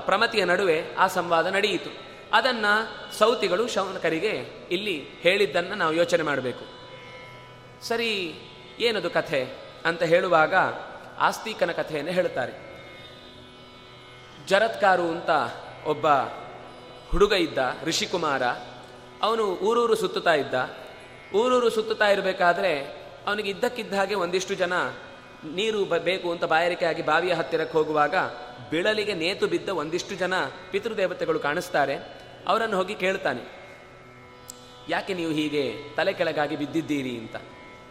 ಪ್ರಮತಿಯ 0.00 0.44
ನಡುವೆ 0.44 0.94
ಆ 0.98 1.06
ಸಂವಾದ 1.06 1.46
ನಡೆಯಿತು. 1.46 1.90
ಅದನ್ನು 2.32 2.72
ಸೌತಿಗಳು 3.18 3.68
ಶೌನಕರಿಗೆ 3.68 4.48
ಇಲ್ಲಿ 4.70 5.06
ಹೇಳಿದ್ದನ್ನು 5.20 5.74
ನಾವು 5.74 5.92
ಯೋಚನೆ 5.92 6.22
ಮಾಡಬೇಕು. 6.22 6.64
ಸರಿ, 7.84 8.34
ಏನದು 8.80 9.10
ಕಥೆ 9.10 9.48
ಅಂತ 9.84 10.02
ಹೇಳುವಾಗ 10.02 10.54
ಆಸ್ತಿಕನ 11.18 11.72
ಕಥೆಯನ್ನು 11.72 12.12
ಹೇಳುತ್ತಾರೆ. 12.12 12.52
ಜರತ್ಕಾರು 14.46 15.02
ಅಂತ 15.02 15.30
ಒಬ್ಬ 15.86 16.08
ಹುಡುಗ 17.10 17.32
ಇದ್ದ 17.32 17.58
ಋಷಿಕುಮಾರ 17.84 18.42
ಅವನು 19.22 19.42
ಊರೂರು 19.42 19.94
ಸುತ್ತುತ್ತಾ 19.94 20.34
ಇದ್ದ 20.34 20.54
ಊರೂರು 21.34 21.68
ಸುತ್ತುತ್ತಾ 21.70 22.08
ಇರಬೇಕಾದ್ರೆ 22.08 22.70
ಅವನಿಗೆ 23.26 23.48
ಇದ್ದಕ್ಕಿದ್ದ 23.50 23.94
ಹಾಗೆ 23.94 24.14
ಒಂದಿಷ್ಟು 24.14 24.54
ಜನ 24.54 24.74
ನೀರು 25.58 25.80
ಬೇಕು 25.84 26.28
ಅಂತ 26.32 26.44
ಬಾಯಾರಿಕೆ 26.44 26.86
ಆಗಿ 26.86 27.02
ಬಾವಿಯ 27.02 27.32
ಹತ್ತಿರಕ್ಕೆ 27.32 27.74
ಹೋಗುವಾಗ 27.78 28.14
ಬಿಳಲಿಗೆ 28.70 29.14
ನೇತು 29.14 29.46
ಬಿದ್ದ 29.46 29.70
ಒಂದಿಷ್ಟು 29.82 30.14
ಜನ 30.14 30.34
ಪಿತೃದೇವತೆಗಳು 30.70 31.38
ಕಾಣಿಸ್ತಾರೆ. 31.38 31.96
ಅವರನ್ನು 32.48 32.76
ಹೋಗಿ 32.76 32.94
ಕೇಳ್ತಾನೆ, 32.94 33.42
ಯಾಕೆ 34.88 35.12
ನೀವು 35.14 35.32
ಹೀಗೆ 35.32 35.64
ತಲೆ 35.96 36.12
ಕೆಳಗಾಗಿ 36.12 36.56
ಬಿದ್ದಿದ್ದೀರಿ 36.56 37.14
ಅಂತ? 37.18 37.36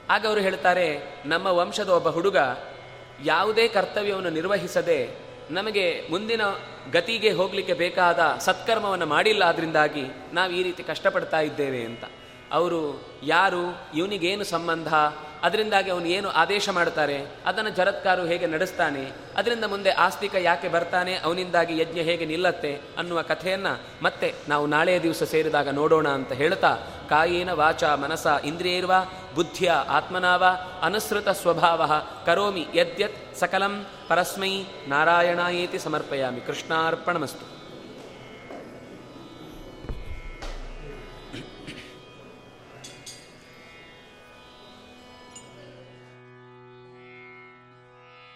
ಆಗ 0.09 0.21
ಅವರು 0.27 0.41
ಹೇಳ್ತಾರೆ, 0.41 0.87
ನಮ್ಮ 1.25 1.47
ವಂಶದ 1.59 1.89
ಒಬ್ಬ 1.89 2.09
ಹುಡುಗ 2.09 2.37
ಯಾವುದೇ 3.25 3.67
ಕರ್ತವ್ಯವನ್ನು 3.67 4.29
ನಿರ್ವಹಿಸದೆ 4.29 4.99
ನಮಗೆ 5.51 5.85
ಮುಂದಿನ 6.11 6.43
ಗತಿಗೆ 6.91 7.31
ಹೋಗಲಿಕ್ಕೆ 7.31 7.73
ಬೇಕಾದ 7.73 8.19
ಸತ್ಕರ್ಮವನ್ನು 8.41 9.05
ಮಾಡಿಲ್ಲ. 9.05 9.43
ಅದರಿಂದಾಗಿ 9.45 10.05
ನಾವು 10.33 10.51
ಈ 10.51 10.63
ರೀತಿ 10.63 10.83
ಕಷ್ಟಪಡ್ತಾ 10.83 11.39
ಇದ್ದೇವೆ 11.39 11.81
ಅಂತ. 11.85 12.03
ಅವರು 12.53 12.81
ಯಾರು, 13.23 13.63
ಇವನಿಗೇನು 13.95 14.43
ಸಂಬಂಧ, 14.43 14.93
ಅದರಿಂದಾಗಿ 15.43 15.89
ಅವನು 15.91 16.05
ಏನು 16.05 16.29
ಆದೇಶ 16.29 16.69
ಮಾಡ್ತಾರೆ 16.69 17.17
ಅದನ್ನು 17.45 17.69
ಜರತ್ಕಾರು 17.69 18.25
ಹೇಗೆ 18.25 18.47
ನಡೆಸ್ತಾನೆ, 18.47 19.11
ಅದರಿಂದ 19.37 19.63
ಮುಂದೆ 19.63 19.91
ಆಸ್ತಿಕ 19.91 20.35
ಯಾಕೆ 20.39 20.67
ಬರ್ತಾನೆ, 20.67 21.13
ಅವನಿಂದಾಗಿ 21.15 21.73
ಯಜ್ಞ 21.81 21.99
ಹೇಗೆ 21.99 22.25
ನಿಲ್ಲತ್ತೆ 22.25 22.81
ಅನ್ನುವ 22.97 23.21
ಕಥೆಯನ್ನು 23.21 23.73
ಮತ್ತೆ 24.03 24.33
ನಾವು 24.49 24.67
ನಾಳೆಯ 24.67 24.99
ದಿವಸ 24.99 25.23
ಸೇರಿದಾಗ 25.23 25.69
ನೋಡೋಣ 25.69 26.07
ಅಂತ 26.09 26.31
ಹೇಳ್ತಾ, 26.31 26.77
ಕಾಯೇನ 27.09 27.51
ವಾಚ 27.51 27.83
ಮನಸ 27.83 28.27
ಇಂದ್ರಿಯರ್ವ, 28.45 28.93
ಬುದ್ಧಿಯ 29.35 29.71
ಆತ್ಮನಾವ, 29.71 30.43
ಅನುಸೃತ 30.81 31.29
ಸ್ವಭಾವ 31.29 31.91
ಕರೋಮಿ 32.25 32.67
ಯದ್ಯತ್ 32.75 33.35
ಸಕಲಂ 33.37 33.85
ಪರಸ್ಮೈ 34.07 34.63
ನಾರಾಯಣಾಯೇತಿ 34.87 35.79
ಸಮರ್ಪಯಾಮಿ. 35.79 36.41
ಕೃಷ್ಣಾರ್ಪಣಮಸ್ತು. 36.41 37.62